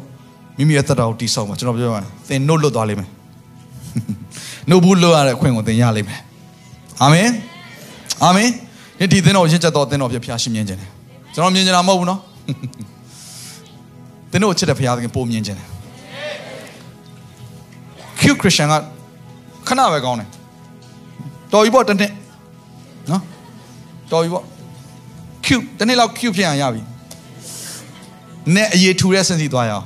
[0.57, 3.09] မိမိရဲ့တက်တာကိုတိဆောက်မှာကျွန်တော်ပြောရရင်သင်နှုတ်လွတ်သွားလိမ့်မယ်
[4.69, 6.21] နှုတ်ဘူးလွတ်ရတဲ့အခွင့်ကိုသင်ရလိမ့်မယ်
[7.01, 7.29] အာမင်
[8.23, 8.49] အာမင်
[9.11, 10.89] ဒီသင်တော်ရင့်ချက်တော်သင်တော်ပြဖျားရှင်မြင်ခြင်းတယ်
[11.33, 12.19] ကျွန်တော်မြင်ကြတာမဟုတ်ဘူးနော်
[14.31, 15.67] သင်တို့ချစ်တဲ့ဖျားသခင်ပုံမြင်ခြင်းတယ်
[18.21, 18.75] Q Christian က
[19.67, 20.29] ခဏပဲကောင်းတယ်
[21.53, 22.11] တော်ပြီပေါ့တစ်နှစ်
[23.11, 23.21] နော်
[24.11, 24.43] တော်ပြီပေါ့
[25.45, 26.81] cube တစ်နှစ်လောက် cube ဖြစ်အောင်ရပြီ
[28.55, 29.85] နဲ့အရေးထူတဲ့စင်စီသွားရအောင်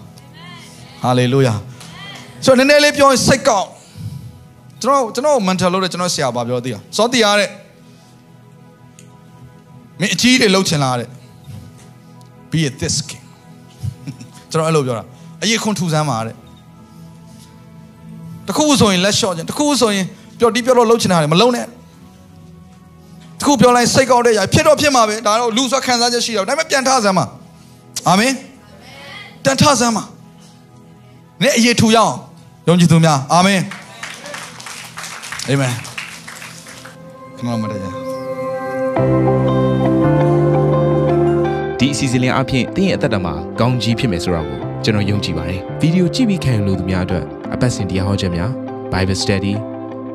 [1.03, 1.53] ဟာလေလုယာ
[2.45, 3.67] ဆိုတော့နည်းနည်းလေးပြောရင်စိတ်ကောက်
[4.81, 7.49] ကျွန်တော်ကျွန်တော် mental လို့တဲ့ကျွန်တော်ဆရာပါပြောသေးတာစောတီရတဲ့
[9.99, 11.09] မင်းအကြီးတွေလှုပ်ချင်လားတဲ့
[12.51, 13.23] be a this king
[14.51, 15.03] ကျွန်တော်အဲ့လိုပြောတာ
[15.43, 16.36] အရေးခွန်ထူစမ်းပါတဲ့
[18.48, 20.06] တခုဆိုရင်လက်လျှော့ခြင်းတခုဆိုရင်
[20.39, 21.66] ပျော်တီးပျော်တော့လှုပ်ချင်တာတွေမလုံးနဲ့
[23.39, 27.26] တခုပြောလိုက်စိတ်ကောက်တဲ့ຢာဖြစ်တော့ဖြစ်မှာပဲဒါတော့လူဆိုခံစားချက်ရှိတော့ဒါပေမဲ့ပြန်ထစမ်းပါ
[28.08, 28.34] အာမင်
[29.43, 30.04] ပြန်ထစမ်းပါ
[31.43, 32.14] နဲ့အရေးထူရအောင်
[32.68, 33.62] ယုံကြည်သူများအာမင်
[35.50, 35.74] အာမင်
[37.38, 37.82] ခဏမှတည်း
[41.80, 44.41] ဒီအစီအစဉ်လေးအပြင်တင်းရဲ့အသက်တာမှာကောင်းကြီးဖြစ်မယ်ဆိုတာ
[44.86, 48.51] ကိုကျွန်တော်ယုံကြည်ပါတယ်ဗီဒီယိုကြည့်ပြီးခံယူလို့သူများအတွက်အပတ်စဉ်တရားဟောခြင်းများ
[48.91, 49.53] Bible Study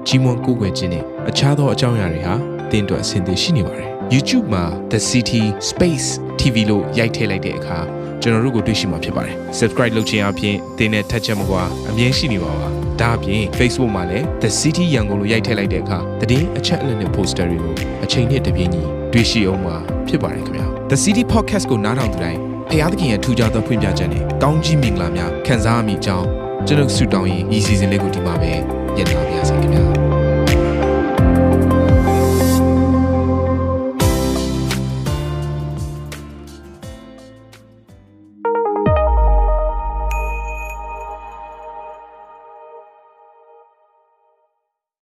[0.06, 2.34] ကြီးမွန်ကိုယ်ွယ်ခြင်းနဲ့အခြားသောအကြောင်းအရာတွေဟာ
[2.70, 6.08] တင်းအတွက်အဆင်သင့်ရှိနေပါတယ် YouTube မှာ The City Space
[6.40, 7.78] TV လို့ရိုက်ထည့်လိုက်တဲ့အခါ
[8.22, 12.68] ကျွန်တော်တို့ကိုတွေ့ရှိမှာဖြစ်ပါတယ် Subscribe လုပ်ခြင်းအပြင်တင်းနဲ့ထက်ချက်မကွာအမြင်ရှိနေပါပါ
[13.00, 15.98] ဒါအပြင် Facebook မှာလည်း The City ရန်ကုန်လို့ရိုက်ထည့်လိုက်တဲ့အခါ
[16.30, 19.76] တည်င်းအချက်အလက်နဲ့ poster တွေကိုအချိန်နဲ့တပြေးညီတွေ့ရှိအောင်မှာ
[20.08, 26.26] ဖြစ်ပါတယ်ခင်ဗျာ The City Podcast ကိုနားထောင်သူတိုင်း ဖျားသခင်ရဲ့ထူကြသောဖွင့်ပြချက်နဲ့ကောင်းကြီးမင်္ဂလာများခံစားမိကြောင်း
[26.66, 28.52] ကျွန်တော်ဆုတောင်းရင်ဒီ season လေးကိုဒီမှာပဲ
[28.96, 29.89] ညှိနှိုင်းပါရစေခင်ဗျာ